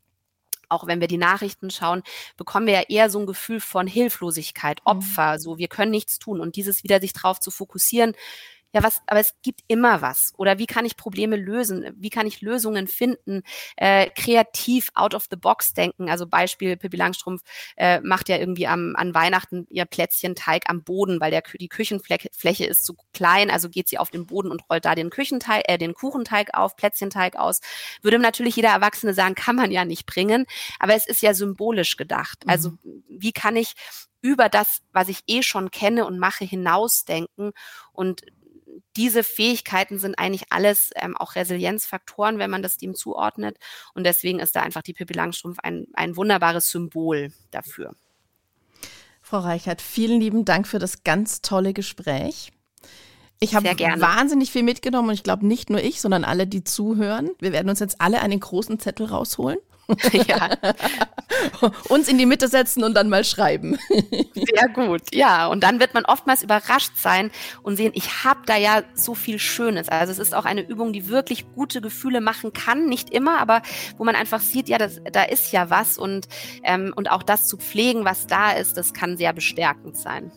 auch 0.74 0.88
wenn 0.88 1.00
wir 1.00 1.08
die 1.08 1.18
Nachrichten 1.18 1.70
schauen, 1.70 2.04
bekommen 2.38 2.68
wir 2.68 2.74
ja 2.74 2.84
eher 2.90 3.10
so 3.10 3.20
ein 3.20 3.26
Gefühl 3.26 3.60
von 3.60 3.88
Hilflosigkeit, 3.88 4.80
mhm. 4.82 4.92
Opfer, 4.92 5.40
so 5.40 5.58
wir 5.58 5.68
können 5.68 5.92
nichts 5.92 6.20
tun 6.20 6.42
und 6.42 6.56
dieses 6.56 6.84
wieder 6.84 7.00
sich 7.00 7.14
drauf 7.14 7.40
zu 7.40 7.52
fokussieren, 7.52 8.14
ja, 8.74 8.82
was, 8.82 9.02
aber 9.06 9.20
es 9.20 9.36
gibt 9.44 9.62
immer 9.68 10.02
was. 10.02 10.34
Oder 10.36 10.58
wie 10.58 10.66
kann 10.66 10.84
ich 10.84 10.98
Probleme 10.98 11.36
lösen? 11.36 11.94
Wie 11.96 12.10
kann 12.10 12.26
ich 12.26 12.42
Lösungen 12.42 12.88
finden? 12.88 13.44
Äh, 13.78 14.10
kreativ 14.10 14.90
out 14.96 15.14
of 15.14 15.28
the 15.30 15.38
box 15.38 15.76
denken. 15.76 16.10
Also 16.10 16.26
Beispiel, 16.26 16.76
Pippi 16.76 16.98
Langstrumpf 16.98 17.44
äh, 17.78 18.02
macht 18.02 18.30
ja 18.30 18.38
irgendwie 18.38 18.66
am, 18.66 18.96
an 18.96 19.14
Weihnachten 19.14 19.68
ihr 19.70 19.86
Plätzchenteig 19.86 20.64
am 20.70 20.84
Boden, 20.84 21.20
weil 21.20 21.30
der, 21.30 21.44
die 21.60 21.70
Küchenfläche 21.70 22.66
ist 22.66 22.84
zu 22.84 22.96
klein. 23.14 23.52
Also 23.52 23.70
geht 23.70 23.90
sie 23.90 24.00
auf 24.00 24.10
den 24.10 24.26
Boden 24.26 24.50
und 24.50 24.68
rollt 24.68 24.86
da 24.86 24.96
den 24.96 25.12
Küchenteig, 25.12 25.66
äh, 25.68 25.78
den 25.78 25.94
Kuchenteig 25.94 26.56
auf, 26.56 26.76
Plätzchenteig 26.76 27.36
aus. 27.36 27.62
Würde 28.02 28.18
natürlich 28.18 28.56
jeder 28.56 28.70
Erwachsene 28.70 29.14
sagen, 29.14 29.36
kann 29.36 29.56
man 29.56 29.70
ja 29.70 29.86
nicht 29.86 30.08
bringen. 30.08 30.48
Aber 30.80 30.96
es 30.96 31.08
ist 31.08 31.22
ja 31.22 31.36
symbolisch 31.36 31.96
gedacht. 31.96 32.40
Also 32.48 32.72
mhm. 32.72 33.04
wie 33.08 33.34
kann 33.34 33.56
ich 33.56 33.76
über 34.24 34.50
das, 34.50 34.80
was 34.94 35.10
ich 35.10 35.20
eh 35.28 35.44
schon 35.44 35.70
kenne 35.70 36.08
und 36.08 36.18
mache, 36.18 36.46
hinausdenken 36.46 37.52
und 37.92 38.24
diese 38.96 39.24
Fähigkeiten 39.24 40.00
sind 40.00 40.18
eigentlich 40.18 40.52
alles 40.52 40.92
ähm, 40.96 41.16
auch 41.18 41.36
Resilienzfaktoren, 41.36 42.40
wenn 42.40 42.50
man 42.50 42.62
das 42.62 42.78
dem 42.78 42.96
zuordnet. 42.96 43.58
Und 43.94 44.06
deswegen 44.06 44.40
ist 44.40 44.56
da 44.56 44.62
einfach 44.62 44.82
die 44.82 44.94
Pippi 44.94 45.14
Langstrumpf 45.14 45.60
ein, 45.62 45.88
ein 45.94 46.16
wunderbares 46.16 46.70
Symbol 46.70 47.32
dafür. 47.52 47.96
Frau 49.22 49.40
Reichert, 49.40 49.82
vielen 49.82 50.20
lieben 50.20 50.46
Dank 50.46 50.68
für 50.68 50.80
das 50.80 51.04
ganz 51.04 51.42
tolle 51.42 51.74
Gespräch. 51.74 52.52
Ich 53.40 53.56
habe 53.56 53.68
wahnsinnig 53.68 54.52
viel 54.52 54.64
mitgenommen 54.64 55.10
und 55.10 55.16
ich 55.16 55.24
glaube 55.24 55.46
nicht 55.46 55.70
nur 55.70 55.82
ich, 55.82 56.00
sondern 56.00 56.24
alle, 56.24 56.48
die 56.48 56.64
zuhören. 56.64 57.32
Wir 57.40 57.52
werden 57.52 57.70
uns 57.70 57.80
jetzt 57.80 58.00
alle 58.00 58.22
einen 58.22 58.40
großen 58.40 58.80
Zettel 58.80 59.08
rausholen 59.08 59.60
ja. 60.28 60.50
Uns 61.90 62.08
in 62.08 62.18
die 62.18 62.26
Mitte 62.26 62.48
setzen 62.48 62.84
und 62.84 62.94
dann 62.94 63.10
mal 63.10 63.24
schreiben. 63.24 63.78
Sehr 64.34 64.70
gut, 64.74 65.14
ja. 65.14 65.48
Und 65.48 65.64
dann 65.64 65.80
wird 65.80 65.94
man 65.94 66.06
oftmals 66.06 66.44
überrascht 66.44 66.94
sein 66.96 67.32
und 67.64 67.76
sehen, 67.76 67.92
ich 67.96 68.24
habe 68.24 68.42
da 68.46 68.56
ja 68.56 68.84
so 68.94 69.16
viel 69.16 69.40
Schönes. 69.40 69.90
Also 69.90 70.12
es 70.12 70.20
ist 70.20 70.36
auch 70.36 70.46
eine 70.46 70.62
Übung, 70.62 70.94
die 70.94 71.10
wirklich 71.10 71.46
gute 71.54 71.82
Gefühle 71.82 72.22
machen 72.22 72.54
kann. 72.54 72.88
Nicht 72.88 73.10
immer, 73.10 73.40
aber 73.40 73.62
wo 73.98 74.04
man 74.04 74.16
einfach 74.16 74.40
sieht, 74.40 74.70
ja, 74.70 74.78
das, 74.78 75.02
da 75.12 75.24
ist 75.24 75.52
ja 75.52 75.70
was 75.70 75.98
und, 75.98 76.28
ähm, 76.64 76.94
und 76.96 77.12
auch 77.12 77.24
das 77.24 77.48
zu 77.48 77.58
pflegen, 77.58 78.06
was 78.06 78.28
da 78.28 78.52
ist, 78.52 78.78
das 78.78 78.94
kann 78.94 79.18
sehr 79.18 79.34
bestärkend 79.34 79.98
sein. 79.98 80.32